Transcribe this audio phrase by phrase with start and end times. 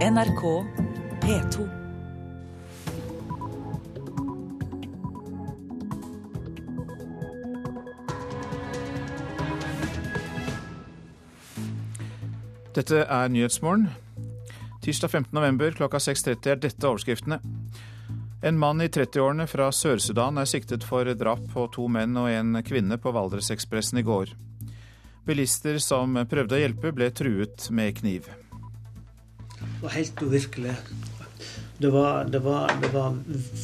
[0.00, 0.64] NRK
[1.20, 1.68] P2.
[12.74, 13.90] Dette er Nyhetsmorgen.
[14.80, 15.34] Tirsdag 15.
[15.36, 17.42] november klokka 6.30 er dette overskriftene.
[18.40, 22.62] En mann i 30-årene fra Sør-Sudan er siktet for drap på to menn og en
[22.64, 24.32] kvinne på Valdresekspressen i går.
[25.28, 28.32] Bilister som prøvde å hjelpe, ble truet med kniv.
[29.80, 30.74] Var helt uvirkelig.
[31.80, 33.14] Det var, det var, det var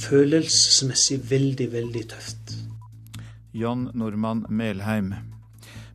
[0.09, 2.55] følelsesmessig veldig, veldig tøft.
[3.53, 5.15] John Normann Melheim.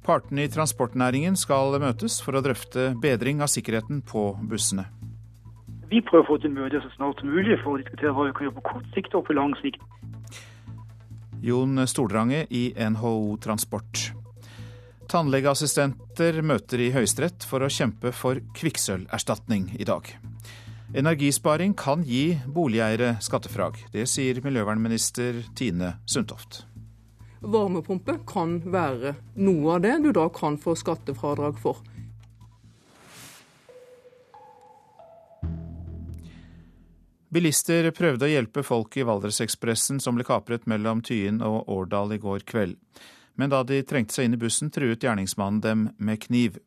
[0.06, 4.86] Partene i transportnæringen skal møtes for å drøfte bedring av sikkerheten på bussene.
[5.90, 8.38] Vi prøver å få til møte så snart som mulig for å diskutere hva vi
[8.38, 9.82] kan gjøre på kort sikt og på lang sikt.
[11.42, 14.21] Jon Stordrange i NHO Transport.
[15.12, 20.08] Tannlegeassistenter møter i Høyesterett for å kjempe for kvikksølverstatning i dag.
[20.96, 23.76] Energisparing kan gi boligeiere skattefrag.
[23.92, 26.62] Det sier miljøvernminister Tine Sundtoft.
[27.44, 31.84] Varmepumpe kan være noe av det du da kan få skattefradrag for.
[37.32, 42.24] Bilister prøvde å hjelpe folk i Valdresekspressen som ble kapret mellom Tyen og Årdal i
[42.24, 42.80] går kveld.
[43.42, 46.60] Men da de trengte seg inn i bussen, truet gjerningsmannen dem med kniv.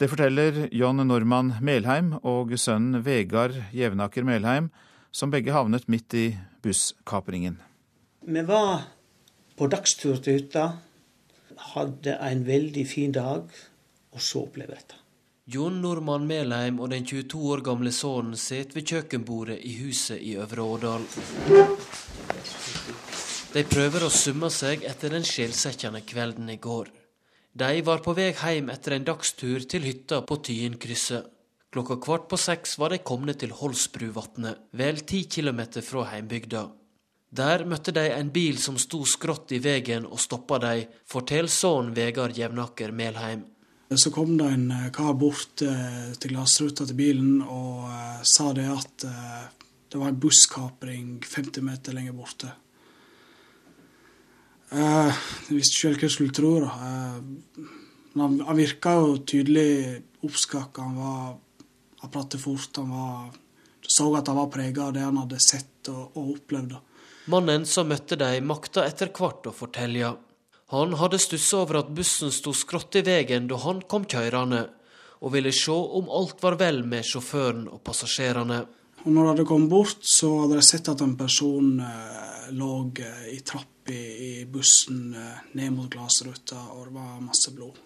[0.00, 4.70] Det forteller John Normann Melheim og sønnen Vegard Jevnaker Melheim,
[5.12, 6.24] som begge havnet midt i
[6.64, 7.58] busskapringen.
[8.24, 8.86] Vi var
[9.60, 10.64] på dagstur til hytta,
[11.74, 13.52] hadde en veldig fin dag,
[14.16, 14.96] og så opplevde dette.
[15.52, 20.38] Jon Normann Melheim og den 22 år gamle sønnen sitter ved kjøkkenbordet i huset i
[20.40, 21.04] Øvre Årdal.
[23.50, 26.86] De prøver å summe seg etter den skjellsettende kvelden i går.
[27.58, 31.26] De var på vei hjem etter en dagstur til hytta på Tyinkrysset.
[31.74, 36.62] Klokka kvart på seks var de kommet til Holsbruvatnet, vel ti kilometer fra heimbygda.
[37.42, 41.90] Der møtte de en bil som sto skrått i veien og stoppa de, forteller sønnen
[41.98, 43.44] Vegard Jevnaker Melheim.
[43.90, 48.70] Så kom det en kar bort eh, til glassruta til bilen og eh, sa det
[48.70, 49.46] at eh,
[49.90, 52.54] det var en busskapring 50 meter lenger borte.
[54.70, 56.52] Jeg visste sjøl hva jeg skulle tro.
[56.62, 56.72] da.
[58.18, 60.82] Han, han virka jo tydelig oppskakka.
[60.86, 61.38] Han var
[62.00, 62.76] han pratet fort.
[62.76, 63.30] Han var,
[63.82, 66.76] så at han var prega av det han hadde sett og, og opplevd.
[67.30, 70.14] Mannen som møtte dem, makta etter hvert å fortelle.
[70.72, 74.68] Han hadde stussa over at bussen sto skrått i veien da han kom kjørende,
[75.20, 78.62] og ville se om alt var vel med sjåføren og passasjerene.
[79.00, 83.30] Og når de kommet bort, så hadde de sett at en person eh, lå eh,
[83.32, 87.78] i trapp i, bussen eh, ned mot glassruta, og det var masse blod.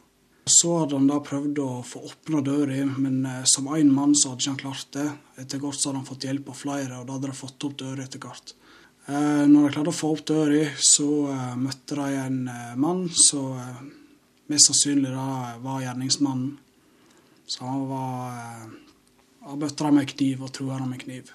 [0.50, 4.42] Så hadde han da prøvd å få åpna døra, men som én mann så hadde
[4.42, 5.06] ikke han klart det.
[5.40, 7.78] Etter hvert så hadde han fått hjelp av flere, og da hadde de fått opp
[7.80, 8.52] døra etter hvert.
[9.08, 11.08] Når de klarte å få opp døra, så
[11.56, 12.38] møtte de en
[12.76, 13.56] mann som
[14.52, 16.58] mest sannsynlig da var gjerningsmannen.
[17.48, 18.68] Så han var
[19.44, 21.32] Han møtte med kniv og trua med kniv.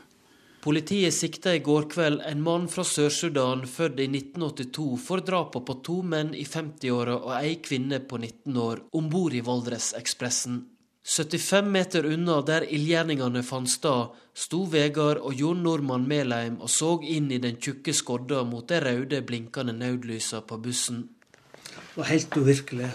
[0.59, 5.75] Politiet sikta i går kveld en mann fra Sør-Sudan født i 1982 for drapet på
[5.87, 10.57] to menn i 50-åra og ei kvinne på 19 år om bord i Valdresekspressen.
[11.09, 16.97] 75 meter unna der ildgjerningene fant sted, sto Vegard og Jon Normann Melheim og så
[17.07, 21.05] inn i den tjukke skodda mot de røde, blinkende nødlysa på bussen.
[21.61, 22.91] Det var helt uvirkelig.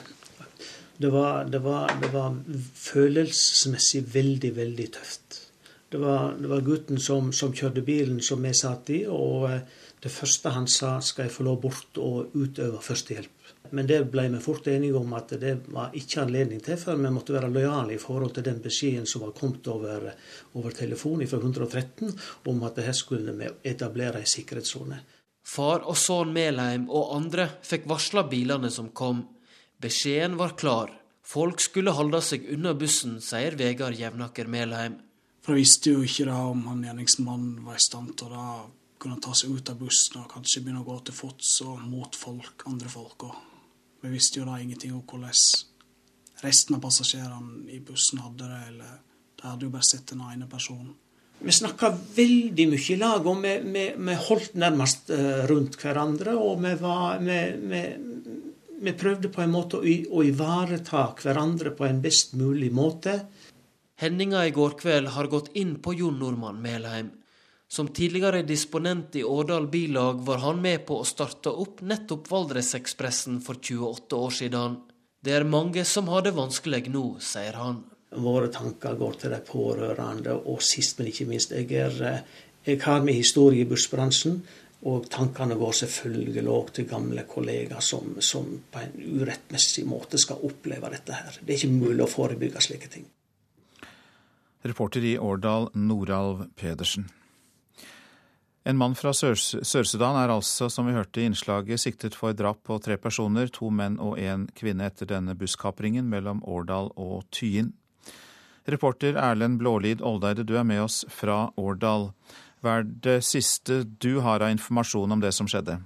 [0.97, 2.37] Det var, det var, det var
[2.75, 5.41] følelsesmessig veldig, veldig tøft.
[5.91, 9.49] Det var, det var gutten som, som, kjørte bilen som vi satt i, og
[10.03, 13.51] det første han sa, skal jeg få lov bort og utøve førstehjelp.
[13.75, 17.11] Men det ble vi fort enige om at det var ikke anledning til, for vi
[17.11, 20.11] måtte være lojale i forhold til den beskjeden som var kommet over,
[20.55, 22.13] over telefon fra 113
[22.51, 25.01] om at her skulle vi etablere ei sikkerhetssone.
[25.45, 29.23] Far og sønn Melheim og andre fikk varsla bilene som kom.
[29.85, 30.93] Beskjeden var klar.
[31.25, 34.97] Folk skulle holde seg unna bussen, sier Vegard Jevnaker Melheim.
[35.45, 38.47] For jeg visste jo ikke da om han gjerningsmannen var i stand til å da
[39.03, 42.17] kunne ta seg ut av bussen og kanskje begynne å gå til fots og mot
[42.17, 43.27] folk, andre folk.
[43.29, 45.37] Og vi visste jo da ingenting om hvordan
[46.45, 48.97] resten av passasjerene i bussen hadde det, eller
[49.37, 50.95] de hadde jo bare sett den ene personen.
[51.45, 55.13] Vi snakka veldig mye i lag, og vi, vi, vi holdt nærmest
[55.51, 56.39] rundt hverandre.
[56.41, 57.83] Og vi, var, vi,
[58.85, 63.19] vi prøvde på en måte å, ivareta hverandre på en best mulig måte.
[64.01, 67.13] Hendinga i går kveld har gått inn på Jon Normann Melheim.
[67.69, 73.41] Som tidligere disponent i Årdal Bilag var han med på å starte opp nettopp Valdresekspressen
[73.43, 74.77] for 28 år siden.
[75.25, 77.81] Det er mange som har det vanskelig nå, sier han.
[78.11, 80.37] våre tanker går til de pårørende.
[80.47, 82.21] Og sist, men ikke minst, jeg, er,
[82.67, 84.43] jeg har med historie i bussbransjen.
[84.85, 90.45] Og tankene går selvfølgelig òg til gamle kollegaer som, som, på en urettmessig måte skal
[90.45, 91.39] oppleve dette her.
[91.41, 93.07] Det er ikke mulig å forebygge slike ting.
[94.65, 97.09] Reporter i Årdal, Noralv Pedersen.
[98.65, 102.79] En mann fra Sør-Sudan er altså, som vi hørte i innslaget, siktet for drap på
[102.81, 107.75] tre personer, to menn og en kvinne, etter denne busskapringen mellom Årdal og Tyin.
[108.65, 112.09] Reporter Erlend Blålid Oldeide, du er med oss fra Årdal.
[112.65, 115.83] Hva er det siste du har av informasjon om det som skjedde?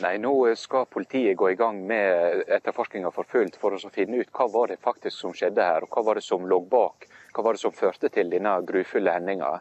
[0.00, 4.32] Nei, Nå skal politiet gå i gang med etterforskninga for fullt for å finne ut
[4.34, 7.06] hva var det faktisk som skjedde her, og hva var det som lå bak.
[7.30, 9.52] Hva var det som førte til denne grufulle hendinga.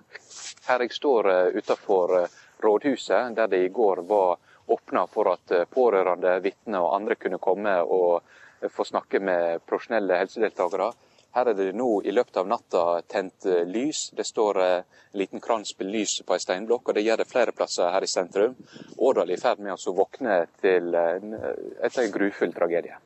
[0.66, 4.40] Her jeg står eh, utenfor eh, rådhuset, der det i går var
[4.74, 10.24] åpna for at eh, pårørende, vitner og andre kunne komme og få snakke med profesjonelle
[10.24, 10.90] helsedeltakere.
[11.38, 14.08] Her er det nå i løpet av natta tent eh, lys.
[14.18, 14.80] Det står eh,
[15.12, 18.06] en liten krans med lys på ei steinblokk, og det gjør det flere plasser her
[18.06, 18.56] i sentrum.
[18.98, 22.98] Årdal er i ferd med å våkne til etter en grufull tragedie.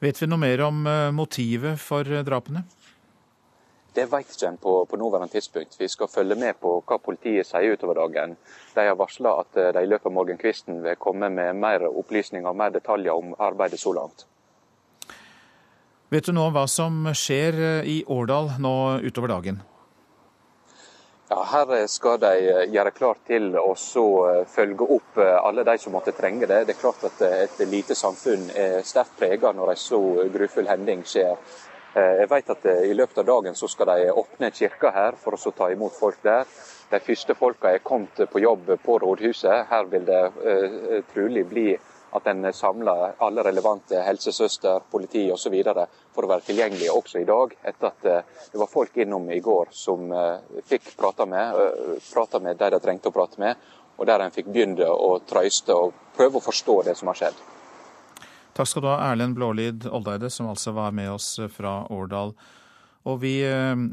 [0.00, 2.64] Vet vi noe mer om eh, motivet for drapene?
[3.94, 5.76] Det vet ikke en på, på, nåværende tidspunkt.
[5.78, 8.38] Vi skal følge med på hva politiet sier utover dagen.
[8.74, 12.58] De har varsla at de i løpet av morgenkvisten vil komme med mer opplysninger og
[12.58, 14.26] mer detaljer om arbeidet så langt.
[16.12, 18.74] Vet du nå hva som skjer eh, i Årdal nå
[19.08, 19.62] utover dagen?
[21.30, 25.96] Ja, Her skal de eh, gjøre klart til å eh, følge opp alle de som
[25.96, 26.66] måtte trenge det.
[26.68, 30.00] Det er klart at Et lite samfunn er sterkt preget når en så
[30.34, 31.40] grufull hending skjer.
[31.94, 35.52] Jeg vet at I løpet av dagen så skal de åpne kirka her for å
[35.54, 36.48] ta imot folk der.
[36.90, 39.68] De første folka er kommet på jobb på rådhuset.
[39.70, 41.68] Her vil det trolig bli
[42.14, 45.54] at en samler alle relevante helsesøster, politi osv.
[46.14, 49.40] for å være tilgjengelige også i dag, etter at eh, det var folk innom i
[49.42, 53.66] går som eh, fikk prate med, eh, prate med de de trengte å prate med,
[53.98, 57.44] og der en fikk begynne å trøyste og prøve å forstå det som har skjedd.
[58.54, 62.36] Takk skal du ha, Erlend Blålid Oldeide, som altså var med oss fra Årdal.
[63.04, 63.36] Og vi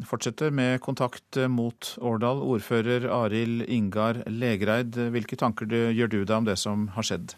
[0.08, 2.46] fortsetter med kontakt mot Årdal.
[2.46, 7.34] Ordfører Arild Ingar Legreid, hvilke tanker gjør du deg om det som har skjedd?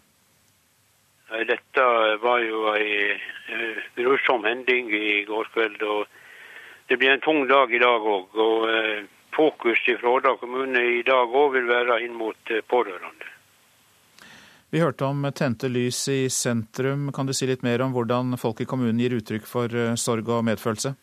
[1.42, 1.84] Dette
[2.22, 5.82] var jo ei eh, grusom hending i går kveld.
[5.82, 6.06] og
[6.88, 8.36] Det blir en tung dag i dag òg.
[8.38, 9.04] Og eh,
[9.34, 13.32] fokus fra Årdal kommune i dag òg vil være inn mot eh, pårørende.
[14.70, 17.10] Vi hørte om tente lys i sentrum.
[17.14, 20.42] Kan du si litt mer om hvordan folk i kommunen gir uttrykk for sorg og
[20.48, 20.94] medfølelse?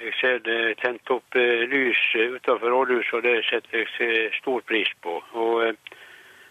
[0.00, 5.20] Jeg ser det tent opp lys utenfor rådhuset, og det setter jeg stor pris på.
[5.36, 5.76] Og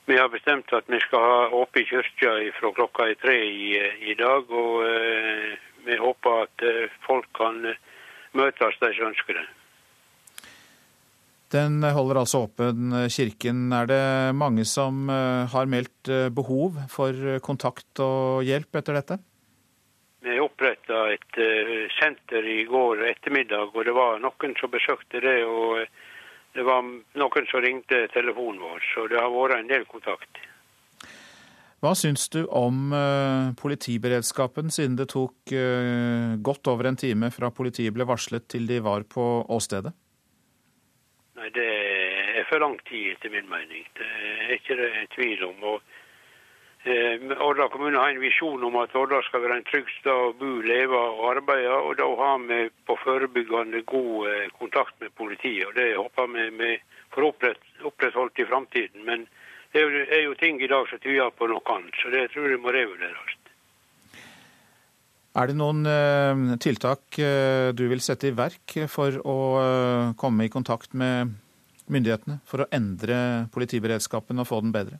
[0.05, 3.71] vi har bestemt at vi skal ha åpen kirke fra klokka er tre i,
[4.11, 4.49] i, dag.
[4.49, 7.79] Og eh, vi håper at eh, folk kan eh,
[8.37, 9.47] møtes, de som ønsker det.
[11.51, 13.65] Den holder altså åpen, kirken.
[13.75, 14.03] Er det
[14.39, 19.19] mange som eh, har meldt eh, behov for kontakt og hjelp etter dette?
[20.21, 21.37] Vi oppretta et
[21.95, 25.39] senter i går ettermiddag, og det var noen som besøkte det.
[25.49, 25.81] og
[26.53, 30.41] det var noen som ringte telefonen vår, så det har vært en del kontakt.
[31.81, 37.49] Hva syns du om uh, politiberedskapen, siden det tok uh, godt over en time fra
[37.49, 39.95] politiet ble varslet til de var på åstedet?
[41.39, 41.71] Nei, Det
[42.37, 43.87] er for lang tid, etter min mening.
[43.97, 45.57] Det er ikke det tvil om.
[45.73, 45.81] og
[46.83, 50.31] Eh, Årdal kommune har en visjon om at Årdal skal være en trygg sted å
[50.33, 51.75] bo, leve og arbeide.
[51.77, 55.67] og Da har vi på forebyggende god eh, kontakt med politiet.
[55.67, 56.71] og Det håper vi vi
[57.13, 57.27] får
[57.85, 59.05] opprettholdt i framtiden.
[59.05, 59.27] Men
[59.73, 62.63] det er jo ting i dag som tyder på noe annet, så det tror jeg
[62.63, 63.37] må revurderes.
[65.37, 67.21] Er det noen eh, tiltak
[67.77, 69.37] du vil sette i verk for å
[70.17, 71.37] komme i kontakt med
[71.93, 74.97] myndighetene for å endre politiberedskapen og få den bedre?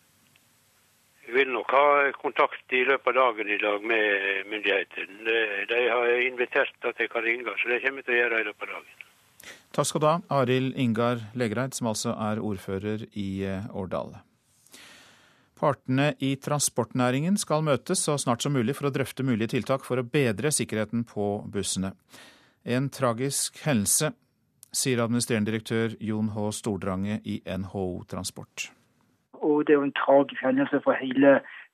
[1.72, 5.38] Ha kontakt i løpet av dagen i dag med myndighetene.
[5.70, 8.48] De har invitert at jeg kan ringe, så det kommer jeg til å gjøre i
[8.50, 9.08] løpet av dagen.
[9.72, 14.18] Takk skal du ha, Arild Ingar Legereid, som altså er ordfører i eh, Årdal.
[15.62, 20.02] Partene i transportnæringen skal møtes så snart som mulig for å drøfte mulige tiltak for
[20.02, 21.94] å bedre sikkerheten på bussene.
[22.66, 24.12] En tragisk hendelse,
[24.76, 26.52] sier administrerende direktør Jon H.
[26.58, 28.72] Stordrange i NHO Transport
[29.42, 31.32] og det er jo en tragisk hendelse for hele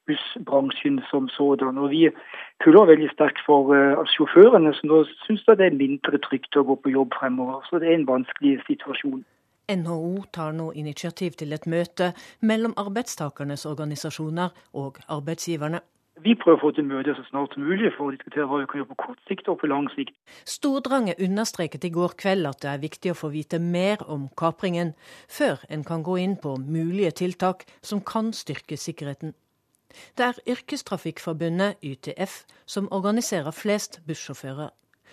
[0.07, 1.77] bussbransjen som sådan.
[1.77, 2.09] Og vi
[2.63, 6.79] kuller veldig sterkt for uh, sjåførene, som nå syns det er mindre trygt å gå
[6.81, 7.61] på jobb fremover.
[7.69, 9.25] Så det er en vanskelig situasjon.
[9.67, 15.83] NHO tar nå initiativ til et møte mellom arbeidstakernes organisasjoner og arbeidsgiverne.
[16.25, 18.67] Vi prøver å få til møte så snart som mulig for å diskutere hva vi
[18.69, 20.15] kan gjøre på kort sikt og på lang sikt.
[20.49, 24.95] Stordrange understreket i går kveld at det er viktig å få vite mer om kapringen,
[25.29, 29.35] før en kan gå inn på mulige tiltak som kan styrke sikkerheten.
[30.17, 32.33] Det er Yrkestrafikkforbundet, YTF,
[32.65, 34.69] som organiserer flest bussjåfører.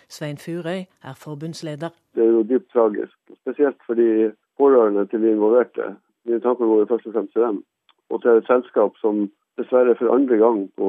[0.08, 1.90] Svein Furøy er forbundsleder.
[2.14, 5.96] Det er jo dypt tragisk, spesielt for de pårørende til de involverte.
[6.24, 7.64] Mine tanker går først og fremst til dem,
[8.10, 10.88] og til et selskap som dessverre for andre gang på,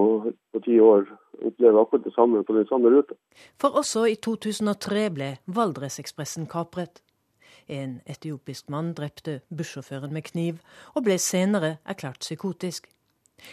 [0.53, 1.05] på ti år
[1.45, 3.13] opplever akkurat det samme på den samme ruta.
[3.61, 7.01] For også i 2003 ble Valdresekspressen kapret.
[7.67, 10.59] En etiopisk mann drepte bussjåføren med kniv,
[10.95, 12.89] og ble senere erklært psykotisk.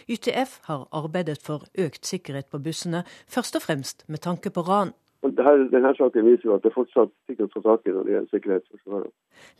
[0.07, 4.93] YTF har arbeidet for økt sikkerhet på bussene, først og fremst med tanke på ran.
[5.23, 8.31] Denne, denne saken viser jo at det fortsatt sikkert ta tak i når det gjelder
[8.35, 9.11] sikkerhetsforsvaret.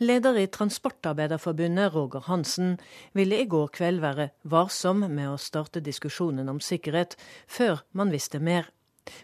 [0.04, 2.76] Leder i Transportarbeiderforbundet, Roger Hansen,
[3.16, 7.16] ville i går kveld være varsom med å starte diskusjonen om sikkerhet
[7.48, 8.68] før man visste mer.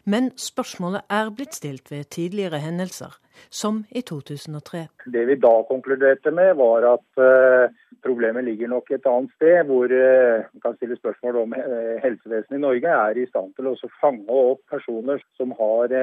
[0.04, 3.16] Men spørsmålet er blitt stilt ved tidligere hendelser,
[3.49, 4.87] som i 2003.
[5.14, 7.72] Det vi da konkluderte med, var at uh,
[8.04, 12.58] problemet ligger nok et annet sted, hvor uh, man kan stille spørsmål om uh, helsevesenet
[12.58, 15.96] i Norge er i stand til å fange opp personer som har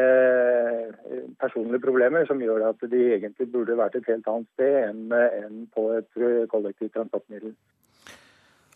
[1.41, 5.65] personlige problemer, som gjør at de egentlig burde vært et helt annet sted enn, enn
[5.75, 7.53] på et kollektivt transportmiddel.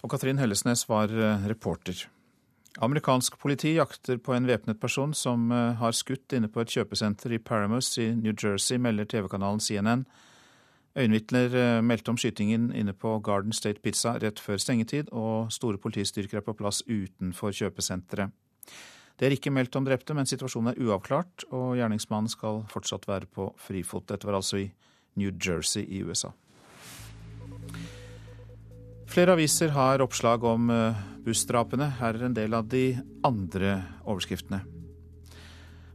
[0.01, 1.13] Og Katrin Hellesnes var
[1.50, 2.05] reporter.
[2.80, 7.34] Amerikansk politi jakter på en væpnet person som eh, har skutt inne på et kjøpesenter
[7.36, 10.06] i Paramus i New Jersey, melder TV-kanalen CNN.
[10.96, 15.82] Øyenvitner eh, meldte om skytingen inne på Garden State Pizza rett før stengetid, og store
[15.84, 18.32] politistyrker er på plass utenfor kjøpesenteret.
[19.20, 23.28] Det er ikke meldt om drepte, men situasjonen er uavklart, og gjerningsmannen skal fortsatt være
[23.28, 24.08] på frifot.
[24.10, 24.70] Dette var altså i
[25.20, 26.32] New Jersey i USA.
[29.12, 31.89] Flere aviser har oppslag om eh, bussdrapene.
[32.00, 32.94] Her er en del av de
[33.27, 34.62] andre overskriftene.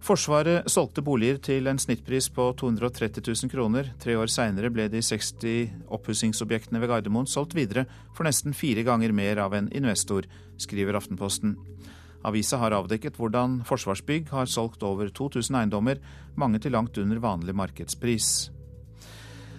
[0.04, 3.88] Forsvaret solgte boliger til en snittpris på 230 000 kroner.
[4.02, 9.16] Tre år seinere ble de 60 oppussingsobjektene ved Gardermoen solgt videre for nesten fire ganger
[9.16, 10.28] mer av en investor,
[10.60, 11.56] skriver Aftenposten.
[12.26, 16.04] Avisa har avdekket hvordan Forsvarsbygg har solgt over 2000 eiendommer,
[16.36, 18.50] mange til langt under vanlig markedspris.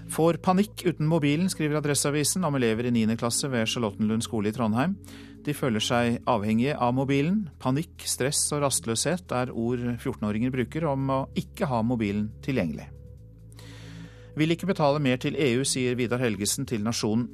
[0.09, 3.17] Får panikk uten mobilen, skriver Adresseavisen om elever i 9.
[3.19, 4.95] klasse ved Charlottenlund skole i Trondheim.
[5.43, 7.49] De føler seg avhengige av mobilen.
[7.59, 12.87] Panikk, stress og rastløshet er ord 14-åringer bruker om å ikke ha mobilen tilgjengelig.
[14.37, 17.25] Vil ikke betale mer til EU, sier Vidar Helgesen til Nasjonen.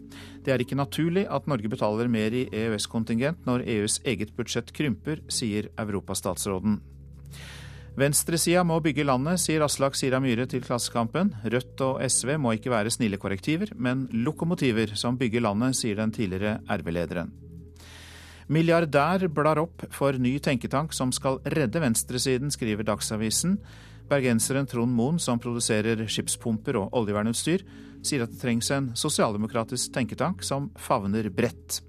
[0.44, 5.20] Det er ikke naturlig at Norge betaler mer i EØS-kontingent når EUs eget budsjett krymper,
[5.28, 6.80] sier europastatsråden.
[7.94, 11.30] Venstresida må bygge landet, sier Aslak Sira Myhre til Klassekampen.
[11.46, 16.14] Rødt og SV må ikke være snille korrektiver, men lokomotiver som bygger landet, sier den
[16.16, 17.30] tidligere RV-lederen.
[18.50, 23.60] Milliardær blar opp for ny tenketank som skal redde venstresiden, skriver Dagsavisen.
[24.10, 27.62] Bergenseren Trond Moen, som produserer skipspumper og oljevernutstyr,
[28.04, 31.84] sier at det trengs en sosialdemokratisk tenketank som favner bredt.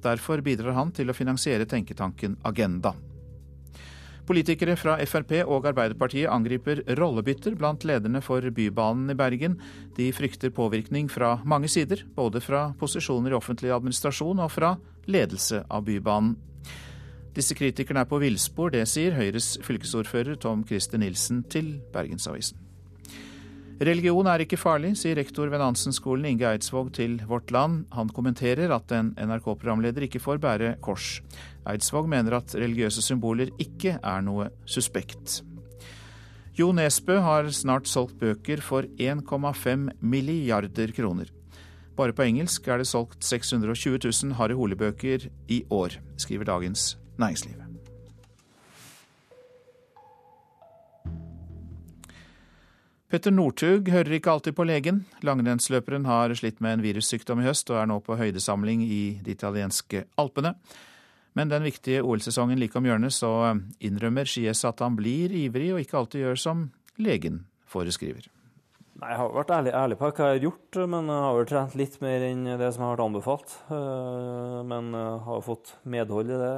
[0.00, 2.94] Derfor bidrar han til å finansiere tenketanken Agenda.
[4.30, 9.56] Politikere fra Frp og Arbeiderpartiet angriper rollebytter blant lederne for Bybanen i Bergen.
[9.96, 14.76] De frykter påvirkning fra mange sider, både fra posisjoner i offentlig administrasjon og fra
[15.10, 16.36] ledelse av Bybanen.
[17.34, 22.69] Disse kritikerne er på villspor, det sier Høyres fylkesordfører Tom Christer Nilsen til Bergensavisen.
[23.80, 27.86] Religion er ikke farlig, sier rektor ved Nansen-skolen Inge Eidsvåg til Vårt Land.
[27.96, 31.22] Han kommenterer at en NRK-programleder ikke får bære kors.
[31.64, 35.40] Eidsvåg mener at religiøse symboler ikke er noe suspekt.
[36.60, 41.32] Jo Nesbø har snart solgt bøker for 1,5 milliarder kroner.
[41.96, 47.69] Bare på engelsk er det solgt 620 000 Harry Hole-bøker i år, skriver Dagens Næringsliv.
[53.10, 55.00] Petter Northug hører ikke alltid på legen.
[55.26, 59.34] Langrennsløperen har slitt med en virussykdom i høst og er nå på høydesamling i de
[59.34, 60.52] italienske Alpene.
[61.34, 65.82] Men den viktige OL-sesongen like om hjørnet, så innrømmer Skies at han blir ivrig og
[65.82, 66.62] ikke alltid gjør som
[67.02, 68.30] legen foreskriver.
[69.00, 71.50] Nei, Jeg har vært ærlig, ærlig, på hva jeg har gjort, men jeg har vel
[71.50, 73.60] trent litt mer enn det som har vært anbefalt.
[73.74, 76.56] Eh, men jeg har fått medhold i det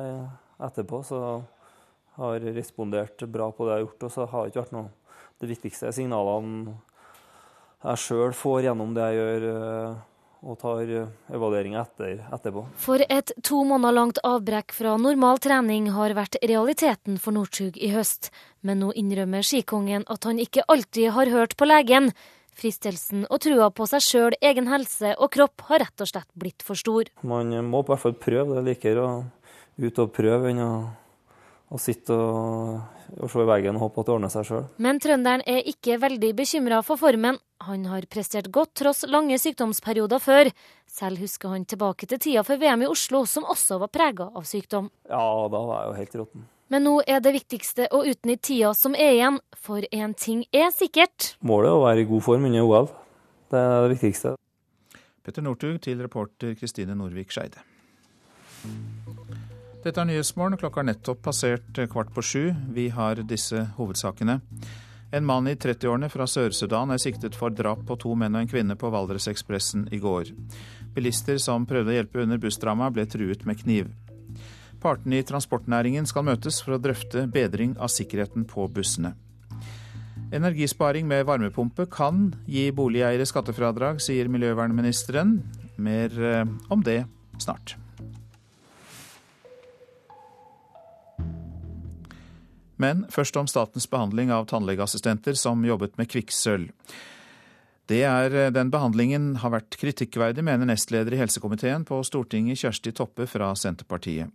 [0.69, 4.05] etterpå, så jeg har respondert bra på det jeg har gjort.
[4.09, 4.91] Og så har det ikke vært noe
[5.43, 6.79] det viktigste signalene
[7.83, 9.95] jeg sjøl får gjennom det jeg gjør, eh,
[10.43, 10.91] og tar
[11.31, 12.65] evalueringa etter, etterpå.
[12.83, 17.93] For et to måneder langt avbrekk fra normal trening har vært realiteten for Northug i
[17.95, 18.31] høst.
[18.63, 22.11] Men nå innrømmer skikongen at han ikke alltid har hørt på legen.
[22.59, 26.67] Fristelsen og trua på seg sjøl, egen helse og kropp har rett og slett blitt
[26.67, 27.09] for stor.
[27.23, 28.59] Man må på hvert fall prøve.
[28.59, 29.09] Det liker å
[29.83, 30.73] ut og prøve enn å,
[31.73, 32.81] å sitte og,
[33.17, 34.65] og, se i veggen og håpe at det ordner seg sjøl.
[34.85, 37.39] Men trønderen er ikke veldig bekymra for formen.
[37.67, 40.51] Han har prestert godt tross lange sykdomsperioder før.
[40.91, 44.45] Selv husker han tilbake til tida for VM i Oslo, som også var prega av
[44.49, 44.91] sykdom.
[45.09, 46.49] Ja, da var jeg jo helt råtten.
[46.73, 50.71] Men nå er det viktigste å utnytte tida som er igjen, for én ting er
[50.73, 51.35] sikkert.
[51.45, 52.89] Målet er å være i god form under OL.
[53.53, 54.35] Det er det viktigste.
[55.23, 57.61] Petter Northug til reporter Kristine Norvik Skeide.
[59.83, 60.55] Dette er Nyhetsmorgen.
[60.61, 62.43] Klokka er nettopp passert kvart på sju.
[62.71, 64.37] Vi har disse hovedsakene.
[65.13, 68.53] En mann i 30-årene fra Sør-Sudan er siktet for drap på to menn og en
[68.53, 70.31] kvinne på Valdresekspressen i går.
[70.95, 73.91] Bilister som prøvde å hjelpe under bussdrama, ble truet med kniv.
[74.83, 79.17] Partene i transportnæringen skal møtes for å drøfte bedring av sikkerheten på bussene.
[80.33, 85.41] Energisparing med varmepumpe kan gi boligeiere skattefradrag, sier miljøvernministeren.
[85.83, 87.03] Mer eh, om det
[87.43, 87.77] snart.
[92.81, 96.71] Men først om statens behandling av tannlegeassistenter som jobbet med kvikksølv.
[97.91, 102.95] Det er eh, Den behandlingen har vært kritikkverdig, mener nestleder i helsekomiteen på Stortinget Kjersti
[102.97, 104.31] Toppe fra Senterpartiet.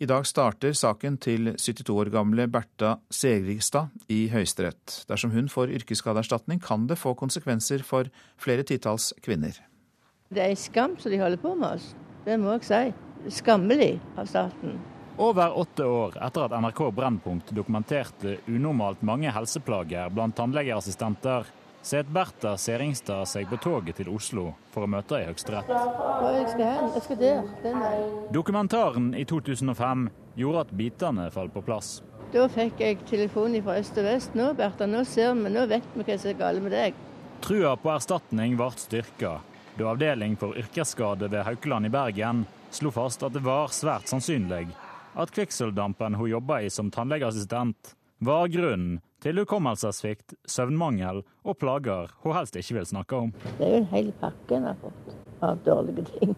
[0.00, 5.04] I dag starter saken til 72 år gamle Bertha Segrigstad i Høyesterett.
[5.08, 8.10] Dersom hun får yrkesskadeerstatning, kan det få konsekvenser for
[8.40, 9.60] flere titalls kvinner.
[10.30, 11.92] Det er en skam som de holder på med oss.
[12.24, 12.82] Det må jeg si.
[13.40, 14.80] Skammelig av staten.
[15.20, 21.44] Over åtte år etter at NRK Brennpunkt dokumenterte unormalt mange helseplager blant tannlegeassistenter,
[21.82, 25.68] set Bertha Seringstad seg på toget til Oslo for å møte i Høyesterett.
[28.32, 30.08] Dokumentaren i 2005
[30.40, 31.98] gjorde at bitene falt på plass.
[32.32, 34.32] Da fikk jeg telefon fra øst og vest.
[34.40, 37.06] Nå, Bertha, nå ser vi, nå vet vi hva som er galt med deg.
[37.44, 39.42] Trua på erstatning ble styrka
[39.76, 44.70] da Avdeling for yrkesskade ved Haukeland i Bergen slo fast at det var svært sannsynlig
[45.14, 52.36] at kvikksølvdampen hun jobba i som tannlegeassistent, var grunnen til hukommelsessvikt, søvnmangel og plager hun
[52.36, 53.32] helst ikke vil snakke om.
[53.58, 55.14] Det er jo en hel pakke en har fått
[55.44, 56.36] av dårlige ting.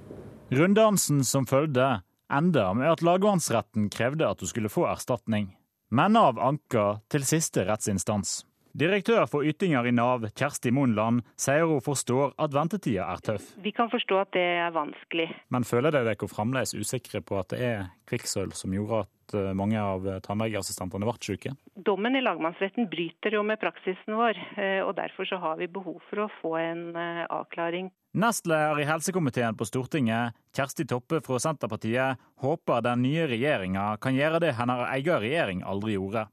[0.53, 5.53] Runddansen som følgde, enda med at lagmannsretten krevde at hun skulle få erstatning.
[5.92, 8.42] Men av anka til siste rettsinstans.
[8.73, 13.51] Direktør for ytinger i Nav, Kjersti Monland, sier hun forstår at ventetida er tøff.
[13.61, 15.29] Vi kan forstå at det er vanskelig.
[15.53, 19.53] Men føler dere dere fremdeles usikre på at det er kvikksølv som gjorde at eh,
[19.59, 21.53] mange av tannlegeassistentene ble syke?
[21.77, 26.01] Dommen i lagmannsretten bryter jo med praksisen vår, eh, og derfor så har vi behov
[26.09, 27.93] for å få en eh, avklaring.
[28.17, 34.41] Nestleder i helsekomiteen på Stortinget, Kjersti Toppe fra Senterpartiet, håper den nye regjeringa kan gjøre
[34.47, 36.31] det hennes egen regjering aldri gjorde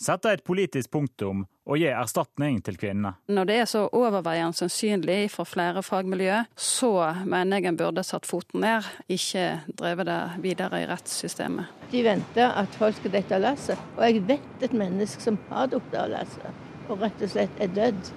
[0.00, 3.12] sette et politisk punktum og gi erstatning til kvinnene.
[3.30, 8.26] Når det er så overveiende sannsynlig for flere fagmiljø, så mener jeg en burde satt
[8.28, 9.44] foten ned, ikke
[9.78, 11.70] drevet det videre i rettssystemet.
[11.92, 15.70] De venter at folk skal dette av lasset, og jeg vet et menneske som har
[15.70, 18.12] datt av lasset, og rett og slett er dødd.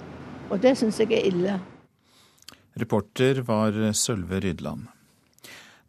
[0.50, 1.60] Og det syns jeg er ille.
[2.80, 4.93] Reporter var Sølve Rydland.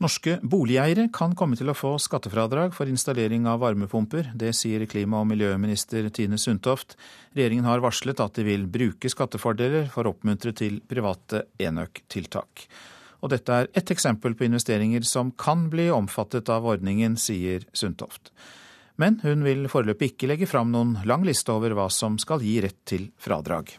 [0.05, 4.35] Norske boligeiere kan komme til å få skattefradrag for installering av varmepumper.
[4.37, 6.93] Det sier klima- og miljøminister Tine Sundtoft.
[7.33, 12.67] Regjeringen har varslet at de vil bruke skattefordeler for å oppmuntre til private enøktiltak.
[13.23, 18.29] Og dette er ett eksempel på investeringer som kan bli omfattet av ordningen, sier Sundtoft.
[19.01, 22.59] Men hun vil foreløpig ikke legge fram noen lang liste over hva som skal gi
[22.61, 23.73] rett til fradrag.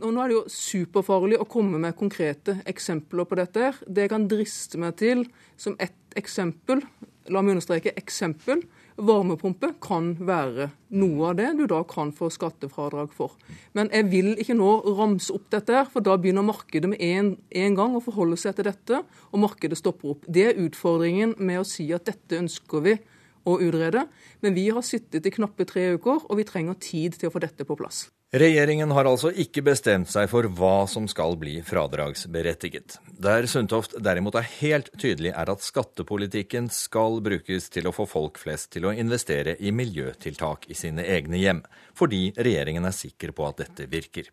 [0.00, 3.60] Og nå er det jo superfarlig å komme med konkrete eksempler på dette.
[3.60, 3.74] her.
[3.86, 5.26] Det jeg kan driste meg til
[5.56, 6.80] som ett eksempel,
[7.28, 8.62] la meg understreke eksempel,
[8.96, 13.36] varmepumpe kan være noe av det du da kan få skattefradrag for.
[13.76, 17.36] Men jeg vil ikke nå ramse opp dette, her, for da begynner markedet med en,
[17.50, 20.24] en gang å forholde seg til dette, og markedet stopper opp.
[20.28, 22.96] Det er utfordringen med å si at dette ønsker vi
[23.44, 24.06] å utrede.
[24.40, 27.42] Men vi har sittet i knappe tre uker, og vi trenger tid til å få
[27.44, 28.06] dette på plass.
[28.32, 32.94] Regjeringen har altså ikke bestemt seg for hva som skal bli fradragsberettiget.
[33.20, 38.40] Der Sundtoft derimot er helt tydelig, er at skattepolitikken skal brukes til å få folk
[38.40, 41.60] flest til å investere i miljøtiltak i sine egne hjem,
[41.92, 44.32] fordi regjeringen er sikker på at dette virker.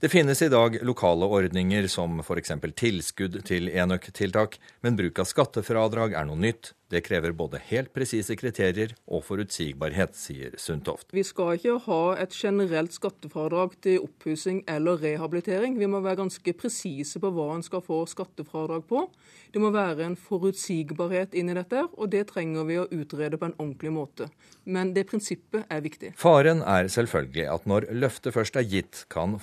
[0.00, 2.52] Det finnes i dag lokale ordninger som f.eks.
[2.78, 4.54] tilskudd til enøktiltak,
[4.86, 10.14] men bruk av skattefradrag er noe nytt, det krever både helt presise kriterier og forutsigbarhet,
[10.16, 11.10] sier Sundtoft.
[11.12, 15.76] Vi skal ikke ha et generelt skattefradrag til oppussing eller rehabilitering.
[15.76, 19.04] Vi må være ganske presise på hva en skal få skattefradrag på.
[19.52, 23.50] Det må være en forutsigbarhet inn i dette, og det trenger vi å utrede på
[23.50, 24.30] en ordentlig måte.
[24.64, 26.14] Men det prinsippet er viktig.
[26.20, 29.36] Faren er selvfølgelig at når løftet først er gitt, kan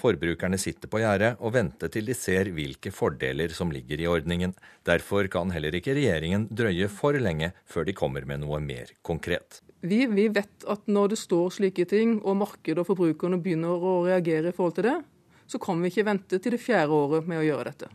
[0.46, 4.54] forbrukerne sitter på gjerdet og vente til de ser hvilke fordeler som ligger i ordningen.
[4.86, 8.92] Derfor kan heller ikke regjeringen drøye for lenge lenge før de kommer med noe mer
[9.02, 9.62] konkret.
[9.82, 14.06] Vi, vi, vet at når det står slike ting, og markedet og forbrukerne begynner å
[14.06, 15.00] reagere i forhold til det,
[15.48, 17.90] så kan vi ikke vente til det fjerde året med å gjøre dette.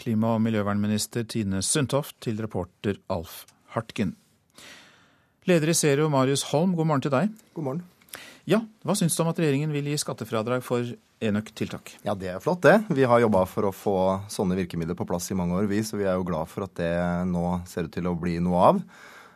[0.00, 4.16] Klima- og miljøvernminister Tine Sundtoft til reporter Alf Hartgen.
[5.44, 7.32] Leder i Zero, Marius Holm, god morgen til deg.
[7.56, 7.84] God morgen.
[8.44, 10.84] Ja, Hva syns du om at regjeringen vil gi skattefradrag for
[11.24, 11.94] enøktiltak?
[12.04, 12.84] Ja, Det er flott, det.
[12.92, 13.96] Vi har jobba for å få
[14.28, 16.76] sånne virkemidler på plass i mange år, vi, så vi er jo glad for at
[16.76, 16.92] det
[17.30, 18.82] nå ser ut til å bli noe av.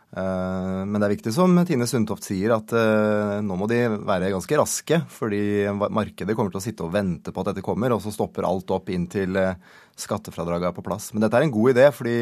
[0.09, 4.31] Eh, men det er viktig, som Tine Sundtoft sier, at eh, nå må de være
[4.33, 5.01] ganske raske.
[5.17, 5.41] Fordi
[5.89, 8.69] markedet kommer til å sitte og vente på at dette kommer, og så stopper alt
[8.73, 9.57] opp inntil eh,
[9.99, 11.11] skattefradraget er på plass.
[11.13, 12.17] Men dette er en god idé, fordi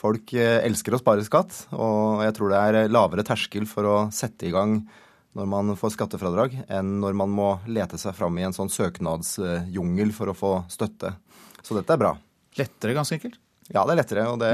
[0.00, 1.64] folk elsker å spare skatt.
[1.74, 4.78] Og jeg tror det er lavere terskel for å sette i gang
[5.38, 10.10] når man får skattefradrag, enn når man må lete seg fram i en sånn søknadsjungel
[10.16, 11.14] for å få støtte.
[11.62, 12.16] Så dette er bra.
[12.58, 13.38] Lettere, ganske enkelt?
[13.70, 14.24] Ja, det er lettere.
[14.32, 14.50] Og det,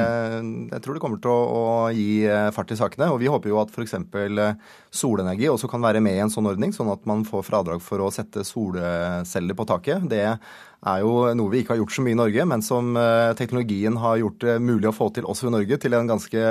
[0.75, 1.62] jeg tror det kommer til å, å,
[1.97, 3.09] gi eh, fart i sakene.
[3.15, 3.95] Og vi håper jo at f.eks.
[3.97, 7.81] Eh, solenergi også kan være med i en sånn ordning, sånn at man får fradrag
[7.85, 10.05] for å sette solceller på taket.
[10.12, 13.33] Det er jo noe vi ikke har gjort så mye i Norge, men som eh,
[13.41, 16.45] teknologien har gjort det mulig å få til også i Norge, til en ganske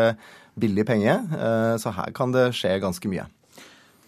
[0.58, 1.20] billig penge.
[1.84, 3.26] Så her kan det skje ganske mye.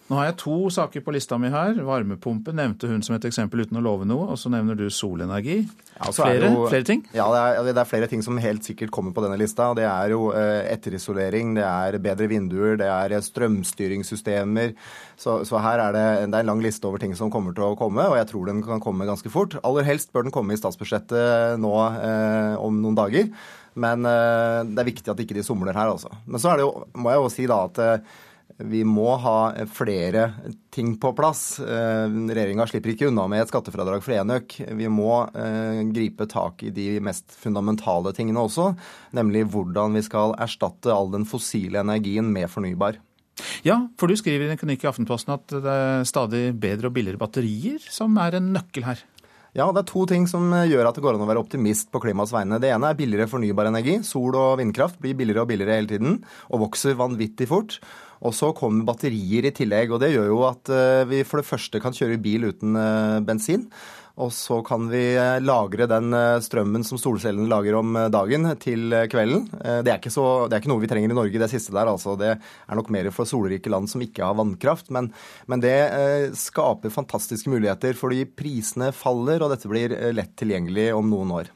[0.08, 1.76] Nå har jeg to saker på lista mi her.
[1.84, 4.30] Varmepumpe nevnte hun som et eksempel uten å love noe.
[4.32, 5.58] Og så nevner du solenergi.
[5.98, 7.02] Ja, flere, jo, flere, ting?
[7.12, 9.66] Ja, det er, det er, flere ting som helt sikkert kommer på denne lista.
[9.76, 14.72] Det er jo eh, etterisolering, det er bedre vinduer, det er strømstyringssystemer.
[15.20, 17.66] Så, så her er det, det er en lang liste over ting som kommer til
[17.66, 19.58] å komme, og jeg tror den kan komme ganske fort.
[19.66, 23.28] Aller helst bør den komme i statsbudsjettet nå eh, om noen dager.
[23.78, 26.10] Men eh, det er viktig at ikke de somler her, altså.
[26.26, 28.16] Men så er det jo, må jeg jo si da at eh,
[28.58, 30.32] vi må ha flere
[30.74, 31.60] ting på plass.
[31.62, 34.56] Eh, Regjeringa slipper ikke unna med et skattefradrag for enøk.
[34.74, 38.72] Vi må eh, gripe tak i de mest fundamentale tingene også,
[39.14, 42.98] nemlig hvordan vi skal erstatte all den fossile energien med fornybar.
[43.62, 46.96] Ja, for du skriver i en kronikk i Aftenposten at det er stadig bedre og
[46.96, 49.04] billigere batterier som er en nøkkel her.
[49.56, 52.02] Ja, det er to ting som gjør at det går an å være optimist på
[52.02, 52.60] klimaets vegne.
[52.60, 53.96] Det ene er billigere fornybar energi.
[54.06, 56.18] Sol og vindkraft blir billigere og billigere hele tiden
[56.50, 57.78] og vokser vanvittig fort.
[58.26, 59.92] Og så kommer batterier i tillegg.
[59.92, 63.18] og Det gjør jo at eh, vi for det første kan kjøre bil uten eh,
[63.24, 63.68] bensin.
[64.18, 66.10] Og så kan vi eh, lagre den
[66.42, 69.46] strømmen som solcellene lager om dagen, til kvelden.
[69.86, 71.90] Det er, så, det er, ikke noe vi trenger i Norge, det siste der.
[71.92, 72.16] altså.
[72.18, 74.90] Det er nok mer for solrike land som ikke har vannkraft.
[74.94, 75.12] Men,
[75.46, 75.76] men det
[76.38, 81.54] skaper fantastiske muligheter, fordi prisene faller, og dette blir lett tilgjengelig om noen år.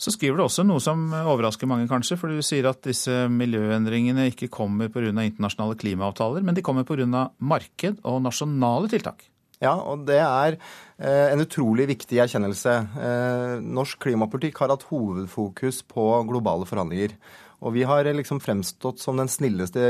[0.00, 2.18] Så skriver du også noe som overrasker mange, kanskje.
[2.20, 5.10] For du sier at disse miljøendringene ikke kommer pga.
[5.10, 7.28] internasjonale klimaavtaler, men de kommer pga.
[7.38, 9.26] marked og nasjonale tiltak.
[9.60, 12.76] Ja, og det er eh, en utrolig viktig erkjennelse.
[12.96, 17.12] Eh, norsk klimapolitikk har hatt hovedfokus på globale forhandlinger.
[17.60, 19.82] Og vi har liksom fremstått som den snilleste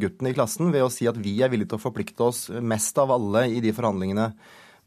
[0.00, 2.96] gutten i klassen ved å si at vi er villige til å forplikte oss mest
[3.00, 4.30] av alle i de forhandlingene.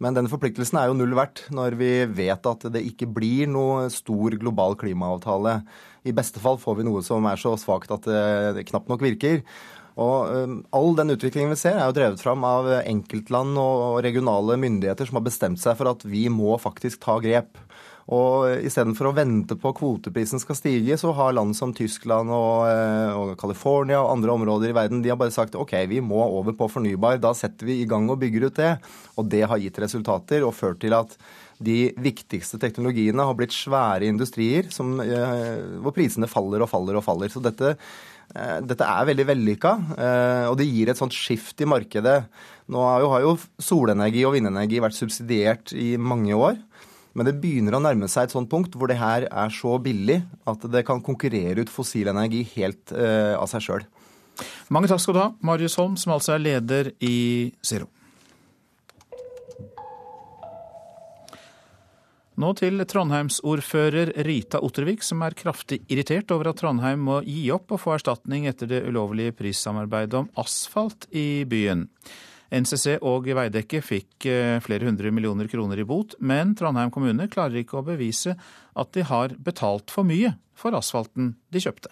[0.02, 3.90] Men denne forpliktelsen er jo null verdt når vi vet at det ikke blir noe
[3.94, 5.60] stor global klimaavtale.
[6.04, 8.10] I beste fall får vi noe som er så svakt at
[8.58, 9.44] det knapt nok virker.
[9.94, 15.10] Og All den utviklingen vi ser, er jo drevet fram av enkeltland og regionale myndigheter
[15.10, 17.60] som har bestemt seg for at vi må faktisk ta grep.
[18.12, 23.16] Og istedenfor å vente på kvoteprisen skal stige, så har land som Tyskland og, eh,
[23.16, 26.52] og California og andre områder i verden de har bare sagt ok, vi må over
[26.52, 27.22] på fornybar.
[27.24, 28.74] Da setter vi i gang og bygger ut det.
[29.16, 31.16] Og det har gitt resultater og ført til at
[31.64, 37.06] de viktigste teknologiene har blitt svære industrier som, eh, hvor prisene faller og faller og
[37.06, 37.32] faller.
[37.32, 37.78] Så dette,
[38.36, 42.26] eh, dette er veldig vellykka, og det gir et sånt skift i markedet.
[42.68, 46.58] Nå har jo, solenergi og vindenergi vært subsidiert i mange år.
[47.14, 50.22] Men det begynner å nærme seg et sånt punkt hvor det her er så billig
[50.50, 53.86] at det kan konkurrere ut fossil energi helt uh, av seg sjøl.
[54.74, 57.86] Mange takk skal du ha, Marius Holm, som altså er leder i Zero.
[62.34, 67.76] Nå til Trondheimsordfører Rita Ottervik, som er kraftig irritert over at Trondheim må gi opp
[67.76, 71.86] og få erstatning etter det ulovlige prissamarbeidet om asfalt i byen.
[72.54, 77.64] NCC og Veidekke fikk eh, flere hundre millioner kroner i bot, men Trondheim kommune klarer
[77.64, 81.92] ikke å bevise at de har betalt for mye for asfalten de kjøpte.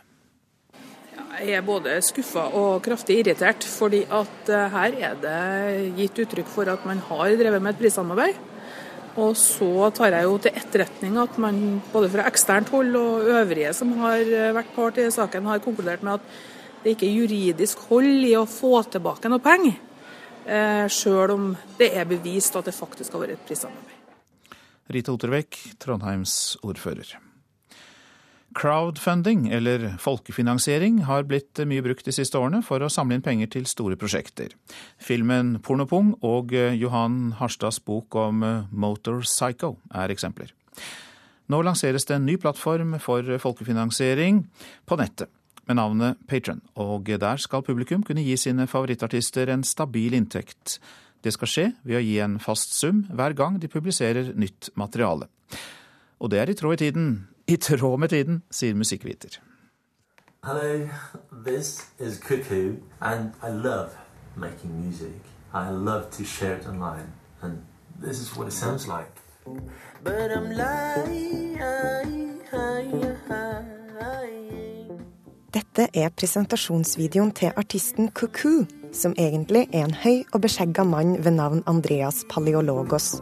[1.42, 5.42] Jeg er både skuffa og kraftig irritert, fordi at eh, her er det
[5.98, 8.48] gitt uttrykk for at man har drevet med et prissamarbeid.
[9.20, 13.74] Og så tar jeg jo til etterretning at man både fra eksternt hold og øvrige
[13.76, 17.82] som har eh, vært part i saken, har konkludert med at det ikke er juridisk
[17.90, 19.80] hold i å få tilbake noe penger.
[20.46, 23.98] Eh, Sjøl om det er bevist at det faktisk har vært et prissamarbeid.
[24.92, 27.14] Rita Ottervekk, Trondheims ordfører.
[28.58, 33.48] Crowdfunding, eller folkefinansiering, har blitt mye brukt de siste årene for å samle inn penger
[33.54, 34.52] til store prosjekter.
[35.00, 40.52] Filmen 'Pornopung' og Johan Harstads bok om Motor Psycho er eksempler.
[41.48, 44.44] Nå lanseres det en ny plattform for folkefinansiering
[44.86, 45.32] på nettet
[45.72, 50.80] med navnet Patron, og der skal publikum kunne gi sine favorittartister en stabil inntekt.
[51.24, 55.30] Det skal skje ved å gi en fast sum hver gang de publiserer nytt materiale.
[56.20, 57.08] Og det er i tråd i tiden,
[57.48, 59.40] i tråd med tiden, sier musikkviter.
[60.44, 60.90] Hello,
[61.46, 63.96] this is Cuckoo, and I love
[64.36, 65.22] making music.
[65.54, 67.62] I love to share it online, and
[68.02, 69.12] this is what it sounds like.
[70.04, 71.52] But I'm lying,
[75.52, 78.62] Dette er presentasjonsvideoen til artisten Cuckoo,
[78.96, 83.18] som egentlig er en høy og beskjegga mann ved navn Andreas Paleologos.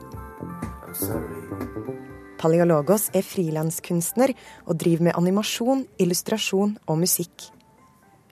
[2.37, 4.35] Paleologos er frilanskunstner
[4.67, 7.47] og driver med animasjon, illustrasjon og musikk.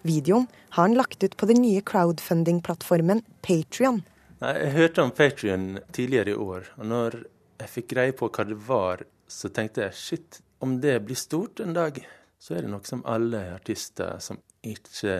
[0.06, 4.04] Videoen har han lagt ut på den nye crowdfunding-plattformen Patrion.
[4.44, 7.18] Jeg hørte om Patrion tidligere i år, og når
[7.64, 11.66] jeg fikk greie på hva det var, så tenkte jeg shit, om det blir stort
[11.66, 11.98] en dag,
[12.40, 15.18] så er det noe som alle artister som ikke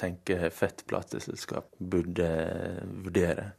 [0.00, 2.28] tenker fett plateselskap, burde
[3.04, 3.50] vurdere.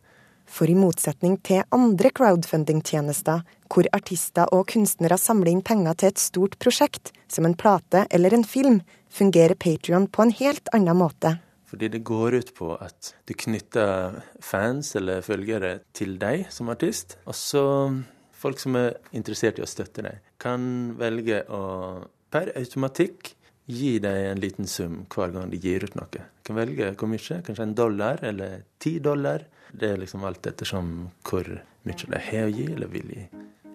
[0.52, 6.20] For i motsetning til andre crowdfunding-tjenester, hvor artister og kunstnere samler inn penger til et
[6.20, 11.38] stort prosjekt, som en plate eller en film, fungerer Patrion på en helt annen måte.
[11.72, 17.16] Fordi det går ut på at du knytter fans eller følgere til deg som artist.
[17.24, 17.64] Og så
[18.36, 21.62] folk som er interessert i å støtte deg, kan velge å
[22.32, 23.36] per automatikk
[23.72, 26.10] gi deg en liten sum hver gang de gir ut noe.
[26.12, 29.46] Du kan velge hvor mye, kanskje en dollar eller ti dollar.
[29.72, 31.48] Det er liksom alt ettersom hvor
[31.88, 33.28] mye de har å gi eller vil gi.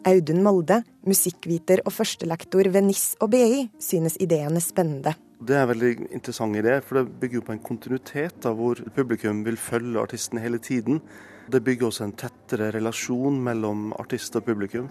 [0.07, 5.17] Audun Molde, musikkviter og førstelektor ved NIS og BI, synes ideene spennende.
[5.37, 9.43] Det er en veldig interessant idé, for det bygger på en kontinuitet da, hvor publikum
[9.45, 11.03] vil følge artisten hele tiden.
[11.51, 14.87] Det bygger også en tettere relasjon mellom artist og publikum.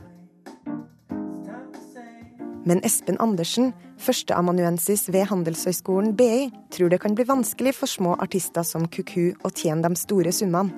[2.66, 8.66] Men Espen Andersen, førsteamanuensis ved Handelshøyskolen BI, tror det kan bli vanskelig for små artister
[8.66, 10.74] som Kuku å tjene de store summene.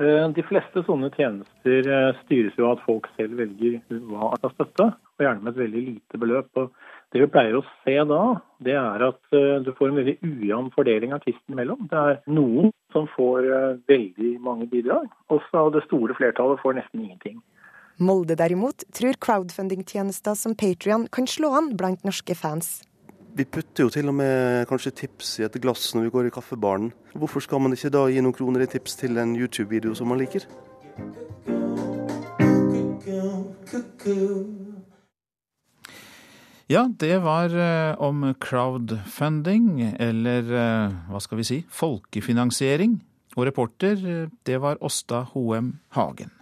[0.00, 4.38] Eh, de fleste sånne tjenester eh, styres jo av at folk selv velger hva de
[4.40, 6.48] skal støtte, og gjerne med et veldig lite beløp.
[6.62, 6.70] Og
[7.12, 8.22] det vi pleier å se da,
[8.64, 11.90] det er at eh, du får en veldig ujevn fordeling artistene imellom.
[11.90, 13.50] Det er noen som får
[13.90, 17.42] veldig mange bidrag, og det store flertallet får nesten ingenting.
[17.98, 22.80] Molde derimot tror crowdfunding-tjenester som Patrion kan slå an blant norske fans.
[23.32, 26.32] Vi putter jo til og med kanskje tips i et glass når vi går i
[26.34, 26.90] kaffebaren.
[27.16, 30.20] Hvorfor skal man ikke da gi noen kroner i tips til en YouTube-video som man
[30.20, 30.44] liker?
[36.72, 43.00] Ja, det var eh, om crowdfunding, eller eh, hva skal vi si, folkefinansiering.
[43.36, 46.32] Og reporter, eh, det var Åsta Hoem Hagen.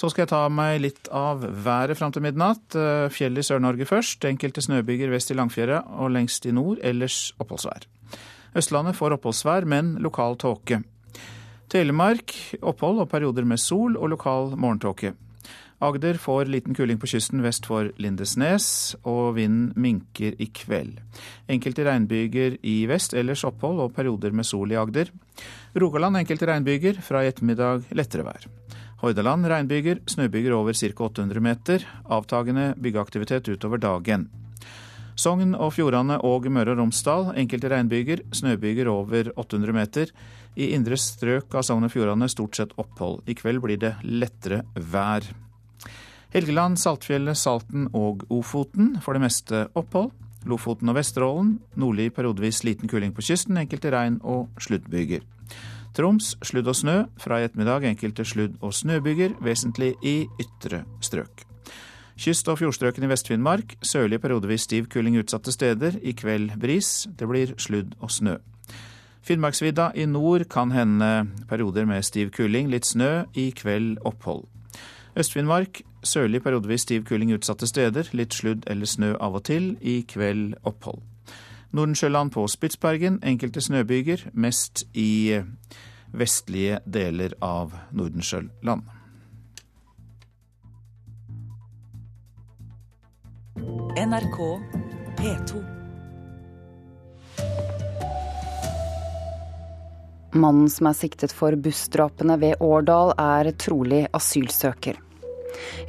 [0.00, 2.72] Så skal jeg ta meg litt av været fram til midnatt.
[2.72, 4.24] Eh, fjell i Sør-Norge først.
[4.24, 6.80] Enkelte snøbyger vest i Langfjæra og lengst i nord.
[6.80, 7.84] Ellers oppholdsvær.
[8.56, 10.80] Østlandet får oppholdsvær, men lokal tåke.
[11.70, 12.32] Telemark
[12.62, 15.12] opphold og perioder med sol og lokal morgentåke.
[15.80, 20.98] Agder får liten kuling på kysten vest for Lindesnes, og vinden minker i kveld.
[21.48, 25.12] Enkelte regnbyger i vest, ellers opphold og perioder med sol i Agder.
[25.76, 28.48] Rogaland enkelte regnbyger, fra i ettermiddag lettere vær.
[29.00, 30.92] Hordaland regnbyger, snøbyger over ca.
[30.92, 31.84] 800 meter.
[32.12, 34.28] Avtagende byggeaktivitet utover dagen.
[35.16, 40.12] Sogn og Fjordane og Møre og Romsdal enkelte regnbyger, snøbyger over 800 meter.
[40.56, 43.22] I indre strøk av Sogn og Fjordane stort sett opphold.
[43.24, 45.24] I kveld blir det lettere vær.
[46.30, 50.12] Helgeland, Saltfjellet, Salten og Ofoten for det meste opphold.
[50.48, 55.24] Lofoten og Vesterålen nordlig periodevis liten kuling på kysten, enkelte regn- og sluddbyger.
[55.94, 56.96] Troms sludd og snø.
[57.18, 61.46] Fra i ettermiddag enkelte sludd- og snøbyger, vesentlig i ytre strøk.
[62.20, 63.76] Kyst- og fjordstrøkene i Vest-Finnmark.
[63.82, 65.96] Sørlig periodevis stiv kuling utsatte steder.
[66.02, 67.08] I kveld bris.
[67.16, 68.36] Det blir sludd og snø.
[69.22, 73.24] Finnmarksvidda i nord kan hende perioder med stiv kuling, litt snø.
[73.34, 74.46] I kveld opphold.
[75.16, 78.08] Øst-Finnmark sørlig periodevis stiv kuling utsatte steder.
[78.12, 79.74] Litt sludd eller snø av og til.
[79.80, 81.02] I kveld opphold.
[81.70, 85.38] Nordensjøland på Spitsbergen enkelte snøbyger, mest i
[86.10, 88.82] vestlige deler av Nordensjøland.
[94.00, 94.38] NRK
[95.20, 95.60] P2.
[100.30, 104.98] Mannen som er siktet for bussdrapene ved Årdal, er trolig asylsøker.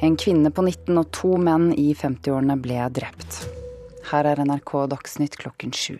[0.02, 3.61] En kvinne på 19 og to menn i 50-årene ble drept.
[4.10, 5.98] Her er NRK Dagsnytt klokken sju.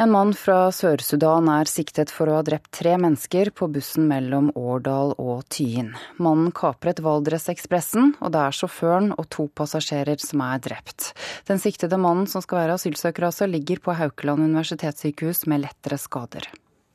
[0.00, 4.48] En mann fra Sør-Sudan er siktet for å ha drept tre mennesker på bussen mellom
[4.56, 5.90] Årdal og Tyin.
[6.16, 11.10] Mannen kapret Valdresekspressen, og det er sjåføren og to passasjerer som er drept.
[11.52, 16.48] Den siktede mannen, som skal være asylsøker altså, ligger på Haukeland universitetssykehus med lettere skader.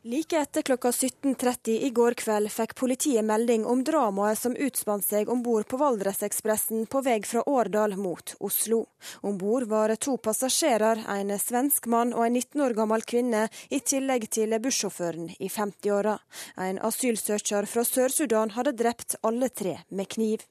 [0.08, 5.32] Like etter klokka 17.30 i går kveld fikk politiet melding om dramaet som utspant seg
[5.34, 8.84] om bord på Valdresekspressen på vei fra Årdal mot Oslo.
[9.26, 13.82] Om bord var to passasjerer, en svensk mann og en 19 år gammel kvinne, i
[13.82, 16.20] tillegg til bussjåføren i 50-åra.
[16.70, 20.46] En asylsøker fra Sør-Sudan hadde drept alle tre med kniv.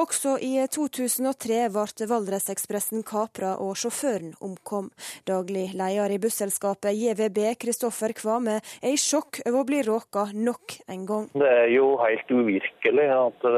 [0.00, 4.90] Også i 2003 ble Valdresekspressen kapra og sjåføren omkom.
[5.28, 10.78] Daglig leder i busselskapet JVB, Kristoffer Kvame, er i sjokk over å bli råka nok
[10.90, 11.28] en gang.
[11.34, 13.48] Det er jo helt uvirkelig at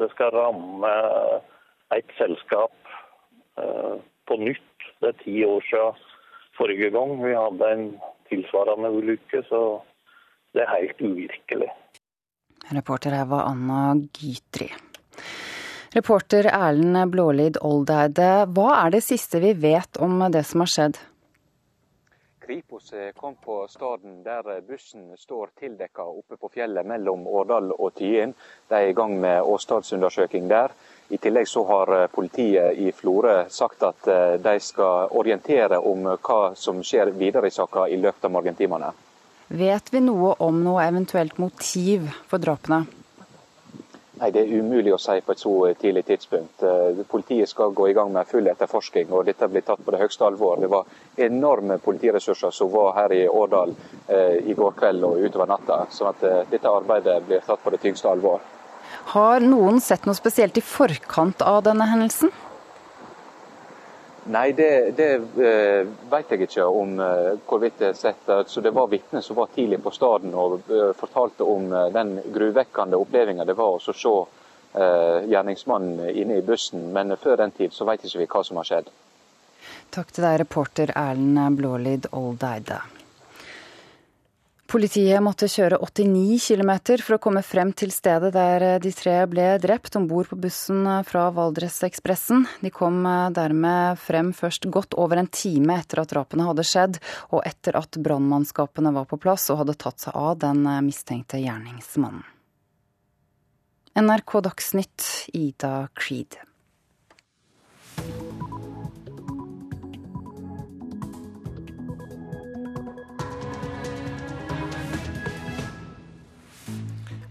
[0.00, 0.94] det skal ramme
[1.94, 2.74] et selskap
[3.58, 3.96] eh,
[4.28, 4.66] på nytt.
[5.00, 6.06] Det er ti år siden
[6.58, 7.86] forrige gang vi hadde en
[8.30, 9.80] tilsvarende ulykke, så
[10.54, 11.70] det er helt uvirkelig.
[12.70, 14.68] Reporter her var Anna Gytri.
[15.92, 20.98] Reporter Erlend Blålid Oldeide, hva er det siste vi vet om det som har skjedd?
[22.46, 28.36] Kripos kom på staden der bussen står tildekka oppe på fjellet mellom Årdal og Tyen.
[28.70, 30.70] De er i gang med åstadsundersøking der.
[31.10, 36.40] I tillegg så har politiet i Florø sagt at eh, de skal orientere om hva
[36.54, 38.94] som skjer videre i saka i løpet av morgentimene.
[39.50, 42.84] Vet vi noe om noe eventuelt motiv for drapene?
[44.20, 46.62] Nei, Det er umulig å si på et så tidlig tidspunkt.
[46.62, 50.00] Eh, politiet skal gå i gang med full etterforsking, og dette blir tatt på det
[50.02, 50.60] høyeste alvor.
[50.60, 50.84] Det var
[51.16, 53.72] enorme politiressurser som var her i Årdal
[54.08, 55.86] eh, i går kveld og utover natta.
[55.90, 58.44] sånn at eh, dette arbeidet blir tatt på det tyngste alvor.
[59.14, 62.28] Har noen sett noe spesielt i forkant av denne hendelsen?
[64.24, 68.28] Nei, det, det uh, vet jeg ikke om uh, hvorvidt det er sett.
[68.46, 73.00] Så det var vitner som var tidlig på stedet og uh, fortalte om den gruvekkende
[73.00, 74.14] opplevelsen det var å se
[74.70, 76.92] gjerningsmannen inne i bussen.
[76.94, 78.92] Men før den tid så vet ikke vi hva som har skjedd.
[79.90, 82.78] Takk til deg, reporter Erlend Blålid Oldeide.
[84.70, 86.70] Politiet måtte kjøre 89 km
[87.02, 90.86] for å komme frem til stedet der de tre ble drept om bord på bussen
[91.08, 92.44] fra Valdresekspressen.
[92.62, 93.02] De kom
[93.34, 97.00] dermed frem først godt over en time etter at drapene hadde skjedd,
[97.34, 102.22] og etter at brannmannskapene var på plass og hadde tatt seg av den mistenkte gjerningsmannen.
[103.98, 106.38] NRK Dagsnytt, Ida Creed.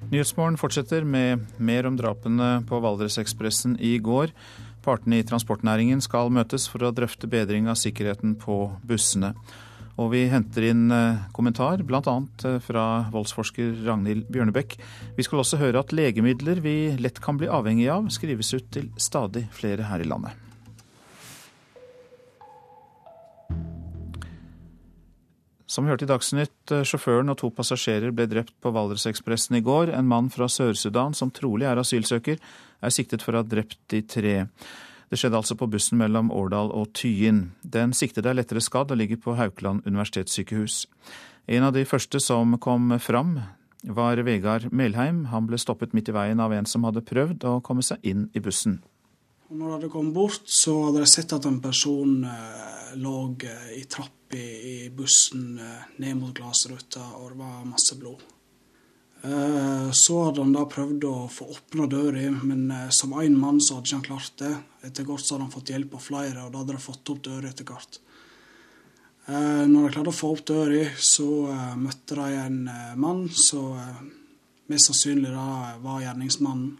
[0.10, 4.32] Nyhetsmorgen fortsetter med mer om drapene på Valdresekspressen i går.
[4.82, 8.58] Partene i transportnæringen skal møtes for å drøfte bedring av sikkerheten på
[8.90, 9.36] bussene.
[10.02, 12.18] Og vi henter inn eh, kommentar, bl.a.
[12.42, 14.80] Eh, fra voldsforsker Ragnhild Bjørnebekk.
[15.14, 18.90] Vi skal også høre at legemidler vi lett kan bli avhengig av, skrives ut til
[18.98, 20.49] stadig flere her i landet.
[25.70, 29.62] Som vi hørte i Dagsnytt, eh, sjåføren og to passasjerer ble drept på Valdresekspressen i
[29.62, 29.94] går.
[29.94, 32.40] En mann fra Sør-Sudan, som trolig er asylsøker,
[32.82, 34.50] er siktet for å ha drept de tre.
[35.10, 37.52] Det skjedde altså på bussen mellom Årdal og Tyin.
[37.62, 40.88] Den siktede er lettere skadd og ligger på Haukeland universitetssykehus.
[41.48, 43.40] En av de første som kom fram,
[43.84, 45.26] var Vegard Melheim.
[45.26, 48.30] Han ble stoppet midt i veien av en som hadde prøvd å komme seg inn
[48.34, 48.82] i bussen.
[49.50, 53.80] Når jeg hadde kommet bort, så hadde jeg sett at en person eh, lå i
[53.80, 53.86] i
[54.30, 58.22] trapp i, i, bussen eh, ned mot glassruta, og det var masse blod.
[59.24, 63.60] Eh, så hadde han da prøvd å få åpna døra, men eh, som én mann
[63.60, 64.56] så hadde ikke han klart det.
[64.84, 67.24] Etter hvert så hadde han fått hjelp av flere, og da hadde de fått opp
[67.24, 68.00] døra etter hvert.
[69.30, 71.28] Når de klarte å få opp døra, så
[71.78, 72.64] møtte de en
[72.98, 73.76] mann som
[74.66, 76.72] mest sannsynlig da var gjerningsmannen.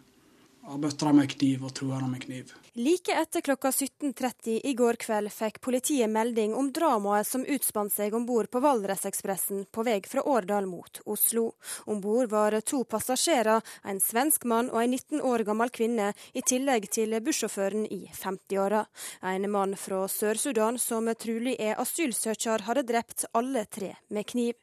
[0.66, 2.56] Han bøtte dem med kniv og trua dem med kniv.
[2.80, 8.14] Like etter klokka 17.30 i går kveld fikk politiet melding om dramaet som utspant seg
[8.16, 11.44] om bord på Valdresekspressen på vei fra Årdal mot Oslo.
[11.92, 16.40] Om bord var to passasjerer, en svensk mann og en 19 år gammel kvinne, i
[16.40, 18.86] tillegg til bussjåføren i 50-åra.
[19.28, 24.56] En mann fra Sør-Sudan som trolig er asylsøker, hadde drept alle tre med kniv.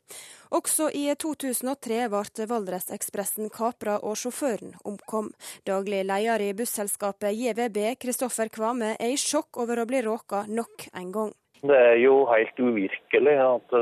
[0.54, 5.32] Også i 2003 ble Valdresekspressen kapra og sjåføren omkom.
[5.66, 10.88] Daglig leder i busselskapet JVB, Kristoffer Kvame, er i sjokk over å bli råka nok
[10.94, 11.34] en gang.
[11.66, 13.74] Det er jo helt uvirkelig at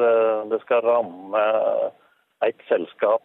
[0.50, 1.44] det skal ramme
[2.46, 3.24] et selskap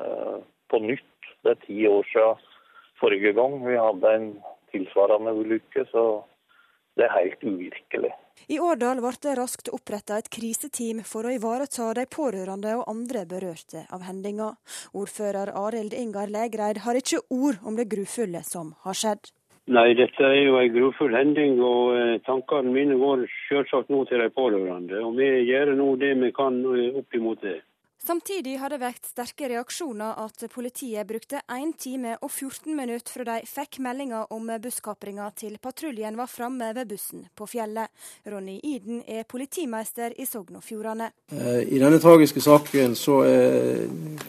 [0.00, 0.38] eh,
[0.70, 1.32] på nytt.
[1.44, 2.46] Det er ti år siden
[3.00, 4.28] forrige gang vi hadde en
[4.72, 5.84] tilsvarende ulykke.
[5.92, 6.04] Så
[6.96, 8.12] det er helt uvirkelig.
[8.52, 13.24] I Årdal ble det raskt oppretta et kriseteam for å ivareta de pårørende og andre
[13.28, 14.52] berørte av hendinga.
[14.94, 19.32] Ordfører Arild Ingar Legreid har ikke ord om det grufulle som har skjedd.
[19.66, 24.22] Nei, dette er jo en grufull hending, og eh, tankene mine går selvsagt nå til
[24.22, 25.00] de pårørende.
[25.02, 27.56] Og vi gjør nå det vi kan eh, opp imot det.
[28.06, 33.24] Samtidig har det vekt sterke reaksjoner at politiet brukte 1 time og 14 minutter fra
[33.26, 37.90] de fikk meldinga om busskapringa til patruljen var framme ved bussen på fjellet.
[38.30, 41.10] Ronny Iden er politimeister i Sogn og Fjordane.
[41.34, 43.18] Eh, I denne tragiske saken så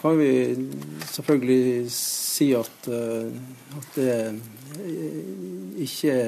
[0.02, 0.34] kan vi
[1.14, 4.20] selvfølgelig si at, at det
[5.86, 6.20] ikke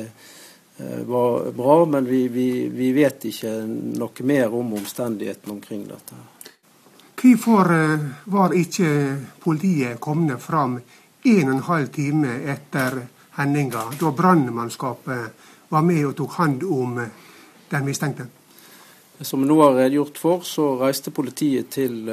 [1.09, 6.27] var bra, men vi, vi, vi vet ikke noe mer om omstendighetene omkring dette.
[7.19, 7.67] Hvorfor
[8.31, 8.89] var ikke
[9.43, 10.77] politiet kommet fram
[11.27, 12.95] en og en halv time etter
[13.35, 17.01] hendinga, da brannmannskapet var med og tok hånd om
[17.73, 18.29] den mistenkte?
[19.19, 22.07] Som nå har redegjort for, så reiste politiet til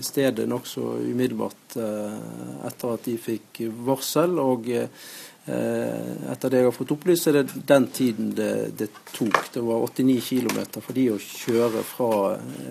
[0.00, 4.38] stedet nokså umiddelbart etter at de fikk varsel.
[4.40, 4.72] og
[5.44, 9.40] etter det jeg har fått opplyst, er det den tiden det, det tok.
[9.54, 12.10] Det var 89 km for de å kjøre fra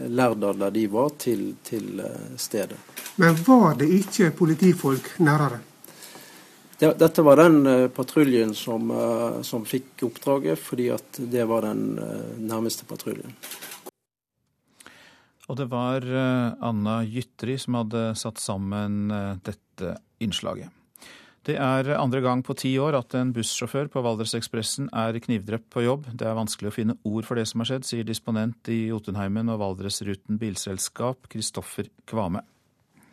[0.08, 2.00] Lærdal, der de var, til, til
[2.40, 2.80] stedet.
[3.20, 5.60] Men var det ikke politifolk nærere?
[6.82, 8.90] Dette var den patruljen som,
[9.46, 12.00] som, fikk oppdraget, fordi at det var den
[12.42, 13.36] nærmeste patruljen.
[15.46, 16.08] Og det var
[16.64, 19.12] Anna Gytri som hadde satt sammen
[19.46, 20.72] dette innslaget.
[21.48, 25.82] Det er andre gang på ti år at en bussjåfør på Valdresekspressen er knivdrept på
[25.88, 26.06] jobb.
[26.14, 29.50] Det er vanskelig å finne ord for det som har skjedd, sier disponent i Jotunheimen
[29.50, 32.44] og Valdresruten bilselskap, Kristoffer Kvame.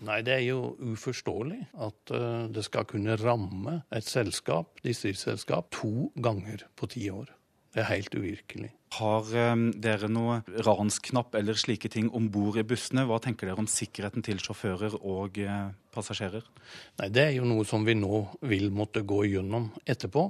[0.05, 6.13] Nei, det er jo uforståelig at uh, det skal kunne ramme et selskap, distriktsselskap, to
[6.23, 7.33] ganger på ti år.
[7.79, 8.69] Det er helt uvirkelig.
[8.97, 13.05] Har um, dere noe ransknapp eller slike ting om bord i bussene?
[13.07, 16.43] Hva tenker dere om sikkerheten til sjåfører og uh, passasjerer?
[16.99, 20.25] Nei, Det er jo noe som vi nå vil måtte gå gjennom etterpå.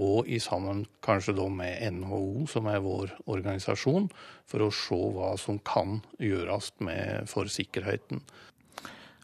[0.00, 4.08] Og i sammen kanskje da med NHO, som er vår organisasjon,
[4.48, 8.24] for å se hva som kan gjøres med for sikkerheten.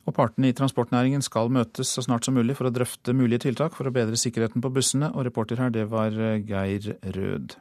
[0.06, 3.74] Og partene i transportnæringen skal møtes så snart som mulig for å drøfte mulige tiltak
[3.74, 6.14] for å bedre sikkerheten på bussene, og reporter her, det var
[6.46, 7.56] Geir Rød.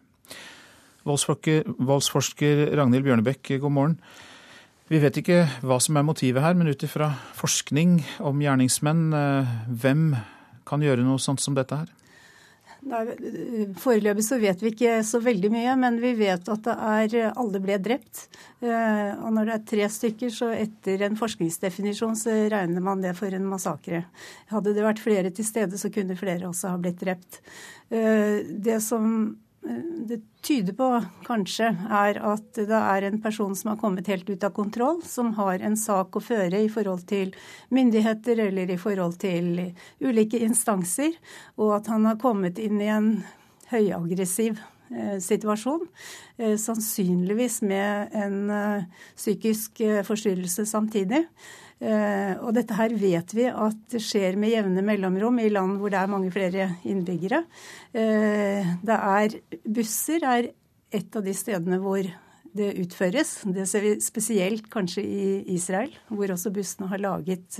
[1.05, 3.99] Voldsforsker, Ragnhild Bjørnebekk, god morgen.
[4.89, 9.07] Vi vet ikke hva som er motivet her, men ut ifra forskning om gjerningsmenn,
[9.81, 10.07] hvem
[10.69, 11.89] kan gjøre noe sånt som dette her?
[12.85, 17.61] Foreløpig så vet vi ikke så veldig mye, men vi vet at det er, alle
[17.63, 18.25] ble drept.
[18.61, 23.33] Og når det er tre stykker, så etter en forskningsdefinisjon så regner man det for
[23.33, 24.03] en massakre.
[24.53, 27.41] Hadde det vært flere til stede, så kunne flere også ha blitt drept.
[27.89, 29.33] Det som
[30.05, 30.87] det tyder på,
[31.25, 35.33] kanskje, er at det er en person som har kommet helt ut av kontroll, som
[35.39, 37.33] har en sak å føre i forhold til
[37.73, 41.17] myndigheter eller i forhold til ulike instanser,
[41.57, 43.11] og at han har kommet inn i en
[43.71, 44.61] høyaggressiv
[45.25, 45.87] situasjon,
[46.61, 48.37] sannsynligvis med en
[49.17, 51.25] psykisk forstyrrelse samtidig.
[51.83, 56.11] Og dette her vet vi at skjer med jevne mellomrom i land hvor det er
[56.11, 57.41] mange flere innbyggere.
[57.91, 60.47] Det er Busser er
[60.95, 62.07] et av de stedene hvor
[62.55, 63.41] det utføres.
[63.43, 65.25] Det ser vi spesielt kanskje i
[65.57, 67.59] Israel, hvor også bussene har laget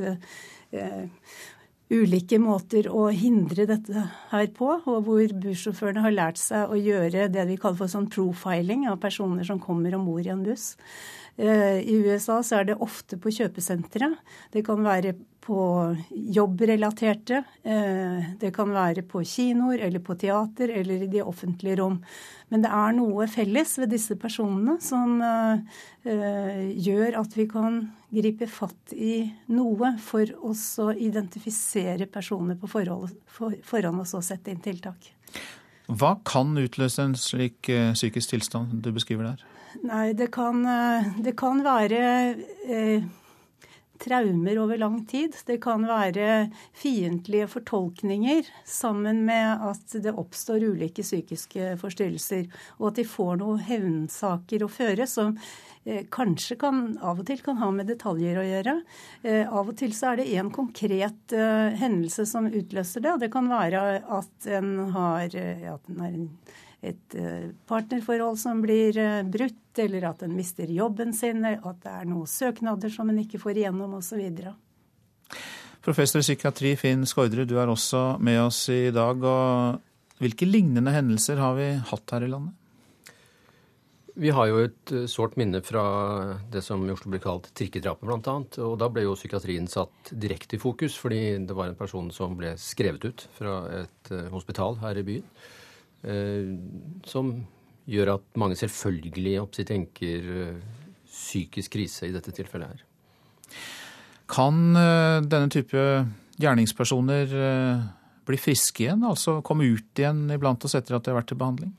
[1.94, 7.28] ulike måter å hindre dette her på, og hvor bussjåførene har lært seg å gjøre
[7.30, 10.74] det vi kaller for sånn profiling av personer som kommer om bord i en buss.
[11.38, 14.08] I USA så er det ofte på kjøpesentre.
[14.54, 15.12] Det kan være
[15.46, 15.58] på
[16.10, 17.42] jobbrelaterte.
[18.40, 22.00] Det kan være på kinoer eller på teater eller i de offentlige rom.
[22.50, 25.20] Men det er noe felles ved disse personene som
[26.06, 27.82] gjør at vi kan
[28.16, 30.56] gripe fatt i noe for å
[30.96, 35.12] identifisere personer på forhånd og så sette inn tiltak.
[35.88, 39.44] Hva kan utløse en slik psykisk tilstand du beskriver der?
[39.86, 40.64] Nei, det kan,
[41.22, 42.00] det kan være
[42.72, 43.06] eh,
[44.02, 45.36] traumer over lang tid.
[45.48, 52.50] Det kan være fiendtlige fortolkninger sammen med at det oppstår ulike psykiske forstyrrelser.
[52.80, 55.50] Og at de får noen hevnsaker å føre som eh,
[56.10, 58.76] kanskje kan, av og til kan ha med detaljer å gjøre.
[59.22, 63.14] Eh, av og til så er det én konkret eh, hendelse som utløser det.
[63.14, 66.20] Og det kan være at en har at en er
[66.86, 67.16] et
[67.66, 72.94] partnerforhold som blir brutt, eller at en mister jobben sin, at det er noen søknader
[72.94, 74.22] som en ikke får igjennom osv.
[75.86, 79.18] Professor i psykiatri Finn Skårderud, du er også med oss i dag.
[79.22, 82.54] og Hvilke lignende hendelser har vi hatt her i landet?
[84.16, 85.84] Vi har jo et eh, sårt minne fra
[86.52, 88.36] det som i Oslo ble kalt trikkedrapet, bl.a.
[88.64, 92.38] Og da ble jo psykiatrien satt direkte i fokus, fordi det var en person som
[92.40, 95.26] ble skrevet ut fra et eh, hospital her i byen.
[96.08, 96.54] Eh,
[97.12, 97.34] som
[97.92, 100.32] gjør at mange selvfølgelig oppsi tenker
[101.12, 103.60] psykisk krise i dette tilfellet her.
[104.32, 105.78] Kan denne type
[106.42, 107.36] gjerningspersoner
[108.26, 111.40] bli friske igjen, altså komme ut igjen iblant oss etter at de har vært til
[111.44, 111.76] behandling?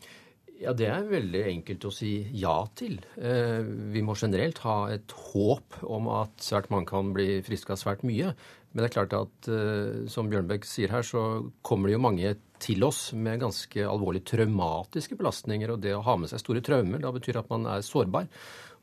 [0.57, 2.99] Ja, Det er veldig enkelt å si ja til.
[3.21, 3.61] Eh,
[3.93, 8.07] vi må generelt ha et håp om at svært mange kan bli friske av svært
[8.09, 8.33] mye.
[8.73, 12.35] Men det er klart at eh, som Bjørnbekk sier her, så kommer det jo mange
[12.63, 15.75] til oss med ganske alvorlige traumatiske belastninger.
[15.75, 18.31] Og det å ha med seg store traumer, da betyr at man er sårbar.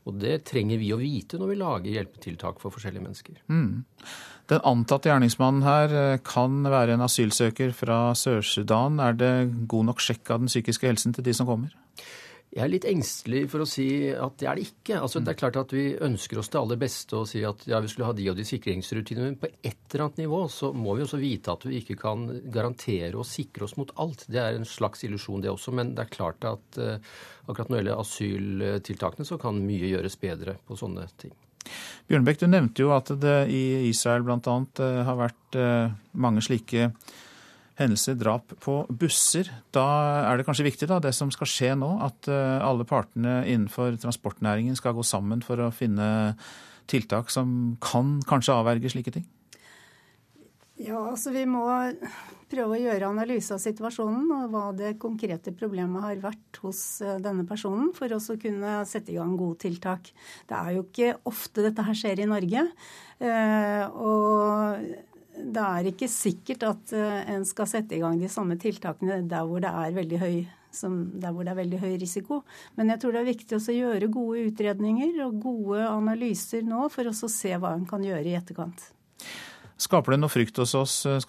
[0.04, 3.38] Og det trenger vi å vite når vi lager hjelpetiltak for forskjellige mennesker.
[3.48, 3.84] Mm.
[4.52, 9.00] Den antatte gjerningsmannen her eh, kan være en asylsøker fra Sør-Sudan.
[9.00, 9.32] Er det
[9.70, 11.72] god nok sjekk av den psykiske helsen til de som kommer?
[12.54, 15.00] Jeg er litt engstelig for å si at det er det ikke.
[15.00, 17.80] Altså, det er klart at Vi ønsker oss det aller beste og si at ja,
[17.82, 19.32] vi skulle ha de og de sikringsrutinene.
[19.32, 22.28] Men på et eller annet nivå så må vi også vite at vi ikke kan
[22.54, 24.26] garantere og sikre oss mot alt.
[24.28, 25.74] Det er en slags illusjon, det også.
[25.74, 27.16] Men det er klart at uh,
[27.48, 31.34] akkurat når det gjelder asyltiltakene, så kan mye gjøres bedre på sånne ting.
[32.10, 34.56] Bjørnbekk, du nevnte jo at det i Israel bl.a.
[34.84, 36.90] Eh, har vært eh, mange slike
[37.78, 39.48] hendelser, drap på busser.
[39.74, 39.86] Da
[40.28, 43.96] er det kanskje viktig, da, det som skal skje nå, at eh, alle partene innenfor
[44.02, 46.36] transportnæringen skal gå sammen for å finne
[46.90, 49.26] tiltak som kan kanskje avverge slike ting?
[50.74, 51.62] Ja, altså vi må
[52.50, 57.20] prøve å gjøre analyse av situasjonen og hva det konkrete problemet har vært hos eh,
[57.22, 60.10] denne personen, for å kunne sette i gang gode tiltak.
[60.50, 62.64] Det er jo ikke ofte dette her skjer i Norge.
[63.22, 64.82] Eh, og
[65.54, 69.46] det er ikke sikkert at eh, en skal sette i gang de samme tiltakene der
[69.46, 70.36] hvor det er veldig høy
[70.74, 72.40] der hvor det er veldig høy risiko.
[72.74, 77.06] Men jeg tror det er viktig å gjøre gode utredninger og gode analyser nå for
[77.06, 78.88] å se hva en kan gjøre i etterkant.
[79.84, 81.20] Skaper det noe frykt hos oss, eh,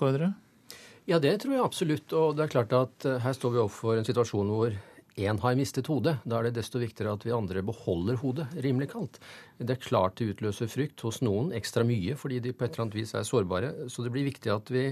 [1.06, 2.14] Ja, det tror jeg absolutt.
[2.14, 4.78] Og det er klart at eh, her står vi overfor en situasjon hvor
[5.16, 6.18] én har mistet hodet.
[6.28, 9.20] Da er det desto viktigere at vi andre beholder hodet rimelig kaldt.
[9.58, 12.86] Det er klart det utløser frykt hos noen ekstra mye fordi de på et eller
[12.86, 13.74] annet vis er sårbare.
[13.92, 14.86] Så det blir viktig at vi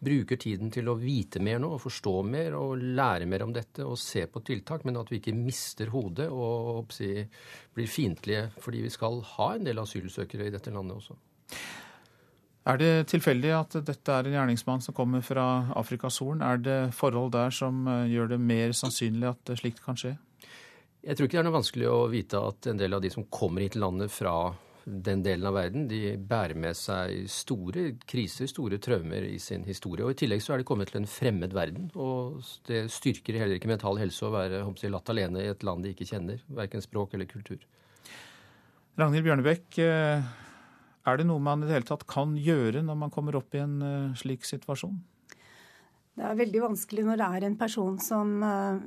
[0.00, 3.84] bruker tiden til å vite mer nå, og forstå mer og lære mer om dette
[3.84, 7.14] og se på tiltak, men at vi ikke mister hodet og oppsi,
[7.76, 11.16] blir fiendtlige fordi vi skal ha en del asylsøkere i dette landet også.
[12.66, 16.42] Er det tilfeldig at dette er en gjerningsmann som kommer fra Afrikas Horn?
[16.42, 20.16] Er det forhold der som eh, gjør det mer sannsynlig at slikt kan skje?
[21.06, 23.28] Jeg tror ikke det er noe vanskelig å vite at en del av de som
[23.30, 24.34] kommer hit til landet fra
[24.86, 30.06] den delen av verden, de bærer med seg store kriser, store traumer i sin historie.
[30.06, 31.88] Og I tillegg så er de kommet til en fremmed verden.
[31.98, 35.86] Og det styrker heller ikke mental helse å være jeg, latt alene i et land
[35.86, 36.42] de ikke kjenner.
[36.58, 37.62] Verken språk eller kultur.
[38.96, 40.30] Ragnhild Bjørnebekk, eh,
[41.06, 43.62] er det noe man i det hele tatt kan gjøre når man kommer opp i
[43.62, 44.96] en uh, slik situasjon?
[46.16, 48.80] Det er veldig vanskelig når det er en person som uh,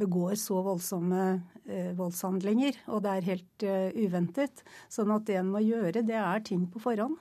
[0.00, 4.64] begår så voldsomme uh, voldshandlinger, og det er helt uventet.
[4.92, 7.16] Sånn at det en må gjøre, det er ting på forhånd.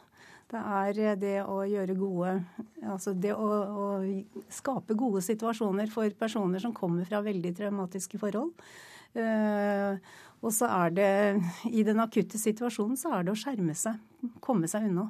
[0.48, 2.30] Det er det å gjøre gode
[2.88, 3.88] Altså det å, å
[4.48, 8.54] skape gode situasjoner for personer som kommer fra veldig traumatiske forhold.
[10.46, 11.14] Og så er det
[11.72, 13.98] i den akutte situasjonen så er det å skjerme seg,
[14.44, 15.08] komme seg unna.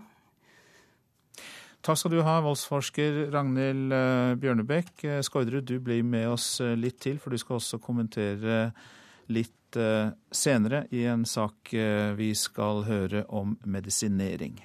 [1.87, 4.93] Takk skal du ha, voldsforsker Ragnhild eh, Bjørnebekk.
[5.07, 8.71] Eh, Skårderud, du blir med oss eh, litt til, for du skal også kommentere
[9.31, 9.53] litt
[10.31, 11.73] senere i en sak
[12.15, 14.55] vi skal høre om medisinering.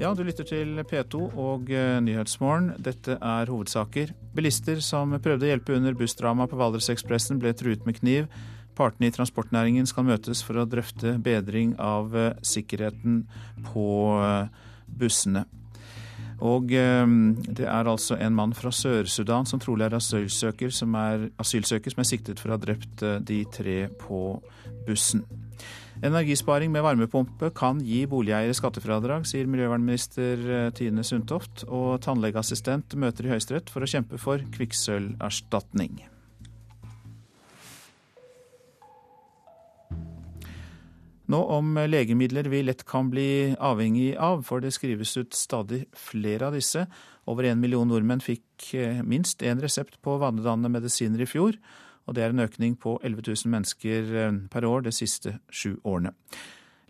[0.00, 2.70] Ja, du lytter til P2 og eh, Nyhetsmorgen.
[2.80, 4.14] Dette er hovedsaker.
[4.32, 8.30] Bilister som prøvde å hjelpe under bussdramaet på Valdresekspressen, ble truet med kniv.
[8.78, 13.26] Partene i transportnæringen skal møtes for å drøfte bedring av eh, sikkerheten
[13.66, 13.90] på
[14.24, 15.44] eh, bussene.
[16.40, 21.92] Og det er altså en mann fra Sør-Sudan som trolig er asylsøker, som er asylsøker
[21.92, 24.22] som er siktet for å ha drept de tre på
[24.86, 25.26] bussen.
[26.00, 33.28] Energisparing med varmepumpe kan gi boligeiere skattefradrag, sier miljøvernminister eh, Tine Sundtoft, og tannlegeassistent møter
[33.28, 35.98] i Høyesterett for å kjempe for kvikksølverstatning.
[41.30, 46.48] Nå om legemidler vi lett kan bli avhengig av, for det skrives ut stadig flere
[46.48, 46.86] av disse.
[47.28, 51.60] Over en million nordmenn fikk eh, minst én resept på vanedannende medisiner i fjor
[52.08, 55.76] og det er en økning på 11 000 mennesker eh, per år de siste sju
[55.84, 56.14] årene.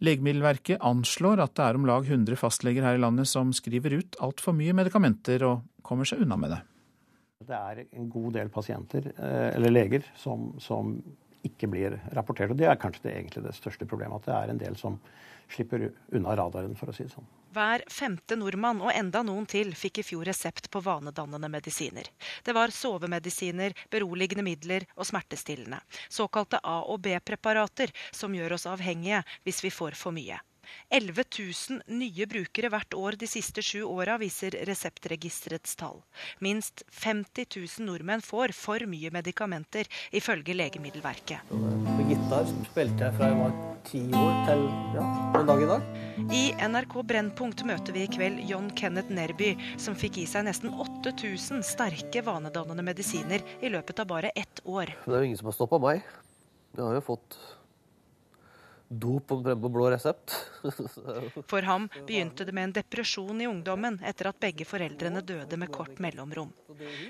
[0.00, 4.16] Legemiddelverket anslår at det er om lag 100 fastleger her i landet som skriver ut
[4.24, 6.61] altfor mye medikamenter og kommer seg unna med det.
[7.50, 10.94] Det er en god del pasienter, eh, eller leger, som, som
[11.46, 12.52] ikke blir rapportert.
[12.52, 14.20] Og det er kanskje det, egentlig det største problemet.
[14.20, 14.98] At det er en del som
[15.53, 17.28] slipper unna radaren, for å si det sånn.
[17.51, 22.07] Hver femte nordmann og enda noen til fikk i fjor resept på vanedannende medisiner.
[22.46, 25.80] Det var sovemedisiner, beroligende midler og smertestillende.
[26.09, 30.38] Såkalte A- og B-preparater som gjør oss avhengige hvis vi får for mye.
[30.90, 36.00] 11 000 nye brukere hvert år de siste sju åra, viser Reseptregisterets tall.
[36.38, 41.50] Minst 50 000 nordmenn får for mye medikamenter, ifølge Legemiddelverket.
[41.50, 43.54] På gitar spilte jeg fra jeg var
[43.86, 44.64] ti år til
[44.96, 45.04] ja,
[45.40, 45.86] en dag i dag.
[46.40, 50.72] I NRK Brennpunkt møter vi i kveld John Kenneth Nerby, som fikk i seg nesten
[50.74, 54.92] 8000 sterke vanedannende medisiner i løpet av bare ett år.
[55.06, 56.04] Det er jo ingen som har stoppa meg.
[56.76, 57.38] Jeg har jo fått
[58.91, 60.32] dop på blå resept.
[61.51, 65.70] For ham begynte det med en depresjon i ungdommen etter at begge foreldrene døde med
[65.70, 66.51] kort mellomrom.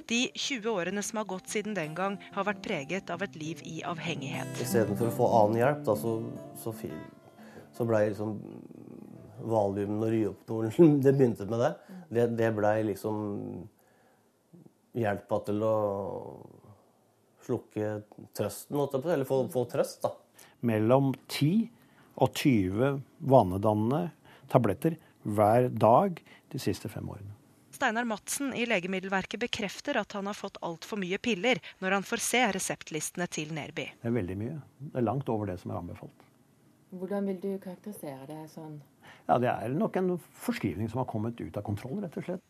[0.08, 3.64] De 20 årene som har gått siden den gang, har vært preget av et liv
[3.64, 4.60] i avhengighet.
[4.60, 6.14] Istedenfor å få annen hjelp, da, så,
[6.60, 6.76] så,
[7.76, 8.36] så blei liksom
[9.40, 11.74] valiumen og ryopnolen Det begynte med det.
[12.12, 13.20] Det, det blei liksom
[15.00, 15.76] hjelpa til å
[17.46, 18.00] slukke
[18.36, 20.12] trøsten, eller få, få trøst, da
[20.66, 21.68] mellom 10
[22.20, 23.00] og 20
[23.32, 24.10] vanedannende
[24.50, 27.36] tabletter hver dag de siste fem årene.
[27.80, 32.22] Steinar Madsen i Legemiddelverket bekrefter at han har fått altfor mye piller når han får
[32.24, 33.86] se reseptlistene til Nerby.
[34.02, 34.58] Det er veldig mye.
[34.90, 36.26] Det er langt over det som er anbefalt.
[36.90, 38.80] Hvordan vil du karakterisere det sånn?
[39.28, 42.44] Ja, Det er nok en forskrivning som har kommet ut av kontroll, rett og slett.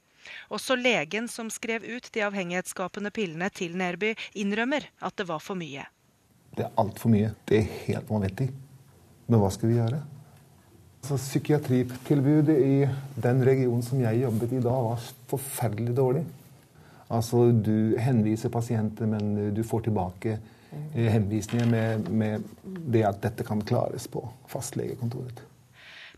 [0.52, 5.60] Også legen som skrev ut de avhengighetsskapende pillene til Nerby, innrømmer at det var for
[5.60, 5.86] mye.
[6.56, 7.30] Det er altfor mye.
[7.48, 8.48] Det er helt vanvittig.
[9.30, 10.00] Men hva skal vi gjøre?
[11.00, 12.74] Altså, psykiatritilbudet i
[13.24, 16.24] den regionen som jeg jobbet i da, var forferdelig dårlig.
[17.10, 23.46] Altså, Du henviser pasienter, men du får tilbake eh, henvisninger med, med det at dette
[23.46, 25.46] kan klares på fastlegekontoret.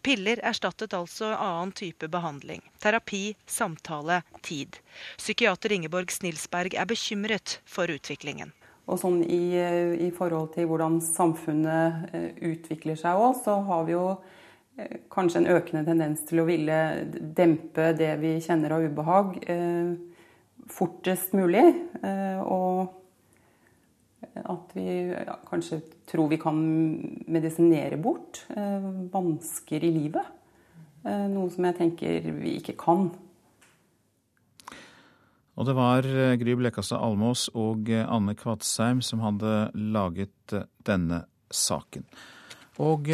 [0.02, 2.62] Piller erstattet altså annen type behandling.
[2.82, 4.80] Terapi, samtale, tid.
[5.16, 8.50] Psykiater Ingeborg Snilsberg er bekymret for utviklingen.
[8.90, 9.54] Og sånn i,
[10.02, 14.06] i, forhold til hvordan samfunnet eh, utvikler seg òg, så har vi jo
[14.76, 16.78] eh, kanskje en økende tendens til å ville
[17.12, 19.94] dempe det vi kjenner av ubehag, eh,
[20.72, 21.62] fortest mulig.
[22.02, 22.98] Eh, og
[24.42, 25.12] at vi
[25.48, 26.58] kanskje tror vi kan
[27.30, 30.38] medisinere bort eh, vansker i livet.
[31.06, 33.10] Eh, noe som jeg tenker vi ikke kan.
[35.60, 40.68] Og det var eh, Gry Blekastad Almås og eh, Anne Kvadsheim som hadde laget eh,
[40.86, 42.06] denne saken.
[42.80, 43.10] Og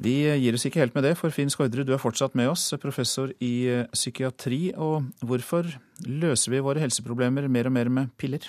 [0.00, 2.64] vi gir oss ikke helt med det, for Finn Skårdrud, du er fortsatt med oss,
[2.82, 4.72] professor i psykiatri.
[4.74, 5.68] Og hvorfor
[6.02, 8.48] løser vi våre helseproblemer mer og mer med piller?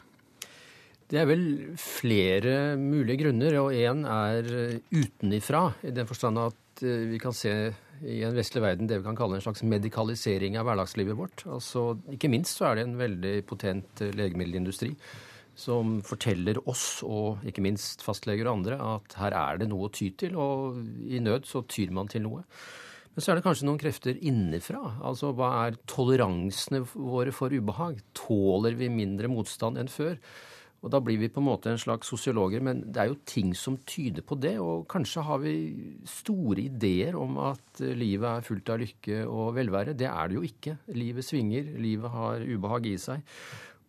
[1.06, 1.46] Det er vel
[1.78, 4.50] flere mulige grunner, og én er
[4.90, 7.54] utenifra, i den forstand at vi kan se
[8.08, 11.44] i en vestlig verden det vi kan kalle en slags medikalisering av hverdagslivet vårt.
[11.50, 14.94] Altså, ikke minst så er det en veldig potent eh, legemiddelindustri
[15.62, 19.94] som forteller oss, og ikke minst fastleger og andre, at her er det noe å
[19.94, 22.46] ty til, og i nød så tyr man til noe.
[23.12, 24.80] Men så er det kanskje noen krefter innenfra.
[25.04, 28.00] Altså hva er toleransene våre for ubehag?
[28.16, 30.16] Tåler vi mindre motstand enn før?
[30.82, 33.52] Og da blir vi på en måte en slags sosiologer, men det er jo ting
[33.58, 34.56] som tyder på det.
[34.58, 35.56] Og kanskje har vi
[36.10, 39.94] store ideer om at livet er fullt av lykke og velvære.
[39.98, 40.78] Det er det jo ikke.
[40.98, 43.22] Livet svinger, livet har ubehag i seg.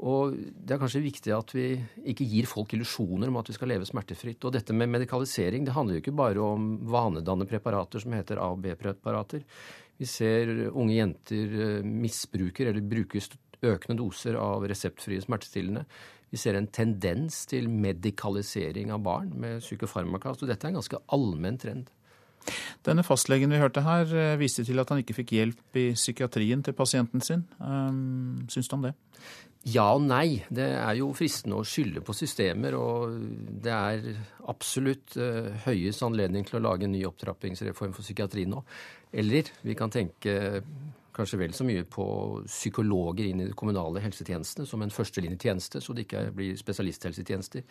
[0.02, 1.66] Og det er kanskje viktig at vi
[2.10, 4.42] ikke gir folk illusjoner om at vi skal leve smertefritt.
[4.44, 8.50] Og dette med medikalisering, det handler jo ikke bare om vanedannende preparater som heter A-
[8.52, 9.46] og B-preparater.
[9.96, 13.30] Vi ser unge jenter eh, misbruker eller bruker
[13.62, 15.86] økende doser av reseptfrie smertestillende.
[16.32, 20.32] Vi ser en tendens til medikalisering av barn med psykofarmaka.
[20.38, 21.90] Så dette er en ganske allmenn trend.
[22.86, 26.64] Denne fastlegen vi hørte her, eh, viste til at han ikke fikk hjelp i psykiatrien
[26.64, 27.44] til pasienten sin.
[27.60, 28.94] Um, syns du om det?
[29.70, 30.42] Ja og nei.
[30.50, 33.14] Det er jo fristende å skylde på systemer, og
[33.62, 34.08] det er
[34.50, 38.64] absolutt uh, Høyes anledning til å lage en ny opptrappingsreform for psykiatri nå.
[39.12, 40.64] Eller vi kan tenke
[41.16, 42.06] kanskje vel så mye på
[42.46, 47.64] psykologer inn i de kommunale helsetjenestene som en førstelinjetjeneste, så det ikke blir spesialisthelsetjenester.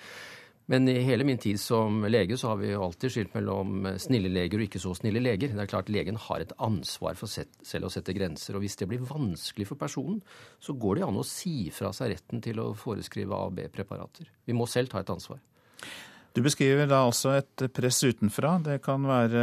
[0.72, 4.62] Men i hele min tid som lege så har vi alltid skilt mellom snille leger
[4.62, 5.52] og ikke så snille leger.
[5.52, 8.56] Det er klart Legen har et ansvar for selv å sette grenser.
[8.56, 10.22] og Hvis det blir vanskelig for personen,
[10.62, 14.30] så går det an å si fra seg retten til å foreskrive A- og B-preparater.
[14.46, 15.42] Vi må selv ta et ansvar.
[16.32, 18.54] Du beskriver da altså et press utenfra.
[18.64, 19.42] Det kan være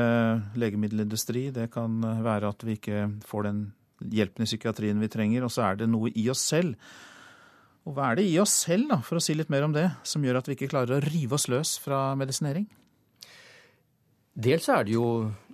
[0.57, 3.61] legemiddelindustri, det kan være at vi ikke får den
[4.01, 6.77] hjelpen i psykiatrien vi trenger, og så er det noe i oss selv.
[7.89, 9.87] Og hva er det i oss selv, da, for å si litt mer om det,
[10.07, 12.69] som gjør at vi ikke klarer å rive oss løs fra medisinering?
[14.39, 15.07] Dels er det jo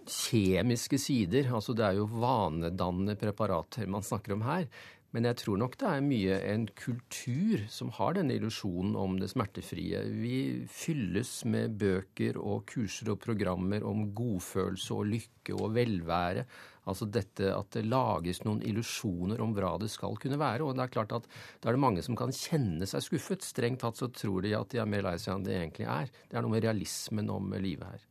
[0.04, 1.48] kjemiske sider.
[1.54, 4.66] altså Det er jo vanedannende preparater man snakker om her.
[5.14, 9.28] Men jeg tror nok det er mye en kultur som har denne illusjonen om det
[9.30, 10.00] smertefrie.
[10.10, 16.42] Vi fylles med bøker og kurser og programmer om godfølelse og lykke og velvære.
[16.90, 20.66] Altså dette at det lages noen illusjoner om hva det skal kunne være.
[20.66, 21.28] Og det er klart at
[21.62, 23.46] da er det mange som kan kjenne seg skuffet.
[23.46, 26.10] Strengt tatt så tror de at de er mer lei seg enn det egentlig er.
[26.26, 28.02] Det er noe med realismen om livet her.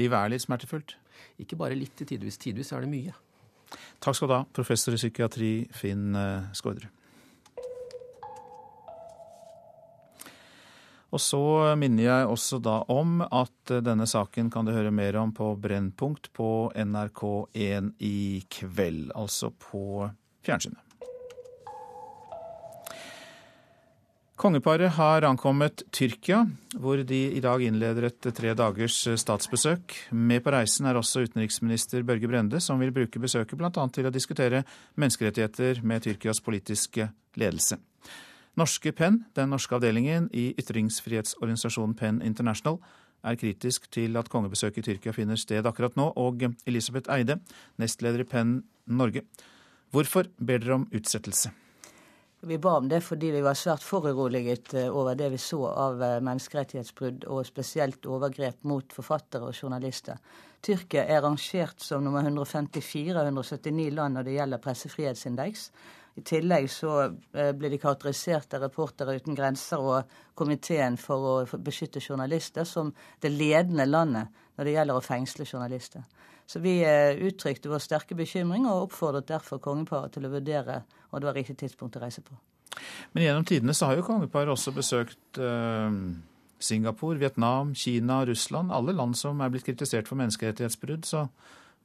[0.00, 0.96] Livet er litt smertefullt?
[1.44, 2.40] Ikke bare litt, tidvis.
[2.40, 3.12] Tidvis er det mye.
[4.02, 6.90] Takk skal du ha, professor i psykiatri Finn eh, Skårderud.
[11.12, 11.42] Og så
[11.76, 15.50] minner jeg også da om at eh, denne saken kan du høre mer om på
[15.60, 20.08] Brennpunkt på NRK1 i kveld, altså på
[20.46, 20.80] fjernsynet.
[24.40, 26.46] Kongeparet har ankommet Tyrkia,
[26.80, 29.92] hvor de i dag innleder et tre dagers statsbesøk.
[30.10, 33.70] Med på reisen er også utenriksminister Børge Brende, som vil bruke besøket bl.a.
[33.92, 34.64] til å diskutere
[34.96, 37.76] menneskerettigheter med Tyrkias politiske ledelse.
[38.56, 42.80] Norske PEN, den norske avdelingen i ytringsfrihetsorganisasjonen PEN International,
[43.22, 47.38] er kritisk til at kongebesøket i Tyrkia finner sted akkurat nå, og Elisabeth Eide,
[47.80, 49.28] nestleder i PEN Norge.
[49.92, 51.52] Hvorfor ber dere om utsettelse?
[52.44, 56.00] Vi ba om det fordi vi var svært foruroliget eh, over det vi så av
[56.02, 60.18] eh, menneskerettighetsbrudd, og spesielt overgrep mot forfattere og journalister.
[60.58, 65.68] Tyrkia er rangert som nummer 154 av 179 land når det gjelder pressefrihetsindeks.
[66.18, 71.60] I tillegg så eh, ble de karakterisert av Reportere uten grenser og Komiteen for å
[71.62, 72.90] beskytte journalister som
[73.22, 76.02] det ledende landet når det gjelder å fengsle journalister.
[76.46, 76.78] Så vi
[77.28, 81.56] uttrykte vår sterke bekymring og oppfordret derfor kongeparet til å vurdere om det var riktig
[81.62, 82.36] tidspunkt å reise på.
[83.12, 85.96] Men gjennom tidene så har jo kongeparet også besøkt eh,
[86.62, 88.72] Singapore, Vietnam, Kina, Russland.
[88.72, 91.08] Alle land som er blitt kritisert for menneskerettighetsbrudd.
[91.08, 91.26] Så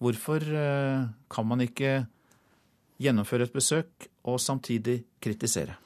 [0.03, 1.99] hvorfor eh, kan man ikke
[3.01, 5.77] gjennomføre et besøk og samtidig kritisere?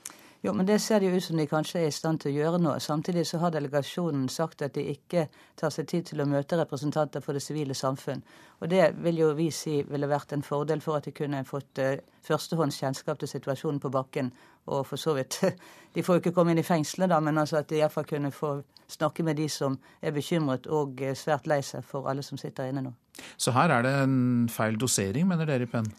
[0.41, 2.39] Jo, men det ser det jo ut som de kanskje er i stand til å
[2.39, 2.71] gjøre nå.
[2.81, 5.27] Samtidig så har delegasjonen sagt at de ikke
[5.59, 8.23] tar seg tid til å møte representanter for det sivile samfunn.
[8.57, 11.83] Og det vil jo vi si ville vært en fordel for at de kunne fått
[11.85, 11.93] uh,
[12.25, 14.33] førstehånds kjennskap til situasjonen på bakken.
[14.73, 15.37] Og for så vidt
[15.93, 18.31] De får jo ikke komme inn i fengselet, da, men altså at de iallfall kunne
[18.33, 18.55] få
[18.89, 22.71] snakke med de som er bekymret og eh, svært lei seg for alle som sitter
[22.71, 22.93] inne nå.
[23.37, 25.91] Så her er det en feil dosering, mener dere Penn?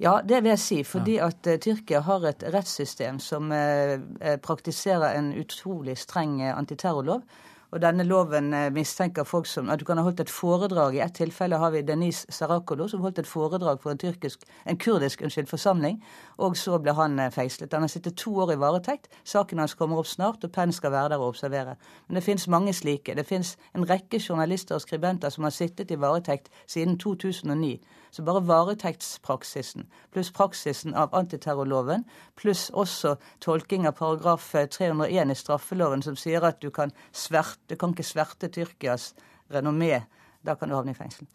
[0.00, 0.80] Ja, det vil jeg si.
[0.84, 4.00] Fordi at uh, Tyrkia har et rettssystem som uh,
[4.42, 7.22] praktiserer en utrolig streng antiterrorlov.
[7.70, 10.96] Og denne loven mistenker folk som at du kan ha holdt et foredrag.
[10.96, 14.78] I ett tilfelle har vi Denise Sarakolo, som holdt et foredrag for en, tyrkisk, en
[14.78, 16.00] kurdisk unnskyld, forsamling.
[16.38, 17.72] Og så ble han fengslet.
[17.72, 19.06] Han har sittet to år i varetekt.
[19.24, 21.76] Saken hans kommer opp snart, og Penn skal være der og observere.
[22.08, 23.14] Men det finnes mange slike.
[23.14, 27.78] Det finnes en rekke journalister og skribenter som har sittet i varetekt siden 2009.
[28.10, 32.04] Så bare varetektspraksisen pluss praksisen av antiterrorloven,
[32.36, 37.76] pluss også tolking av paragraf 301 i straffeloven som sier at du kan, sverte, du
[37.78, 39.12] kan ikke sverte Tyrkias
[39.52, 40.02] renommé.
[40.42, 41.28] Da kan du havne i fengsel.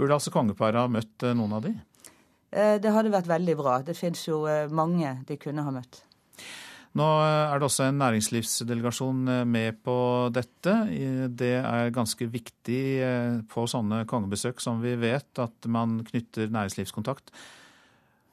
[0.00, 1.74] Burde altså kongeparet ha møtt eh, noen av de?
[2.50, 3.80] Eh, det hadde vært veldig bra.
[3.86, 6.02] Det fins jo eh, mange de kunne ha møtt.
[6.98, 9.92] Nå er det også en næringslivsdelegasjon med på
[10.34, 10.72] dette.
[11.38, 12.80] Det er ganske viktig
[13.46, 17.30] på sånne kongebesøk som vi vet, at man knytter næringslivskontakt.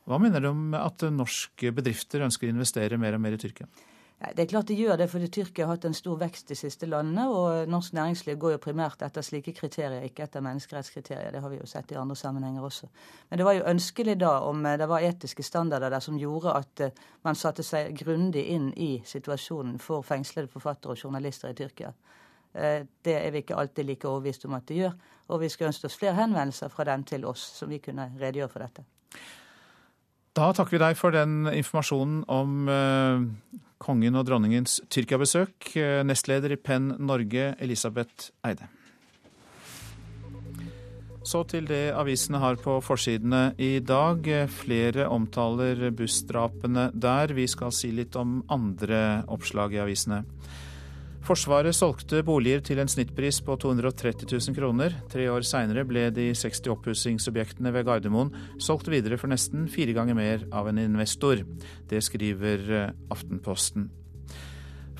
[0.10, 3.70] Hva mener du om at norske bedrifter ønsker å investere mer og mer i Tyrkia?
[4.18, 6.88] Det er klart de gjør det, fordi Tyrkia har hatt en stor vekst de siste
[6.90, 7.28] landene.
[7.30, 11.36] Og norsk næringsliv går jo primært etter slike kriterier, ikke etter menneskerettskriterier.
[11.36, 12.90] Det har vi jo sett i andre sammenhenger også.
[13.30, 16.56] Men det var jo ønskelig da om eh, det var etiske standarder der som gjorde
[16.58, 21.60] at eh, man satte seg grundig inn i situasjonen for fengslede forfattere og journalister i
[21.62, 21.94] Tyrkia.
[22.58, 24.98] Eh, det er vi ikke alltid like overbevist om at de gjør.
[25.30, 28.50] Og vi skulle ønske oss flere henvendelser fra dem til oss, som vi kunne redegjøre
[28.50, 28.90] for dette.
[30.34, 32.70] Da takker vi deg for den informasjonen om
[33.82, 35.72] kongen og dronningens Tyrkia-besøk.
[36.08, 38.68] Nestleder i Penn Norge, Elisabeth Eide.
[41.28, 44.30] Så til det avisene har på forsidene i dag.
[44.48, 47.34] Flere omtaler bussdrapene der.
[47.36, 50.22] Vi skal si litt om andre oppslag i avisene.
[51.28, 54.94] Forsvaret solgte boliger til en snittpris på 230 000 kroner.
[55.12, 58.32] Tre år seinere ble de 60 oppussingsobjektene ved Gardermoen
[58.64, 61.44] solgt videre for nesten fire ganger mer av en investor.
[61.92, 63.90] Det skriver eh, Aftenposten.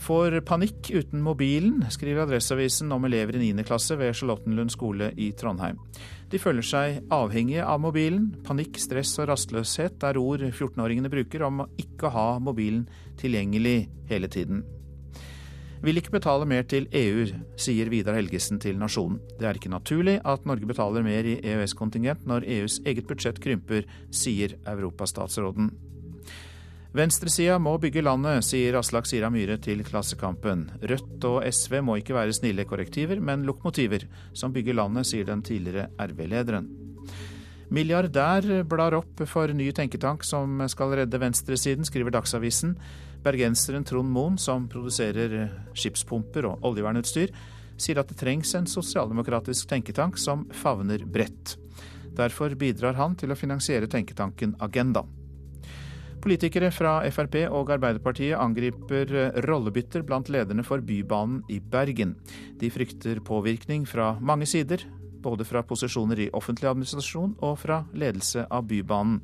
[0.04, 3.64] Får panikk uten mobilen, skriver Adresseavisen om elever i 9.
[3.66, 5.80] klasse ved Charlottenlund skole i Trondheim.
[6.28, 8.34] De føler seg avhengige av mobilen.
[8.44, 12.84] Panikk, stress og rastløshet er ord 14-åringene bruker om å ikke ha mobilen
[13.16, 14.68] tilgjengelig hele tiden.
[15.84, 17.28] Vil ikke betale mer til EU,
[17.60, 19.20] sier Vidar Helgesen til Nasjonen.
[19.38, 23.86] Det er ikke naturlig at Norge betaler mer i EØS-kontingent når EUs eget budsjett krymper,
[24.10, 25.70] sier europastatsråden.
[26.98, 30.66] Venstresida må bygge landet, sier Aslak Sira Myhre til Klassekampen.
[30.82, 35.44] Rødt og SV må ikke være snille korrektiver, men lokomotiver som bygger landet, sier den
[35.46, 36.72] tidligere RV-lederen.
[37.70, 42.78] Milliardær blar opp for ny tenketank som skal redde venstresiden, skriver Dagsavisen.
[43.28, 47.34] Bergenseren Trond Moen, som produserer skipspumper og oljevernutstyr,
[47.78, 51.58] sier at det trengs en sosialdemokratisk tenketank som favner bredt.
[52.16, 55.04] Derfor bidrar han til å finansiere tenketanken Agenda.
[56.24, 59.12] Politikere fra Frp og Arbeiderpartiet angriper
[59.46, 62.16] rollebytter blant lederne for Bybanen i Bergen.
[62.58, 64.82] De frykter påvirkning fra mange sider,
[65.22, 69.22] både fra posisjoner i offentlig administrasjon og fra ledelse av Bybanen.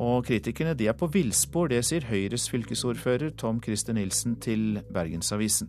[0.00, 5.68] Og kritikerne de er på villspor, det sier Høyres fylkesordfører Tom Christer Nilsen til Bergensavisen.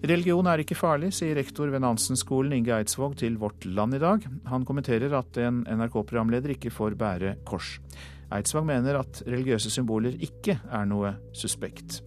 [0.00, 4.24] Religion er ikke farlig, sier rektor ved Nansen-skolen Inge Eidsvåg til Vårt Land i dag.
[4.48, 7.76] Han kommenterer at en NRK-programleder ikke får bære kors.
[8.32, 12.00] Eidsvåg mener at religiøse symboler ikke er noe suspekt.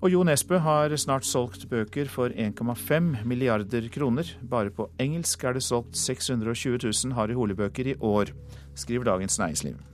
[0.00, 4.30] Og Jo Nesbø har snart solgt bøker for 1,5 milliarder kroner.
[4.40, 8.32] Bare på engelsk er det solgt 620 000 Harry Hole-bøker i år,
[8.78, 9.89] skriver Dagens Næringsliv.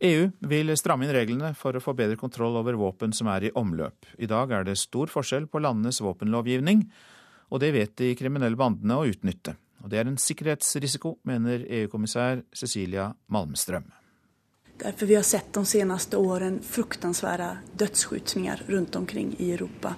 [0.00, 3.54] EU vil stramme inn reglene for å få bedre kontroll over våpen som er i
[3.56, 4.08] omløp.
[4.16, 6.86] I dag er det stor forskjell på landenes våpenlovgivning,
[7.52, 9.58] og det vet de kriminelle bandene å utnytte.
[9.84, 13.90] Og det er en sikkerhetsrisiko, mener EU-kommissær Cecilia Malmström.
[14.80, 19.92] Derfor vi har sett de seneste årene fruktansvære dødsskytinger rundt omkring i Europa.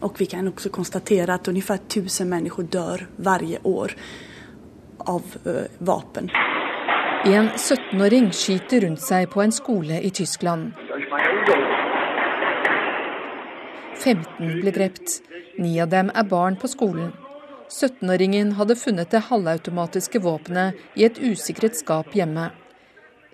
[0.00, 3.96] Og vi kan også konstatere at omtrent 1000 mennesker dør hvert år
[5.08, 6.32] av uh, våpen.
[7.26, 10.70] En 17-åring skyter rundt seg på en skole i Tyskland.
[14.04, 15.16] 15 ble drept.
[15.58, 17.10] Ni av dem er barn på skolen.
[17.68, 22.52] 17-åringen hadde funnet det halvautomatiske våpenet i et usikret skap hjemme.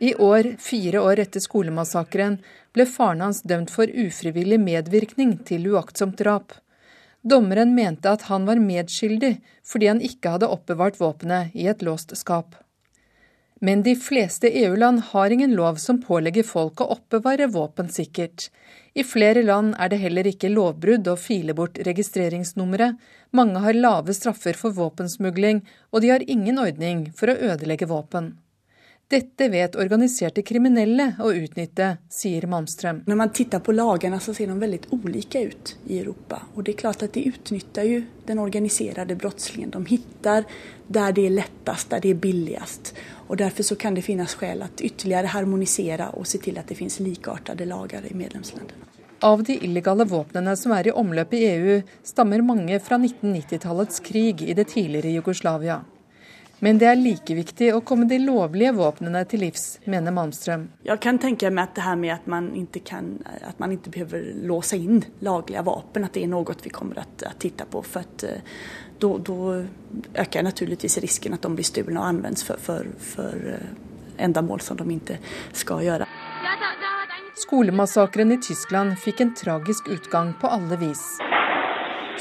[0.01, 2.41] I år, fire år etter skolemassakren,
[2.73, 6.57] ble faren hans dømt for ufrivillig medvirkning til uaktsomt drap.
[7.21, 12.17] Dommeren mente at han var medskyldig fordi han ikke hadde oppbevart våpenet i et låst
[12.17, 12.64] skap.
[13.61, 18.49] Men de fleste EU-land har ingen lov som pålegger folk å oppbevare våpen sikkert.
[18.95, 22.99] I flere land er det heller ikke lovbrudd å file bort registreringsnummeret,
[23.35, 28.35] mange har lave straffer for våpensmugling, og de har ingen ordning for å ødelegge våpen.
[29.11, 33.03] Dette vet organiserte kriminelle å utnytte, sier Malmström.
[33.05, 36.41] Når man ser på lagene, så ser de veldig ulike ut i Europa.
[36.55, 39.85] Og det er klart at de utnytter jo den organiserte brottsligheten.
[39.85, 40.49] De finner
[40.89, 42.95] der det er lettest, der det er billigst.
[43.29, 46.77] Og Derfor så kan det finnes grunn til ytterligere harmonisere og se til at det
[46.79, 48.91] finnes likeartede lager i medlemslandene.
[49.25, 54.43] Av de illegale våpnene som er i omløp i EU, stammer mange fra 1990-tallets krig
[54.45, 55.81] i det tidligere Jugoslavia.
[56.65, 60.69] Men det er like viktig å komme de lovlige våpnene til livs, mener Malmström.
[60.87, 63.93] Jeg kan tenke meg at det her med at man ikke, kan, at man ikke
[63.97, 67.83] behøver låse inn laglige våpen, at det er noe vi kommer til å titte på.
[67.83, 68.25] for at
[68.99, 69.65] da, då,
[70.15, 73.61] øker naturligvis risken at de blir stulna og används for, för, för
[74.19, 75.19] ändamål som de ikke
[75.53, 76.07] skal gjøre.
[77.37, 81.03] Skolemassakren i Tyskland fikk en tragisk utgang på alle vis.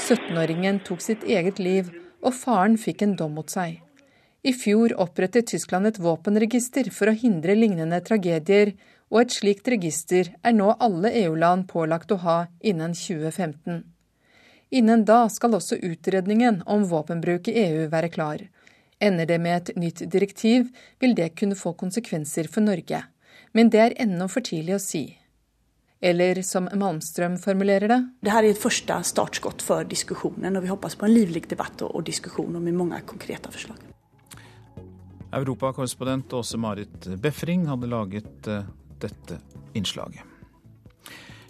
[0.08, 1.92] 17-åringen tok sitt eget liv,
[2.24, 3.78] og faren fikk en dom mot seg.
[4.44, 8.74] I fjor opprettet Tyskland et våpenregister for å hindre lignende tragedier,
[9.12, 13.84] og et slikt register er nå alle EU-land pålagt å ha innen 2015.
[14.70, 18.46] Innen da skal også utredningen om våpenbruk i EU være klar.
[19.00, 23.02] Ender det med et nytt direktiv, vil det kunne få konsekvenser for Norge.
[23.52, 25.04] Men det er ennå for tidlig å si.
[26.04, 30.72] Eller som Malmström formulerer det Det her er et første startskott for diskusjonen, og vi
[30.72, 33.78] håper på en livlig debatt og diskusjon med mange konkrete forslag.
[35.34, 38.62] Europakorrespondent Åse Marit Befring hadde laget uh,
[39.02, 39.40] dette
[39.74, 40.22] innslaget.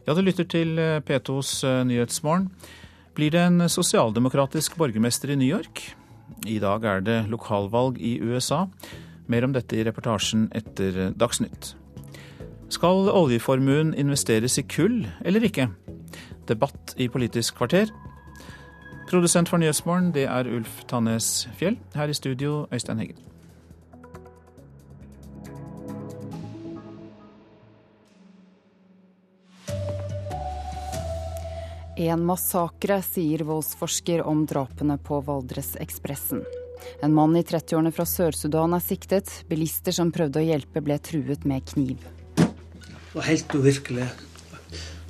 [0.07, 2.49] Ja, du lytter til P2s uh, Nyhetsmorgen.
[3.15, 5.85] Blir det en sosialdemokratisk borgermester i New York?
[6.51, 8.65] I dag er det lokalvalg i USA.
[9.31, 11.77] Mer om dette i reportasjen etter Dagsnytt.
[12.75, 15.69] Skal oljeformuen investeres i kull eller ikke?
[16.51, 17.93] Debatt i Politisk kvarter.
[19.07, 21.79] Produsent for Nyhetsmorgen, det er Ulf Tannes Fjell.
[21.95, 23.34] Her i studio, Øystein Heggen.
[31.97, 36.43] En massakre, sier voldsforsker om drapene på Valdresekspressen.
[37.03, 39.31] En mann i 30-årene fra Sør-Sudan er siktet.
[39.49, 42.03] Bilister som prøvde å hjelpe, ble truet med kniv.
[42.35, 44.09] Det var helt uvirkelig.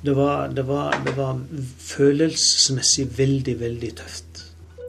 [0.05, 1.39] Det var, det var, det var
[1.81, 4.43] følelsesmessig veldig, veldig tøft.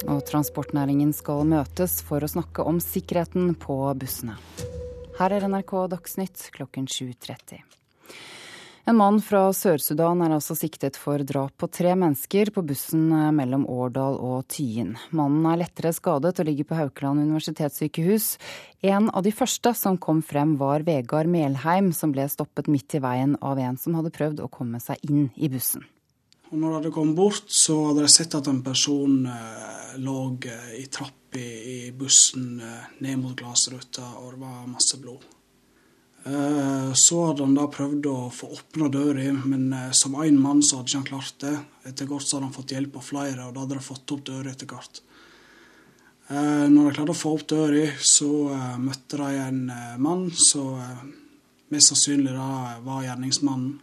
[0.05, 4.36] Og transportnæringen skal møtes for å snakke om sikkerheten på bussene.
[5.16, 7.64] Her er NRK Dagsnytt klokken 7.30.
[8.87, 13.64] En mann fra Sør-Sudan er altså siktet for drap på tre mennesker på bussen mellom
[13.66, 14.93] Årdal og Tyin.
[15.11, 18.28] Mannen er lettere skadet og ligger på Haukeland universitetssykehus.
[18.87, 23.03] En av de første som kom frem var Vegard Melheim, som ble stoppet midt i
[23.03, 25.82] veien av en som hadde prøvd å komme seg inn i bussen.
[26.53, 30.20] Og når jeg hadde kommet bort, så hadde jeg sett at en person eh, lå
[30.47, 35.26] eh, i trapp i, i bussen eh, ned mot glassruta, og det var masse blod.
[36.27, 40.62] Eh, så hadde han da prøvd å få åpna døra, men eh, som én mann
[40.64, 41.53] så hadde ikke han klart det.
[41.87, 44.24] Etter hvert så hadde han fått hjelp av flere, og da hadde de fått opp
[44.27, 45.03] døra etter hvert.
[46.27, 48.31] Eh, når de klarte å få opp døra, så
[48.83, 49.62] møtte de en
[50.03, 50.74] mann som
[51.70, 53.79] mest sannsynlig da var gjerningsmannen.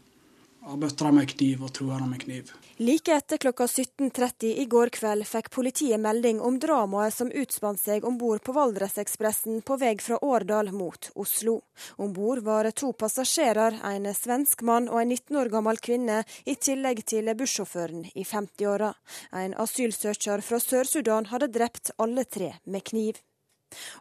[0.68, 2.52] Han møtte dem med kniv og trua dem med kniv.
[2.78, 8.06] Like etter klokka 17.30 i går kveld fikk politiet melding om dramaet som utspant seg
[8.10, 11.60] om bord på Valdresekspressen på vei fra Årdal mot Oslo.
[12.02, 16.56] Om bord var to passasjerer, en svensk mann og en 19 år gammel kvinne, i
[16.56, 18.90] tillegg til bussjåføren i 50-åra.
[19.38, 23.22] En asylsøker fra Sør-Sudan hadde drept alle tre med kniv.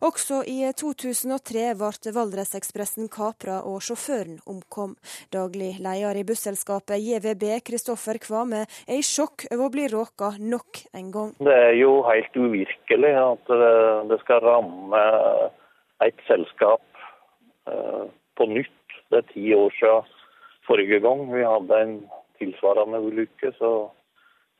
[0.04, 4.96] Også i 2003 ble Valdresekspressen kapra og sjåføren omkom.
[5.34, 10.84] Daglig leder i busselskapet JVB, Kristoffer Kvame, er i sjokk over å bli råka nok
[10.96, 11.34] en gang.
[11.40, 13.52] Det er jo helt uvirkelig at
[14.10, 15.02] det skal ramme
[16.02, 16.82] et selskap
[17.70, 18.04] eh,
[18.36, 18.98] på nytt.
[19.10, 20.18] Det er ti år siden
[20.66, 21.96] forrige gang vi hadde en
[22.40, 23.90] tilsvarende ulykke, så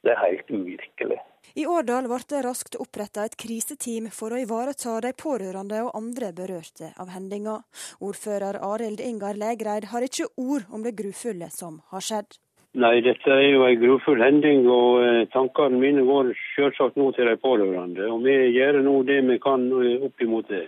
[0.04, 1.20] det er helt uvirkelig.
[1.55, 6.30] I Årdal ble det raskt oppretta et kriseteam for å ivareta de pårørende og andre
[6.36, 7.59] berørte av hendinga.
[8.01, 12.38] Ordfører Arild Ingar Legreid har ikke ord om det grufulle som har skjedd.
[12.72, 17.28] Nei, dette er jo en grufull hending, og eh, tankene mine går selvsagt nå til
[17.28, 18.07] de pårørende.
[18.09, 20.64] Og vi gjør nå det vi kan eh, opp imot det.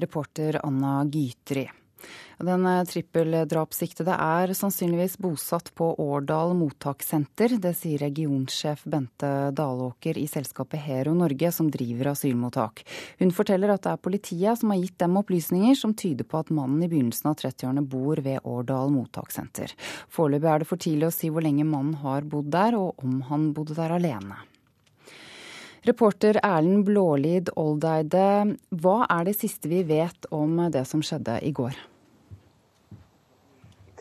[0.00, 1.66] Reporter Anna Gytri.
[2.40, 7.58] Den eh, trippeldrapssiktede er sannsynligvis bosatt på Årdal mottakssenter.
[7.60, 12.80] Det sier regionsjef Bente Dalåker i selskapet Hero Norge, som driver asylmottak.
[13.20, 16.54] Hun forteller at det er politiet som har gitt dem opplysninger som tyder på at
[16.54, 19.76] mannen i begynnelsen av 30-årene bor ved Årdal mottakssenter.
[20.08, 23.20] Foreløpig er det for tidlig å si hvor lenge mannen har bodd der, og om
[23.28, 24.40] han bodde der alene.
[25.84, 31.52] Reporter Erlend Blålid Oldeide, hva er det siste vi vet om det som skjedde i
[31.56, 31.76] går?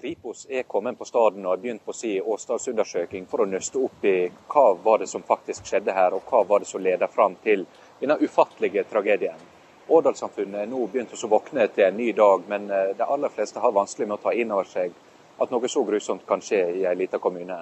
[0.02, 4.06] Kripos er kommet på staden og har begynt på sin åstadsundersøking for å nøste opp
[4.08, 7.36] i hva var det som faktisk skjedde her, og hva var det som ledet fram
[7.44, 7.66] til
[8.00, 9.42] denne ufattelige tragedien.
[9.90, 13.60] Årdalssamfunnet er nå begynt å våkne til en ny dag, men eh, de aller fleste
[13.60, 14.96] har vanskelig med å ta inn over seg
[15.40, 17.60] at noe så grusomt kan skje i en liten kommune.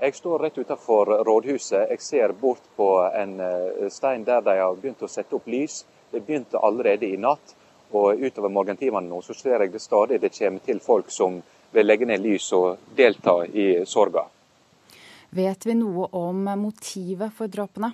[0.00, 1.90] Jeg står rett utenfor rådhuset.
[1.90, 5.82] Jeg ser bort på en eh, stein der de har begynt å sette opp lys.
[6.12, 7.52] Det begynte allerede i natt.
[7.92, 11.42] Og utover morgentimene nå så ser jeg det stadig det kommer til folk som
[11.72, 14.26] vil legge ned lys og delta i sorga.
[15.36, 17.92] Vet vi noe om motivet for drapene?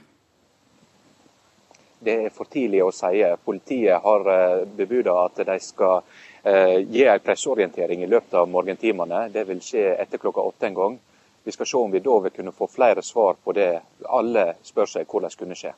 [2.03, 3.23] Det er for tidlig å si.
[3.45, 6.01] Politiet har bebudet bebuda at de skal
[6.43, 9.29] eh, gi en presseorientering i løpet av morgentimene.
[9.31, 10.99] Det vil skje etter klokka åtte en gang.
[11.45, 13.71] Vi skal se om vi da vil kunne få flere svar på det
[14.07, 15.73] alle spør seg hvordan det kunne skje.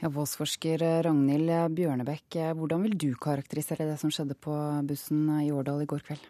[0.00, 4.54] Ja, Voldsforsker Ragnhild Bjørnebekk, hvordan vil du karakterisere det som skjedde på
[4.88, 6.24] bussen i Årdal i går kveld?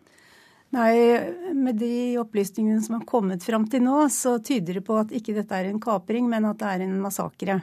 [0.70, 1.18] Nei,
[1.54, 5.34] Med de opplysningene som har kommet fram til nå, så tyder det på at ikke
[5.34, 7.56] dette er en kapring, men at det er en massakre.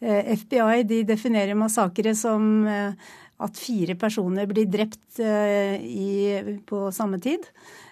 [0.00, 3.12] Eh, FBI de definerer massakre som eh,
[3.44, 7.44] at fire personer blir drept eh, i, på samme tid.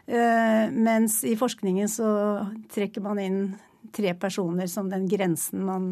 [0.04, 2.08] Mens i forskningen så
[2.74, 3.38] trekker man inn
[3.96, 5.86] tre personer som den grensen man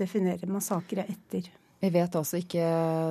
[0.00, 1.46] definerer massakre etter.
[1.82, 2.62] Vi vet altså ikke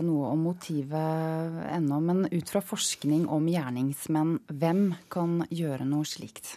[0.06, 6.54] noe om motivet ennå, men ut fra forskning om gjerningsmenn, hvem kan gjøre noe slikt?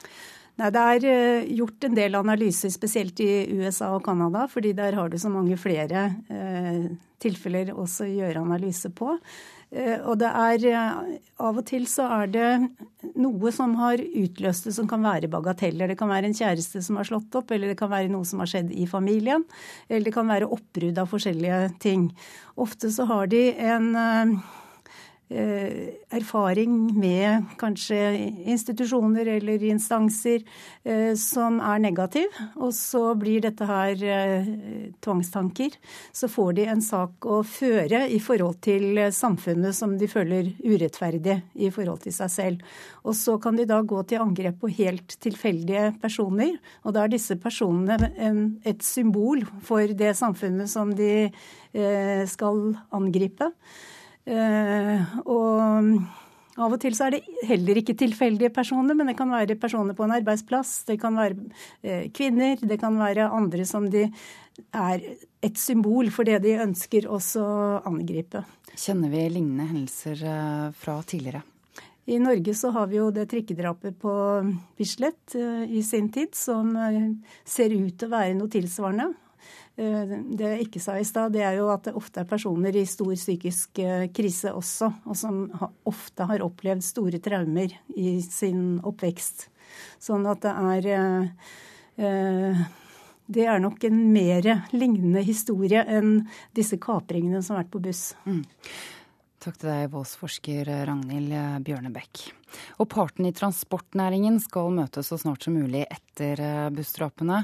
[0.60, 4.94] Nei, Det er eh, gjort en del analyser, spesielt i USA og Canada, fordi der
[4.94, 6.86] har du så mange flere eh,
[7.18, 9.16] tilfeller også å gjøre analyse på.
[9.74, 12.50] Eh, og det er eh, Av og til så er det
[13.18, 15.90] noe som har utløst det, som kan være bagateller.
[15.90, 18.42] Det kan være en kjæreste som har slått opp, eller det kan være noe som
[18.42, 19.42] har skjedd i familien.
[19.88, 22.06] Eller det kan være oppbrudd av forskjellige ting.
[22.60, 24.36] Ofte så har de en, eh,
[25.34, 27.98] erfaring med kanskje
[28.50, 30.42] institusjoner eller instanser
[30.84, 34.50] eh, som er negativ, og så blir dette her eh,
[35.04, 35.74] tvangstanker.
[36.14, 41.40] Så får de en sak å føre i forhold til samfunnet som de føler urettferdig
[41.54, 42.76] i forhold til seg selv.
[43.04, 47.14] Og så kan de da gå til angrep på helt tilfeldige personer, og da er
[47.16, 51.28] disse personene en, et symbol for det samfunnet som de
[52.30, 52.60] skal
[52.94, 53.48] angripe.
[54.24, 55.90] Eh, og
[56.54, 59.96] av og til så er det heller ikke tilfeldige personer, men det kan være personer
[59.96, 61.36] på en arbeidsplass, det kan være
[61.82, 64.06] eh, kvinner, det kan være andre som de
[64.72, 65.02] er
[65.44, 68.44] et symbol for det de ønsker også å angripe.
[68.74, 71.44] Kjenner vi lignende hendelser eh, fra tidligere?
[72.04, 74.14] I Norge så har vi jo det trikkedrapet på
[74.76, 75.32] Bislett
[75.72, 76.74] i sin tid, som
[77.48, 79.06] ser ut til å være noe tilsvarende.
[79.76, 82.76] Eh, det jeg ikke sa i stad, det er jo at det ofte er personer
[82.78, 85.40] i stor psykisk eh, krise også, og som
[85.90, 89.48] ofte har opplevd store traumer i sin oppvekst.
[90.02, 90.88] Sånn at det er
[91.98, 92.64] eh,
[93.24, 94.44] Det er nok en mer
[94.76, 98.02] lignende historie enn disse kapringene som har vært på buss.
[98.28, 98.42] Mm.
[99.44, 101.34] Takk til deg, voldsforsker Ragnhild
[101.66, 102.20] Bjørnebekk.
[102.80, 107.42] Og partene i transportnæringen skal møtes så snart som mulig etter eh, bussdrapene.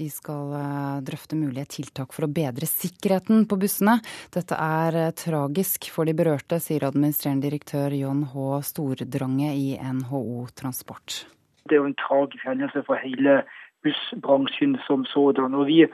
[0.00, 3.98] De skal eh, drøfte mulige tiltak for å bedre sikkerheten på bussene.
[4.32, 8.48] Dette er eh, tragisk for de berørte, sier administrerende direktør John H.
[8.72, 11.26] Stordrange i NHO Transport.
[11.68, 13.42] Det er jo en tragisk hendelse for hele
[13.84, 15.54] bussbransjen som sådan.
[15.54, 15.86] Og vi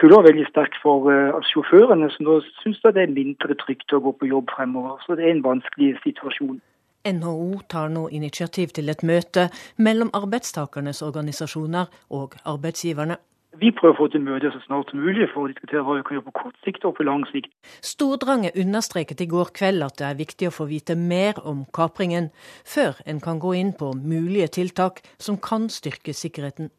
[0.00, 1.08] puller veldig sterkt for
[1.52, 5.00] sjåførene, som nå syns det er mindre trygt å gå på jobb fremover.
[5.06, 6.60] Så det er en vanskelig situasjon.
[7.02, 13.18] NHO tar nå initiativ til et møte mellom arbeidstakernes organisasjoner og arbeidsgiverne.
[13.60, 16.04] Vi prøver å få til møte så snart som mulig for å diskutere hva vi
[16.06, 17.50] kan gjøre på kort sikt og på lang sikt.
[17.84, 22.30] Stordrange understreket i går kveld at det er viktig å få vite mer om kapringen,
[22.64, 26.72] før en kan gå inn på mulige tiltak som kan styrke sikkerheten.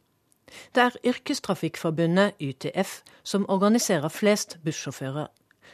[0.75, 2.91] Det er Yrkestrafikkforbundet, YTF,
[3.23, 5.27] som organiserer flest bussjåfører.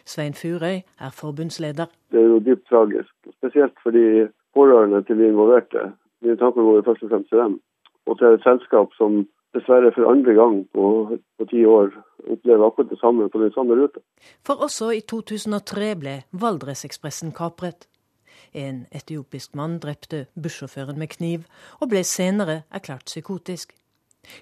[0.05, 1.85] Svein Furøy er forbundsleder.
[2.11, 5.91] Det er jo dypt tragisk, spesielt fordi pårørende til de involverte.
[6.21, 7.59] Mine tanker går først og fremst til dem.
[8.05, 10.85] Og til et selskap som dessverre for andre gang på,
[11.37, 11.87] på ti år
[12.33, 13.99] opplever akkurat det samme på den samme ruta.
[14.45, 17.87] For også i 2003 ble Valdresekspressen kapret.
[18.53, 21.45] En etiopisk mann drepte bussjåføren med kniv,
[21.81, 23.75] og ble senere erklært psykotisk.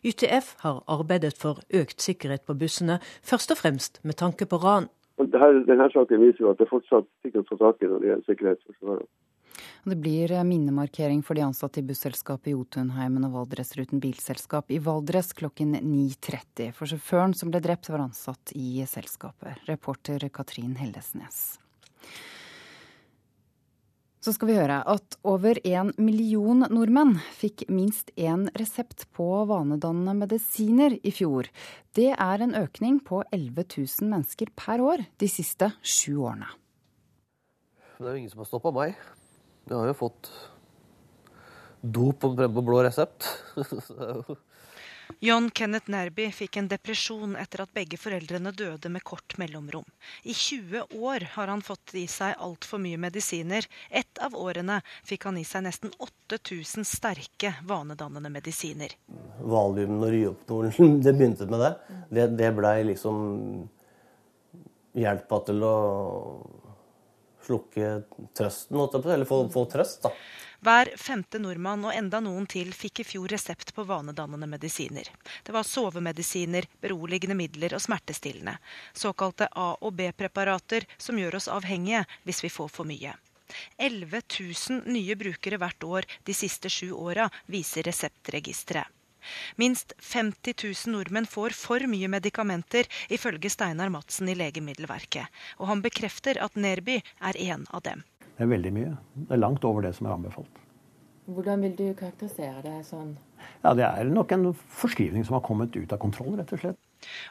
[0.03, 4.89] YTF har arbeidet for økt sikkerhet på bussene, først og fremst med tanke på ran.
[5.17, 8.29] Denne saken viser jo at det fortsatt sikkert å få tak i når det gjelder
[8.29, 9.07] sikkerhet.
[9.87, 15.31] Det blir eh, minnemarkering for de ansatte i busselskapet Jotunheimen og Valdresruten bilselskap i Valdres
[15.37, 16.73] klokken 9.30.
[16.75, 19.63] For sjåføren som ble drept, var ansatt i selskapet.
[19.69, 21.57] Reporter Katrin Hellesnes.
[24.27, 30.17] Så skal vi høre at over en million nordmenn fikk minst én resept på vanedannende
[30.19, 31.47] medisiner i fjor.
[31.95, 36.49] Det er en økning på 11 000 mennesker per år de siste sju årene.
[37.95, 38.99] Det er jo ingen som har stoppa meg.
[39.63, 40.33] Jeg har jo fått
[41.79, 43.31] dop på, blå resept.
[45.19, 49.85] John Kenneth Nerby fikk en depresjon etter at begge foreldrene døde med kort mellomrom.
[50.23, 53.65] I 20 år har han fått i seg altfor mye medisiner.
[53.89, 58.93] Ett av årene fikk han i seg nesten 8000 sterke vanedannende medisiner.
[59.41, 60.71] Valium og Ryopnol,
[61.05, 61.73] det begynte med det.
[62.09, 63.17] Det, det blei liksom
[64.97, 65.75] hjelpa til å
[67.47, 67.93] slukke
[68.35, 70.11] trøsten, eller få, få trøst, da.
[70.67, 75.07] Hver femte nordmann og enda noen til fikk i fjor resept på vanedannende medisiner.
[75.47, 78.57] Det var sovemedisiner, beroligende midler og smertestillende.
[78.91, 83.13] Såkalte A- og B-preparater som gjør oss avhengige hvis vi får for mye.
[83.77, 88.91] 11 000 nye brukere hvert år de siste sju åra, viser Reseptregisteret.
[89.55, 95.31] Minst 50 000 nordmenn får for mye medikamenter, ifølge Steinar Madsen i Legemiddelverket.
[95.63, 98.03] Og han bekrefter at Nerby er en av dem.
[98.37, 98.95] Det er veldig mye.
[99.17, 100.63] Det er langt over det som er anbefalt.
[101.27, 103.15] Hvordan vil du karakterisere det sånn?
[103.63, 106.77] Ja, Det er nok en forskrivning som har kommet ut av kontroll, rett og slett.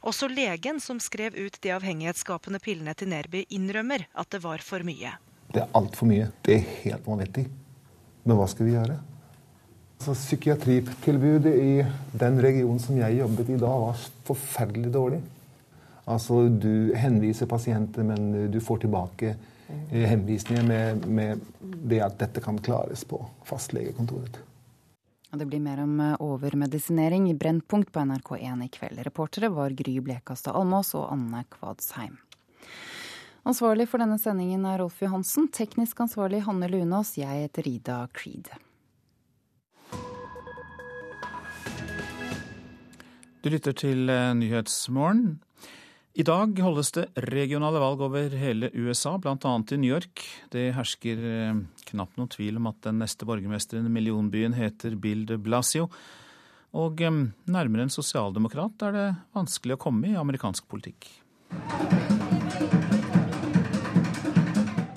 [0.02, 4.84] Også legen som skrev ut de avhengighetsskapende pillene til Nerby, innrømmer at det var for
[4.86, 5.14] mye.
[5.52, 6.28] Det er altfor mye.
[6.42, 7.46] Det er helt vanvittig.
[8.26, 8.98] Men hva skal vi gjøre?
[9.96, 11.72] Altså, psykiatritilbudet i
[12.20, 15.22] den regionen som jeg jobbet i da, var forferdelig dårlig.
[16.06, 19.36] Altså, Du henviser pasienter, men du får tilbake
[19.90, 24.38] henvisninger med, med det at dette kan klares på fastlegekontoret.
[25.36, 29.00] Det blir mer om eh, overmedisinering i Brennpunkt på NRK1 i kveld.
[29.04, 32.16] Reportere var Gry Blekastad Almås og Anne Kvadsheim.
[33.46, 35.50] Ansvarlig for denne sendingen er Rolf Johansen.
[35.52, 37.16] Teknisk ansvarlig Hanne Lunås.
[37.18, 38.48] Jeg heter Ida Creed.
[43.42, 45.36] Du lytter til eh, Nyhetsmorgen.
[46.16, 49.36] I dag holdes det regionale valg over hele USA, bl.a.
[49.36, 50.22] i New York.
[50.48, 51.58] Det hersker eh,
[51.90, 55.90] knapt noen tvil om at den neste borgermesteren i millionbyen heter Bill de Blasio.
[56.72, 57.18] Og eh,
[57.52, 59.04] nærmere en sosialdemokrat er det
[59.36, 61.04] vanskelig å komme i amerikansk politikk.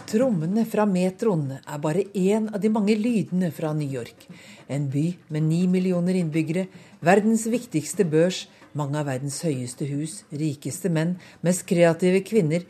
[0.08, 4.24] Trommene fra metroen er bare én av de mange lydene fra New York.
[4.72, 5.04] En by
[5.36, 6.70] med ni millioner innbyggere,
[7.04, 8.46] verdens viktigste børs,
[8.80, 12.64] mange av verdens høyeste hus, rikeste menn, mest kreative kvinner,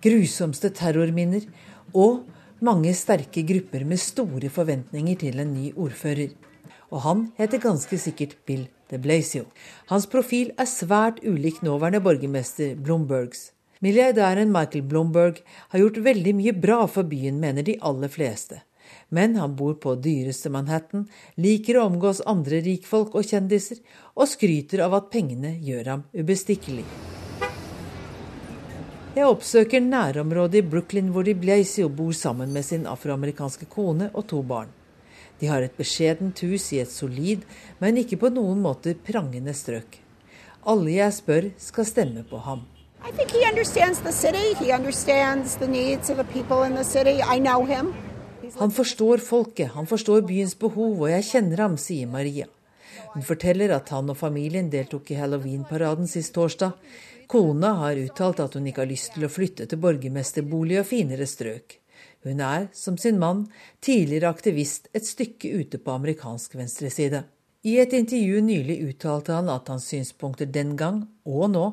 [0.00, 1.44] grusomste terrorminner
[1.92, 2.22] og
[2.64, 6.32] mange sterke grupper med store forventninger til en ny ordfører.
[6.90, 9.46] Og han heter ganske sikkert Bill de Blasio.
[9.90, 13.50] Hans profil er svært ulik nåværende borgermester Blombergs.
[13.80, 15.40] Milliardæren Michael Blomberg
[15.70, 18.60] har gjort veldig mye bra for byen, mener de aller fleste.
[19.10, 23.80] Men han bor på dyreste Manhattan, liker å omgås andre rikfolk og kjendiser,
[24.14, 26.86] og skryter av at pengene gjør ham ubestikkelig.
[29.10, 34.28] Jeg oppsøker nærområdet i Brooklyn hvor de Blasio bor sammen med sin afroamerikanske kone og
[34.30, 34.70] to barn.
[35.40, 37.42] De har et beskjedent hus i et solid,
[37.82, 39.98] men ikke på noen måte prangende strøk.
[40.68, 42.62] Alle jeg spør, skal stemme på ham.
[43.02, 44.54] I think he understands the city.
[44.60, 47.18] He understands the needs of the people in the city.
[47.22, 47.94] I know him.
[48.58, 52.48] Han forstår folket, han forstår byens behov, og jeg kjenner ham, sier Maria.
[53.14, 56.74] Hun forteller at han og familien deltok i halloweenparaden sist torsdag.
[57.30, 61.28] Kona har uttalt at hun ikke har lyst til å flytte til borgermesterbolig og finere
[61.30, 61.78] strøk.
[62.26, 63.46] Hun er, som sin mann,
[63.80, 67.24] tidligere aktivist et stykke ute på amerikansk venstreside.
[67.60, 71.64] I et intervju nylig uttalte han at hans synspunkter den gang, og nå,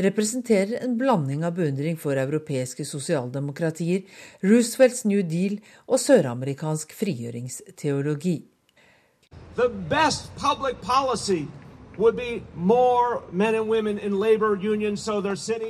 [0.00, 4.06] representerer en blanding av beundring for europeiske sosialdemokratier,
[4.40, 8.38] Roosevelts New Deal og søramerikansk frigjøringsteologi.
[9.60, 10.80] The best public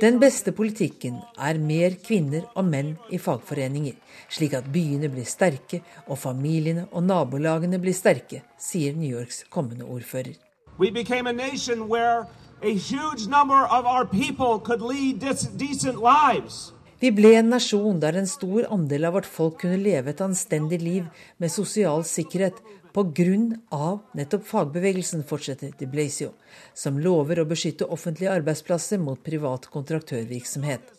[0.01, 3.93] den beste politikken er mer kvinner og menn i fagforeninger,
[4.33, 9.85] slik at byene blir sterke og familiene og nabolagene blir sterke, sier New Yorks kommende
[9.85, 10.33] ordfører.
[10.79, 12.25] We became a nation where
[12.63, 15.21] a huge number of our people could lead
[15.57, 16.73] decent lives.
[16.99, 20.81] Vi ble en nasjon der en stor andel av vårt folk kunne leve et anstendig
[20.81, 21.05] liv
[21.37, 22.57] med sosial sikkerhet
[22.95, 23.99] pga.
[24.15, 26.31] nettopp fagbevegelsen, fortsetter de Blasio,
[26.73, 30.93] som lover å beskytte offentlige arbeidsplasser mot privat kontraktørvirksomhet.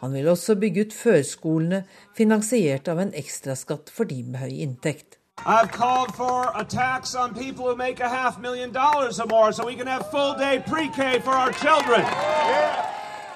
[0.00, 1.84] Han vil også bygge ut førskolene,
[2.16, 5.18] finansiert av en ekstraskatt for de med høy inntekt.
[5.46, 9.52] I've called for a tax on people who make a half million dollars or more,
[9.52, 12.02] so we can have full day pre-K for our children.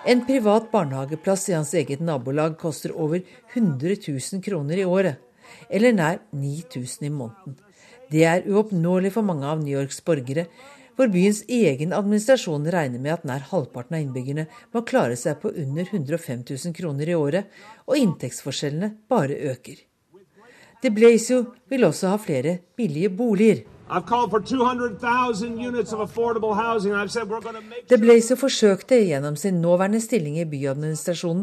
[0.04, 3.22] En privat barnehageplass i hans eget nabolag koster over
[3.54, 3.96] 100
[4.32, 5.20] 000 kroner i året,
[5.70, 7.54] eller nær 9000 i måneden.
[8.12, 10.46] Det er uoppnåelig for mange av New Yorks borgere,
[10.96, 14.44] hvor byens egen administrasjon regner med at nær halvparten av innbyggerne
[14.74, 17.48] må klare seg på under 105 000 kroner i året,
[17.88, 19.80] og inntektsforskjellene bare øker.
[20.82, 23.62] De Blasio vil også ha flere billige boliger.
[27.88, 31.42] De Blasio forsøkte gjennom sin nåværende stilling i byadministrasjonen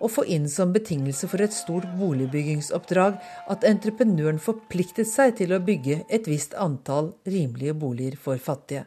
[0.00, 3.20] å få inn som betingelse for et stort boligbyggingsoppdrag
[3.52, 8.86] at entreprenøren forpliktet seg til å bygge et visst antall rimelige boliger for fattige.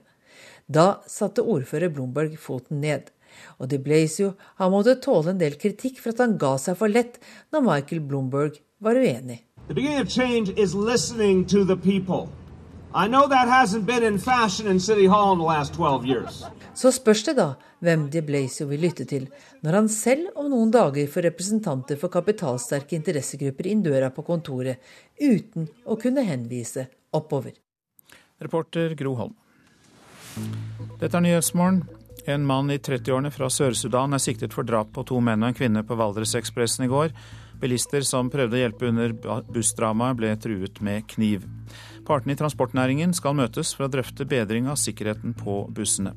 [0.66, 3.14] Da satte ordfører Blomberg foten ned.
[3.62, 6.90] Og de Blasio har måttet tåle en del kritikk for at han ga seg for
[6.90, 7.22] lett
[7.54, 9.44] når Michael Blomberg var uenig.
[9.68, 12.30] The beginning of change is listening to the people.
[16.74, 17.48] Så spørs det da
[17.84, 19.26] hvem de Blasio vil lytte til,
[19.66, 24.78] når han selv om noen dager får representanter for kapitalsterke interessegrupper inn døra på kontoret,
[25.18, 26.86] uten å kunne henvise
[27.18, 27.58] oppover.
[28.44, 29.36] Reporter Gro Holm.
[31.02, 31.84] Dette er Nyhetsmorgen.
[32.26, 35.58] En mann i 30-årene fra Sør-Sudan er siktet for drap på to menn og en
[35.58, 37.12] kvinne på Valdresekspressen i går.
[37.60, 39.12] Bilister som prøvde å hjelpe under
[39.52, 41.44] bussdramaet, ble truet med kniv.
[42.08, 46.14] Partene i transportnæringen skal møtes for å drøfte bedring av sikkerheten på bussene.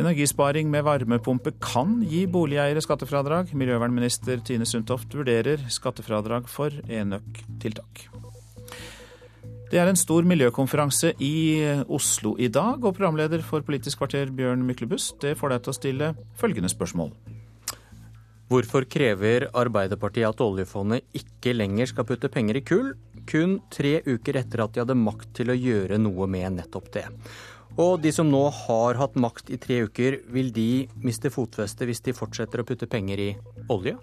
[0.00, 3.52] Energisparing med varmepumpe kan gi boligeiere skattefradrag.
[3.52, 8.06] Miljøvernminister Tine Sundtoft vurderer skattefradrag for enøktiltak.
[9.72, 14.66] Det er en stor miljøkonferanse i Oslo i dag, og programleder for Politisk kvarter Bjørn
[14.68, 16.10] Myklebust, det får deg til å stille
[16.40, 17.14] følgende spørsmål.
[18.52, 22.90] Hvorfor krever Arbeiderpartiet at oljefondet ikke lenger skal putte penger i kull,
[23.24, 27.06] kun tre uker etter at de hadde makt til å gjøre noe med nettopp det?
[27.80, 32.04] Og de som nå har hatt makt i tre uker, vil de miste fotfeste hvis
[32.04, 33.30] de fortsetter å putte penger i
[33.72, 33.96] olje?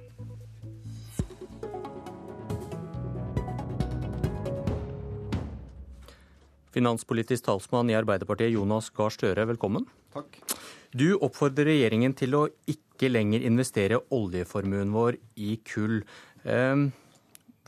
[6.73, 9.85] Finanspolitisk talsmann i Arbeiderpartiet, Jonas Gahr Støre, velkommen.
[10.17, 10.41] Takk.
[10.89, 15.99] Du oppfordrer regjeringen til å ikke lenger investere oljeformuen vår i kull.
[16.41, 16.87] Eh,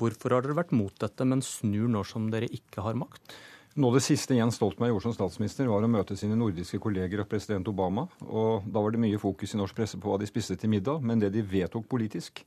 [0.01, 3.35] hvorfor har dere vært mot dette, men snur nå som dere ikke har makt?
[3.77, 7.29] Nå Det siste Jens Stoltenberg gjorde som statsminister, var å møte sine nordiske kolleger og
[7.29, 8.07] president Obama.
[8.25, 10.99] og Da var det mye fokus i norsk presse på hva de spiste til middag,
[11.01, 12.43] men det de vedtok politisk,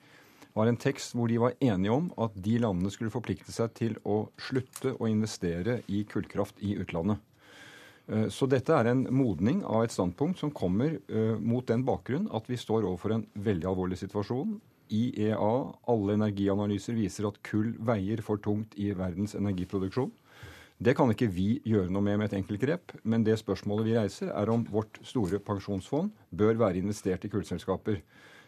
[0.55, 3.97] var en tekst hvor de var enige om at de landene skulle forplikte seg til
[4.05, 7.23] å slutte å investere i kullkraft i utlandet.
[8.07, 12.29] Eh, så dette er en modning av et standpunkt som kommer eh, mot den bakgrunn
[12.37, 14.59] at vi står overfor en veldig alvorlig situasjon.
[14.95, 15.55] IEA,
[15.89, 20.13] alle energianalyser viser at kull veier for tungt i verdens energiproduksjon.
[20.85, 23.97] Det kan ikke vi gjøre noe med med et enkelt grep, men det spørsmålet vi
[23.97, 28.03] reiser, er om vårt store pensjonsfond bør være investert i kullselskaper.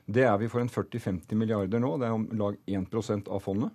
[0.07, 1.97] Det er vi for en 40-50 milliarder nå.
[1.99, 3.73] Det er om lag 1% av fondet.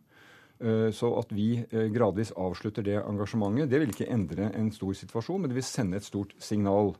[0.61, 4.93] Eh, så at vi eh, gradvis avslutter det engasjementet, det vil ikke endre en stor
[4.97, 6.93] situasjon, men det vil sende et stort signal.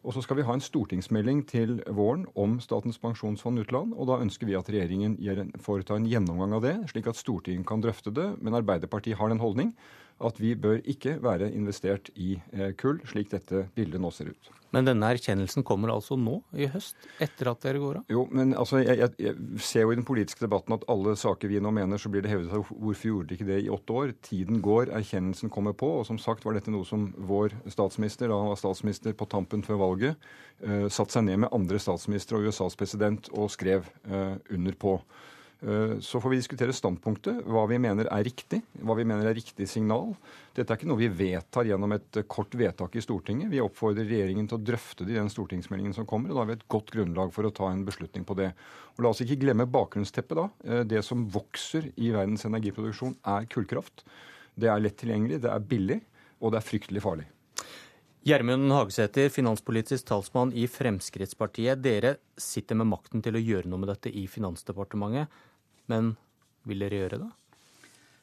[0.00, 3.92] Og så skal vi ha en stortingsmelding til våren om Statens pensjonsfond utland.
[3.92, 5.18] Og da ønsker vi at regjeringen
[5.60, 8.30] foretar en gjennomgang av det, slik at Stortinget kan drøfte det.
[8.40, 9.74] Men Arbeiderpartiet har den holdning
[10.20, 14.50] at vi bør ikke være investert i eh, kull, slik dette bildet nå ser ut.
[14.70, 18.12] Men denne erkjennelsen kommer altså nå i høst, etter at dere går av?
[18.12, 21.50] Jo, men altså, jeg, jeg, jeg ser jo i den politiske debatten at alle saker
[21.50, 23.96] vi nå mener, så blir det hevdet at hvorfor gjorde de ikke det i åtte
[24.02, 24.14] år?
[24.26, 25.90] Tiden går, erkjennelsen kommer på.
[26.00, 29.66] Og som sagt var dette noe som vår statsminister, da han var statsminister på tampen
[29.66, 30.30] før valget,
[30.62, 35.00] uh, satte seg ned med andre statsministre og USAs president og skrev uh, under på.
[35.60, 39.36] Eh, så får vi diskutere standpunktet, hva vi mener er riktig, hva vi mener er
[39.36, 40.14] riktig signal.
[40.56, 43.50] Dette er ikke noe vi vedtar gjennom et kort vedtak i Stortinget.
[43.52, 46.50] Vi oppfordrer regjeringen til å drøfte det i den stortingsmeldingen som kommer, og da har
[46.50, 48.54] vi et godt grunnlag for å ta en beslutning på det.
[48.96, 50.46] Og La oss ikke glemme bakgrunnsteppet, da.
[50.64, 54.06] Eh, det som vokser i verdens energiproduksjon, er kullkraft.
[54.56, 56.00] Det er lett tilgjengelig, det er billig,
[56.40, 57.28] og det er fryktelig farlig.
[58.20, 61.80] Gjermund Hagesæter, finanspolitisk talsmann i Fremskrittspartiet.
[61.80, 65.32] Dere sitter med makten til å gjøre noe med dette i Finansdepartementet.
[65.90, 66.14] Men
[66.68, 67.30] vil dere gjøre det?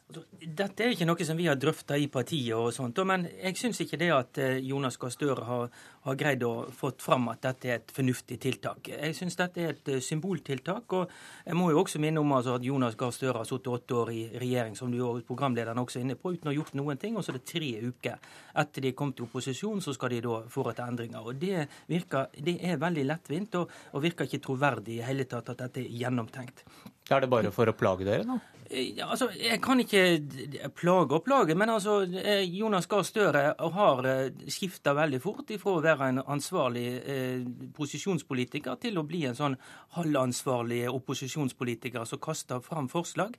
[0.07, 3.81] Dette er ikke noe som vi har drøfta i partiet, og sånt, men jeg syns
[3.83, 5.73] ikke det at eh, Jonas Gahr Støre har,
[6.05, 8.87] har, greid å fått fram at dette er et fornuftig tiltak.
[8.93, 10.95] Jeg syns dette er et eh, symboltiltak.
[10.95, 11.11] og
[11.43, 14.13] Jeg må jo også minne om altså, at Jonas Gahr Støre har sittet åtte år
[14.15, 17.03] i regjering, som du og programlederen også er inne på, uten å ha gjort noen
[17.03, 17.19] ting.
[17.19, 20.41] Og så er det tre uker etter de kom til opposisjon, så skal de da
[20.53, 21.27] foreta endringer.
[21.27, 25.51] og Det, virker, det er veldig lettvint, og, og virker ikke troverdig i hele tatt
[25.51, 26.63] at dette er gjennomtenkt.
[27.11, 28.56] Er det bare for å plage dere, da?
[28.67, 34.31] Altså, Jeg kan ikke plage og plage, men altså, eh, Jonas Gahr Støre har eh,
[34.51, 37.45] skifta veldig fort ifra å være en ansvarlig eh,
[37.77, 39.55] posisjonspolitiker til å bli en sånn
[39.95, 43.37] halvansvarlig opposisjonspolitiker som kaster fram forslag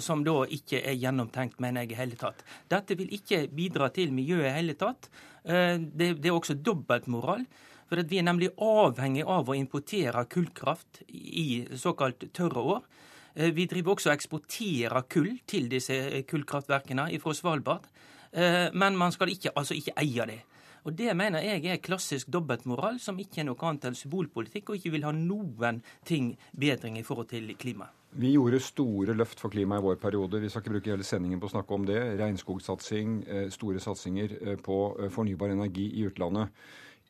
[0.00, 2.42] som da ikke er gjennomtenkt, mener jeg i hele tatt.
[2.70, 5.10] Dette vil ikke bidra til miljøet i hele tatt.
[5.44, 7.44] Det, det er også dobbeltmoral.
[7.88, 12.86] For Vi er nemlig avhengig av å importere kullkraft i såkalt tørre år.
[13.34, 17.88] Eh, vi driver også og eksporterer kull til disse eh, kullkraftverkene fra Svalbard.
[18.32, 20.42] Eh, men man skal ikke, altså ikke eie det.
[20.84, 24.76] Og Det mener jeg er klassisk dobbeltmoral, som ikke er noe annet enn symbolpolitikk, og
[24.76, 27.88] ikke vil ha noen ting bedring i forhold til klima.
[28.12, 30.42] Vi gjorde store løft for klimaet i vår periode.
[30.42, 32.02] Vi skal ikke bruke hele sendingen på å snakke om det.
[32.20, 34.76] Regnskogsatsing, store satsinger på
[35.10, 36.52] fornybar energi i utlandet.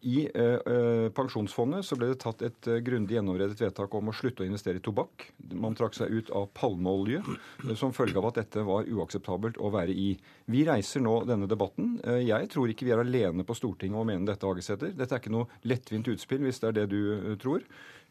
[0.05, 4.15] I eh, eh, pensjonsfondet så ble det tatt et eh, grundig gjennomredet vedtak om å
[4.17, 5.31] slutte å investere i tobakk.
[5.57, 7.23] Man trakk seg ut av palmeolje
[7.81, 10.11] som følge av at dette var uakseptabelt å være i.
[10.53, 11.97] Vi reiser nå denne debatten.
[12.21, 14.93] Jeg tror ikke vi er alene på Stortinget å mene dette, Hagesæter.
[14.93, 17.65] Dette er ikke noe lettvint utspill, hvis det er det du tror.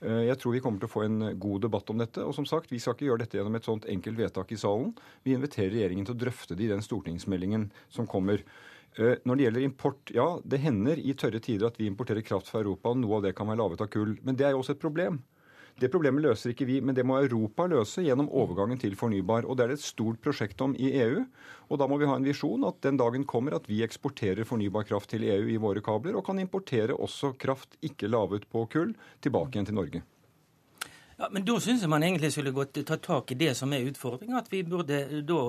[0.03, 2.25] Jeg tror vi kommer til å få en god debatt om dette.
[2.25, 4.91] Og som sagt, vi skal ikke gjøre dette gjennom et sånt enkelt vedtak i salen.
[5.23, 8.41] Vi inviterer regjeringen til å drøfte det i den stortingsmeldingen som kommer.
[8.93, 12.51] Eh, når det gjelder import, ja, det hender i tørre tider at vi importerer kraft
[12.51, 12.91] fra Europa.
[12.91, 14.17] og Noe av det kan være laget av kull.
[14.21, 15.23] Men det er jo også et problem.
[15.81, 19.47] Det problemet løser ikke vi, men det må Europa løse gjennom overgangen til fornybar.
[19.49, 21.25] Og Det er det et stort prosjekt om i EU.
[21.69, 24.85] Og Da må vi ha en visjon at den dagen kommer at vi eksporterer fornybar
[24.85, 28.93] kraft til EU i våre kabler, og kan importere også kraft ikke laget på kull
[29.21, 30.03] tilbake igjen til Norge.
[31.17, 33.85] Ja, men Da syns jeg man egentlig skulle gått, ta tak i det som er
[33.87, 34.39] utfordringa.
[34.39, 35.39] At vi burde da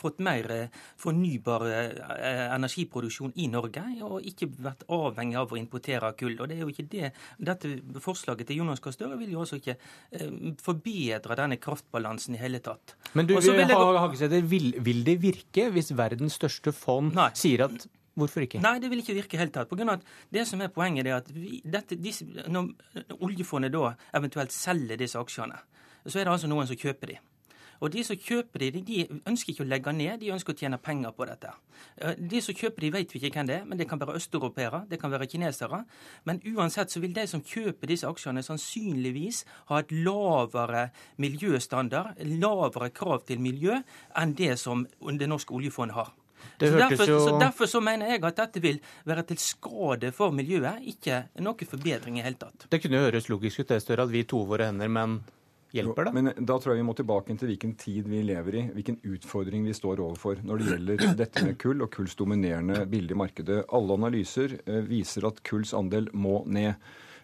[0.00, 6.12] fått mer eh, fornybar eh, energiproduksjon i Norge, og ikke vært avhengig av å importere
[6.18, 6.36] kull.
[6.38, 7.12] Og det er jo ikke det.
[7.38, 10.30] Dette forslaget til Jonas Gahr Støre vil jo også ikke eh,
[10.64, 12.96] forbedre denne kraftbalansen i hele tatt.
[13.14, 17.30] Men du, Hagesæter, vil, vil det virke hvis verdens største fond Nei.
[17.38, 18.62] sier at Hvorfor ikke?
[18.62, 19.68] Nei, det vil ikke virke helt tatt.
[19.70, 22.70] På grunn av at det som er Poenget er at vi, dette, disse, når
[23.18, 25.58] oljefondet da eventuelt selger disse aksjene,
[26.06, 27.18] så er det altså noen som kjøper de.
[27.82, 30.78] Og de som kjøper de, de ønsker ikke å legge ned, de ønsker å tjene
[30.80, 31.50] penger på dette.
[31.98, 34.16] Eh, de som kjøper de vet vi ikke hvem det er, men det kan være
[34.20, 35.82] østeuropeere, det kan være kinesere.
[36.24, 39.42] Men uansett så vil de som kjøper disse aksjene sannsynligvis
[39.72, 40.86] ha et lavere
[41.20, 43.80] miljøstandard, lavere krav til miljø,
[44.16, 46.14] enn det som det norske oljefondet har.
[46.58, 47.20] Så derfor, jo...
[47.20, 51.70] så derfor, så mener jeg at dette vil være til skade for miljøet, ikke noe
[51.70, 52.68] forbedring i hele tatt.
[52.70, 55.18] Det kunne jo høres logisk ut det, Støre, at vi toer våre hender, men
[55.74, 56.12] hjelper det?
[56.16, 59.64] Men Da tror jeg vi må tilbake til hvilken tid vi lever i, hvilken utfordring
[59.66, 63.64] vi står overfor når det gjelder dette med kull og kulls dominerende bilde i markedet.
[63.74, 66.78] Alle analyser eh, viser at kulls andel må ned.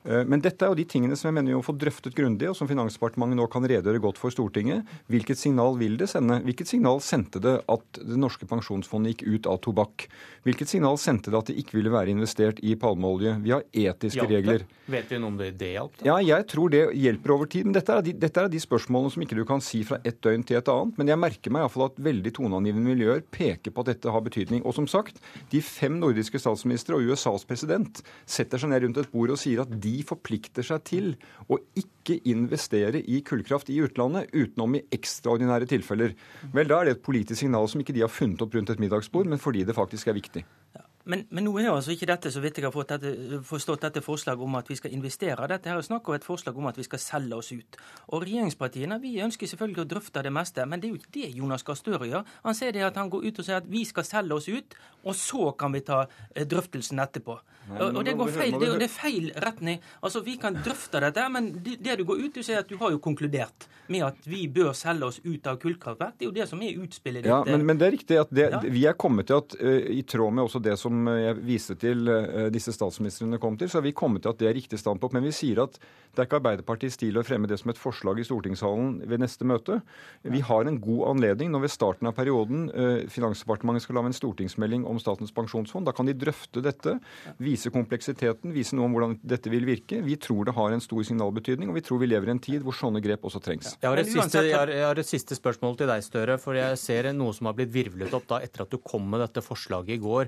[0.04, 2.48] Eh, men dette er jo de tingene som jeg mener vi må få drøftet grundig,
[2.50, 4.88] og som Finansdepartementet nå kan redegjøre godt for Stortinget.
[5.12, 6.40] Hvilket signal vil det sende?
[6.46, 10.06] Hvilket signal sendte det at det norske pensjonsfondet gikk ut av tobakk?
[10.46, 13.36] Hvilket signal sendte det at det ikke ville være investert i palmeolje?
[13.44, 14.66] Vi har etiske hjalp regler.
[14.90, 16.00] Vet vi noe om det, det hjalp?
[16.06, 17.68] Ja, jeg tror det hjelper over tid.
[17.68, 20.18] Men dette er, de, dette er de spørsmålene som ikke du kan si fra et
[20.24, 20.96] døgn til et annet.
[20.98, 24.64] Men jeg merker meg iallfall at veldig toneangivende miljøer peker på at dette har betydning.
[24.64, 25.20] Og som sagt,
[25.52, 29.62] de fem nordiske statsministre og USAs president setter seg ned rundt et bord og sier
[29.62, 31.10] at de de forplikter seg til
[31.50, 36.14] å ikke investere i kullkraft i utlandet utenom i ekstraordinære tilfeller.
[36.54, 38.82] Vel, da er det et politisk signal som ikke de har funnet opp rundt et
[38.82, 40.46] middagsbord, men fordi det faktisk er viktig.
[40.76, 40.86] Ja.
[41.10, 44.44] Men, men, nå er altså ikke dette så vidt jeg har dette, forstått dette forslaget
[44.46, 45.48] om at vi skal investere.
[45.50, 47.78] Dette her er snakk om et forslag om at vi skal selge oss ut.
[48.14, 51.32] Og Regjeringspartiene vi ønsker selvfølgelig å drøfte det meste, men det er jo ikke det
[51.40, 52.28] Jonas Gahr Støre gjør.
[52.46, 54.78] Han sier det at han går ut og sier at vi skal selge oss ut,
[55.02, 57.40] og så kan vi ta eh, drøftelsen etterpå.
[57.70, 59.82] Nei, og, det går feil, det, det er feil retning.
[60.02, 62.78] Altså, Vi kan drøfte dette, men det, det du går ut og sier at du
[62.80, 66.16] har jo konkludert med at vi bør selge oss ut av kullkraftverk.
[66.18, 67.30] Det er jo det som er utspillet ditt.
[67.30, 68.60] Ja, men, men, det er riktig at det, ja.
[68.62, 71.76] vi er kommet til at uh, i tråd med også det som som jeg viste
[71.80, 74.80] til eh, disse statsministrene kom til, så har vi kommet til at det er riktig
[74.80, 75.16] standpunkt.
[75.16, 75.78] Men vi sier at
[76.10, 79.46] det er ikke Arbeiderpartiets stil å fremme det som et forslag i stortingssalen ved neste
[79.46, 79.78] møte.
[80.26, 84.18] Vi har en god anledning når ved starten av perioden eh, Finansdepartementet skal lage en
[84.18, 85.86] stortingsmelding om Statens pensjonsfond.
[85.86, 86.96] Da kan de drøfte dette,
[87.40, 90.00] vise kompleksiteten, vise noe om hvordan dette vil virke.
[90.04, 92.66] Vi tror det har en stor signalbetydning, og vi tror vi lever i en tid
[92.66, 93.76] hvor sånne grep også trengs.
[93.78, 96.40] Jeg har et siste, jeg har, har et siste spørsmål til deg, Støre.
[96.42, 99.22] For jeg ser noe som har blitt virvlet opp da etter at du kom med
[99.22, 100.26] dette forslaget i går.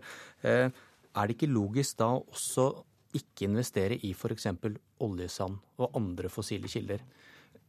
[0.52, 0.70] Eh,
[1.12, 2.70] er det ikke logisk da også
[3.16, 4.48] ikke investere i f.eks.
[5.04, 7.02] oljesand og andre fossile kilder?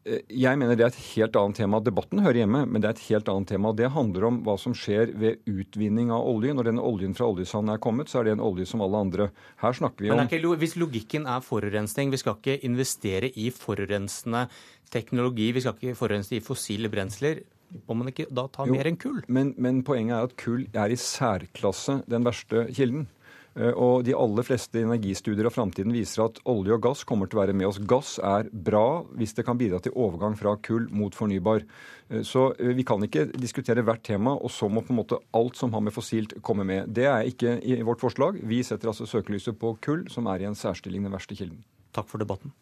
[0.03, 1.80] Eh, jeg mener det er et helt annet tema.
[1.84, 3.72] Debatten hører hjemme, men det er et helt annet tema.
[3.76, 6.55] Det handler om hva som skjer ved utvinning av olje.
[6.55, 9.30] Når den oljen fra oljesand er kommet, så er det en olje som alle andre.
[9.64, 14.47] Her snakker vi om ikke, Hvis logikken er forurensning, vi skal ikke investere i forurensende
[14.93, 17.41] teknologi, vi skal ikke forurense i fossile brensler,
[17.87, 19.21] må man ikke da ta jo, mer enn kull?
[19.27, 23.07] Men, men poenget er at kull er i særklasse den verste kilden.
[23.53, 27.37] Eh, og de aller fleste energistudier av framtiden viser at olje og gass kommer til
[27.37, 27.81] å være med oss.
[27.89, 31.65] Gass er bra hvis det kan bidra til overgang fra kull mot fornybar.
[32.09, 35.21] Eh, så eh, vi kan ikke diskutere hvert tema, og så må på en måte
[35.37, 36.89] alt som har med fossilt, komme med.
[36.97, 38.41] Det er ikke i vårt forslag.
[38.41, 41.61] Vi setter altså søkelyset på kull, som er i en særstilling den verste kilden.
[41.93, 42.55] Takk for debatten.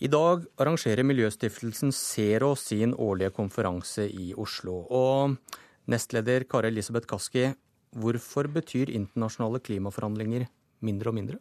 [0.00, 4.78] I dag arrangerer miljøstiftelsen Zero sin årlige konferanse i Oslo.
[4.88, 5.34] Og
[5.92, 7.50] nestleder Kari Elisabeth Kaski,
[8.00, 10.46] hvorfor betyr internasjonale klimaforhandlinger
[10.88, 11.36] mindre og mindre?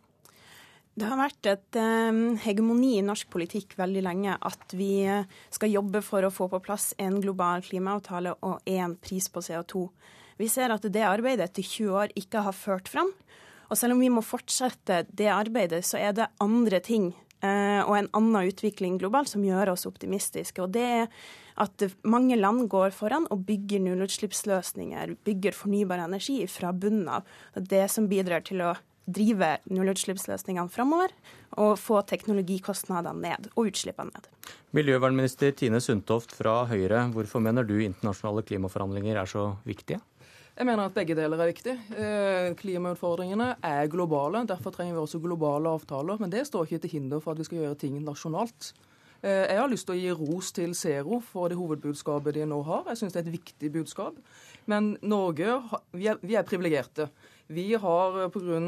[0.92, 5.08] Det har vært et eh, hegemoni i norsk politikk veldig lenge at vi
[5.56, 9.86] skal jobbe for å få på plass en global klimaavtale og én pris på CO2.
[10.36, 13.16] Vi ser at det arbeidet etter 20 år ikke har ført fram.
[13.72, 17.94] Og selv om vi må fortsette det arbeidet, så er det andre ting Eh, og
[17.96, 20.60] en annen utvikling globalt som gjør oss optimistiske.
[20.64, 21.06] Og det er
[21.60, 27.28] at mange land går foran og bygger nullutslippsløsninger, bygger fornybar energi fra bunnen av.
[27.56, 28.74] Det som bidrar til å
[29.10, 31.14] drive nullutslippsløsningene framover
[31.58, 34.30] og få teknologikostnadene ned og utslippene ned.
[34.78, 40.00] Miljøvernminister Tine Sundtoft fra Høyre, hvorfor mener du internasjonale klimaforhandlinger er så viktige?
[40.60, 41.74] Jeg mener at begge deler er viktig.
[41.96, 44.42] Eh, klimautfordringene er globale.
[44.44, 46.18] Derfor trenger vi også globale avtaler.
[46.20, 48.74] Men det står ikke til hinder for at vi skal gjøre ting nasjonalt.
[49.24, 52.58] Eh, jeg har lyst til å gi ros til Zero for det hovedbudskapet de nå
[52.68, 52.84] har.
[52.92, 54.18] Jeg syns det er et viktig budskap.
[54.68, 55.62] Men Norge
[55.96, 57.08] vi er, vi er privilegerte.
[57.48, 58.60] Vi har pga.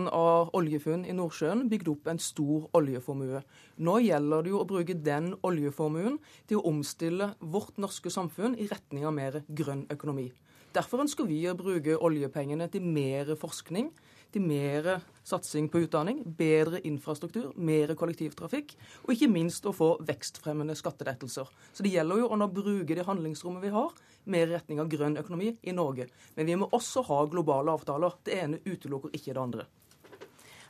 [0.55, 3.43] oljefunn i Nordsjøen bygd opp en stor oljeformue.
[3.83, 8.69] Nå gjelder det jo å bruke den oljeformuen til å omstille vårt norske samfunn i
[8.71, 10.29] retning av mer grønn økonomi.
[10.71, 13.89] Derfor ønsker vi å bruke oljepengene til mer forskning,
[14.31, 14.85] til mer
[15.27, 18.71] satsing på utdanning, bedre infrastruktur, mer kollektivtrafikk,
[19.03, 21.51] og ikke minst å få vekstfremmende skattelettelser.
[21.75, 23.91] Så det gjelder jo å bruke det handlingsrommet vi har,
[24.31, 26.07] mer i retning av grønn økonomi i Norge.
[26.37, 28.15] Men vi må også ha globale avtaler.
[28.23, 29.67] Det ene utelukker ikke det andre.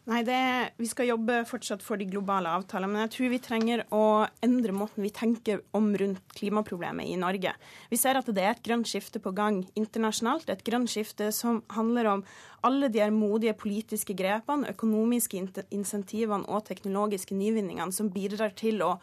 [0.09, 3.83] Nei, det, Vi skal jobbe fortsatt for de globale avtalene, men jeg tror vi trenger
[3.93, 7.53] å endre måten vi tenker om rundt klimaproblemet i Norge.
[7.91, 10.49] Vi ser at det er et grønt skifte på gang internasjonalt.
[10.49, 12.23] Et grønt skifte som handler om
[12.65, 15.37] alle de modige politiske grepene, økonomiske
[15.69, 18.95] insentivene og teknologiske nyvinningene som bidrar til å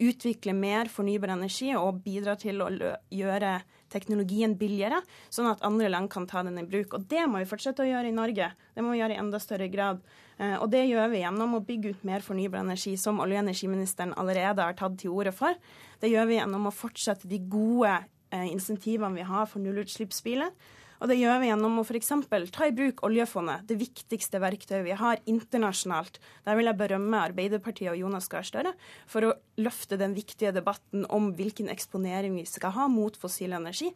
[0.00, 2.70] utvikle mer fornybar energi og bidra til å
[3.12, 3.60] gjøre
[3.90, 5.00] teknologien billigere,
[5.34, 6.94] sånn at andre land kan ta den i bruk.
[6.96, 8.52] Og Det må vi fortsette å gjøre i Norge.
[8.74, 10.00] Det må vi gjøre i enda større grad.
[10.40, 13.44] Eh, og det gjør vi gjennom å bygge ut mer fornybar energi, som olje- og
[13.44, 15.56] energiministeren allerede har tatt til orde for.
[16.00, 17.92] Det gjør vi gjennom å fortsette de gode
[18.32, 20.54] eh, insentivene vi har for nullutslippsbiler.
[21.00, 22.10] Og det gjør vi gjennom å f.eks.
[22.52, 26.18] ta i bruk oljefondet, det viktigste verktøyet vi har internasjonalt.
[26.44, 28.74] Der vil jeg berømme Arbeiderpartiet og Jonas Gahr Støre
[29.08, 33.88] for å løfte den viktige debatten om hvilken eksponering vi skal ha mot fossil energi.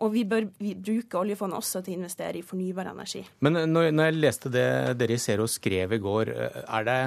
[0.00, 3.22] Og vi bør vi bruke oljefondet også til å investere i fornybar energi.
[3.44, 4.68] Men når, når jeg leste det
[5.00, 6.32] dere i Zero skrev i går,
[6.64, 6.98] er det,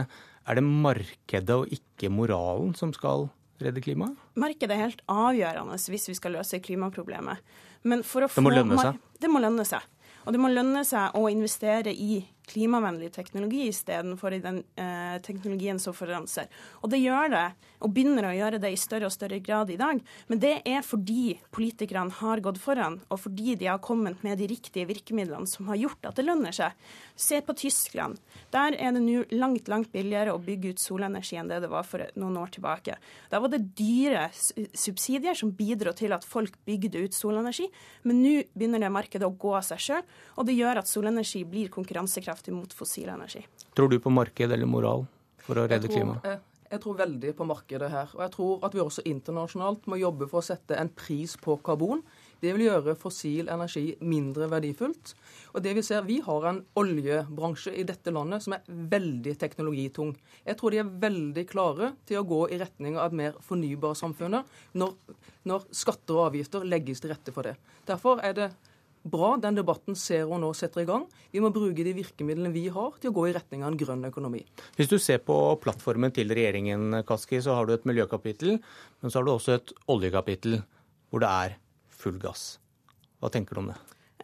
[0.46, 3.28] er det markedet og ikke moralen som skal
[3.62, 4.18] redde klimaet?
[4.40, 7.42] Markedet er helt avgjørende hvis vi skal løse klimaproblemet.
[7.84, 9.00] Men for å det må lønne seg?
[9.20, 9.86] Det må lønne seg.
[10.26, 12.20] Og det må lønne seg å investere i
[12.50, 16.50] klimavennlig teknologi istedenfor i den eh, teknologien som forurenser.
[16.82, 17.46] Og det gjør det,
[17.80, 20.02] og begynner å gjøre det i større og større grad i dag.
[20.28, 24.50] Men det er fordi politikerne har gått foran, og fordi de har kommet med de
[24.52, 26.76] riktige virkemidlene som har gjort at det lønner seg.
[27.20, 28.20] Se på Tyskland.
[28.54, 31.88] Der er det nå langt, langt billigere å bygge ut solenergi enn det det var
[31.88, 32.98] for noen år tilbake.
[33.32, 37.70] Da var det dyre subsidier som bidro til at folk bygde ut solenergi,
[38.08, 40.04] men nå begynner det markedet å gå av seg sjøl,
[40.36, 43.46] og det gjør at solenergi blir konkurransekraftig kraftig mot fossil energi.
[43.76, 45.06] Tror du på marked eller moral
[45.44, 46.24] for å redde klimaet?
[46.24, 46.40] Jeg,
[46.72, 48.10] jeg tror veldig på markedet her.
[48.16, 51.58] Og jeg tror at vi også internasjonalt må jobbe for å sette en pris på
[51.66, 52.02] karbon.
[52.40, 55.16] Det vil gjøre fossil energi mindre verdifullt.
[55.54, 60.16] Og det Vi ser, vi har en oljebransje i dette landet som er veldig teknologitung.
[60.46, 64.46] Jeg tror de er veldig klare til å gå i retning av et mer fornybarsamfunnet
[64.74, 64.96] når,
[65.44, 67.58] når skatter og avgifter legges til rette for det.
[67.90, 68.52] Derfor er det
[69.04, 71.06] bra den debatten ser hun nå setter i gang.
[71.32, 74.08] Vi må bruke de virkemidlene vi har til å gå i retning av en grønn
[74.10, 74.44] økonomi.
[74.78, 79.20] Hvis du ser på plattformen til regjeringen, Kaski, så har du et miljøkapittel, men så
[79.20, 80.60] har du også et oljekapittel
[81.10, 81.56] hvor det er
[82.00, 82.58] full gass.
[83.20, 83.80] Hva tenker du om det?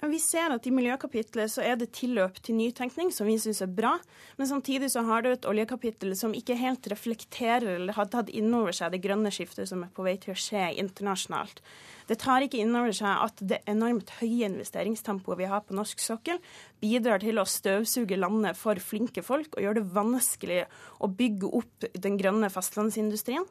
[0.06, 3.72] Vi ser at i miljøkapitlet så er det tilløp til nytenkning, som vi syns er
[3.72, 3.96] bra.
[4.38, 8.54] Men samtidig så har du et oljekapittel som ikke helt reflekterer eller har tatt inn
[8.54, 11.64] over seg det grønne skiftet som er på vei til å skje internasjonalt.
[12.10, 16.02] Det tar ikke inn over seg at det enormt høye investeringstempoet vi har på norsk
[16.04, 16.42] sokkel,
[16.84, 20.62] bidrar til å støvsuge landet for flinke folk og gjøre det vanskelig
[21.02, 23.48] å bygge opp den grønne fastlandsindustrien.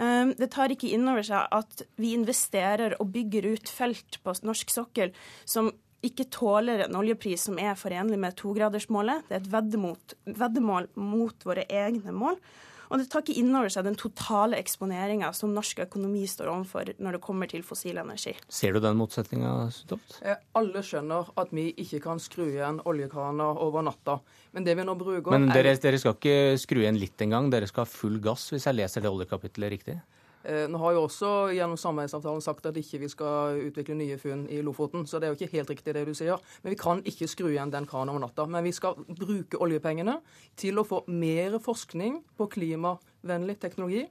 [0.00, 4.34] Ehm, det tar ikke inn over seg at vi investerer og bygger ut felt på
[4.48, 5.12] norsk sokkel
[5.44, 5.70] som
[6.06, 9.26] ikke tåler en oljepris som er forenlig med togradersmålet.
[9.28, 12.40] Det er et veddemål mot våre egne mål.
[12.90, 16.90] Og det tar ikke inn over seg den totale eksponeringa som norsk økonomi står overfor
[16.98, 18.34] når det kommer til fossil energi.
[18.50, 20.18] Ser du den motsetninga, Stoft?
[20.26, 24.18] Eh, alle skjønner at vi ikke kan skru igjen oljekrana over natta.
[24.56, 27.52] Men det vi nå bruker Men dere, dere skal ikke skru igjen litt engang?
[27.54, 30.00] Dere skal ha full gass, hvis jeg leser det oljekapitlet riktig?
[30.44, 34.46] Eh, nå har jo også gjennom samarbeidsavtalen sagt at ikke vi skal utvikle nye funn
[34.48, 36.40] i Lofoten, så det er jo ikke helt riktig det du sier.
[36.62, 38.46] Men vi kan ikke skru igjen den kranen over natta.
[38.48, 40.20] Men vi skal bruke oljepengene
[40.60, 44.06] til å få mer forskning på klimavennlig teknologi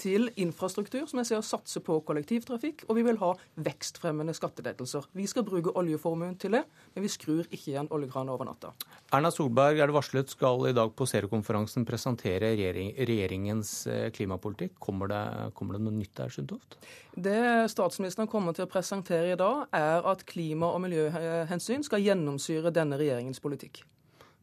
[0.00, 3.32] til infrastruktur, som jeg ser satser på kollektivtrafikk, og vi vil ha
[3.66, 5.06] vekstfremmende skattelettelser.
[5.16, 6.62] Vi skal bruke oljeformuen til det,
[6.94, 8.72] men vi skrur ikke igjen oljekranen over natta.
[9.12, 14.78] Erna Solberg er det varslet skal i dag på Zero-konferansen presentere regjering, regjeringens eh, klimapolitikk.
[14.82, 15.22] Kommer det,
[15.58, 16.78] kommer det noe nytt der, Sundtoft?
[17.12, 17.38] Det
[17.72, 22.98] statsministeren kommer til å presentere i dag, er at klima- og miljøhensyn skal gjennomsyre denne
[23.00, 23.84] regjeringens politikk.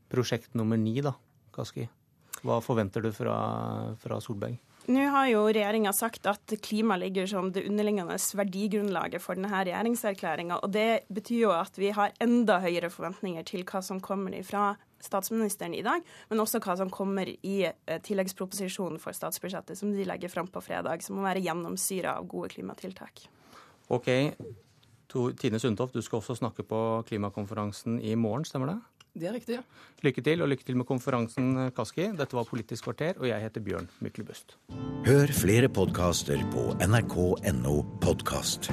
[0.10, 1.16] Prosjekt nummer ni, da,
[1.54, 1.90] Kaski.
[2.46, 3.36] Hva forventer du fra,
[4.00, 4.56] fra Solberg?
[4.88, 10.62] Nå har jo regjeringa sagt at klima ligger som det underliggende verdigrunnlaget for denne regjeringserklæringa.
[10.64, 14.72] Og det betyr jo at vi har enda høyere forventninger til hva som kommer fra
[15.04, 20.08] statsministeren i dag, men også hva som kommer i eh, tilleggsproposisjonen for statsbudsjettet, som de
[20.08, 23.28] legger fram på fredag, som må være gjennomsyra av gode klimatiltak.
[23.90, 24.10] Ok,
[25.40, 28.80] Tine Sundtoft, du skal også snakke på klimakonferansen i morgen, stemmer det?
[29.14, 29.60] Det er riktig.
[29.60, 29.64] ja.
[30.06, 32.12] Lykke til, og lykke til med konferansen, Kaski.
[32.16, 34.56] Dette var Politisk kvarter, og jeg heter Bjørn Myklebust.
[35.06, 38.70] Hør flere podkaster på nrk.no podkast.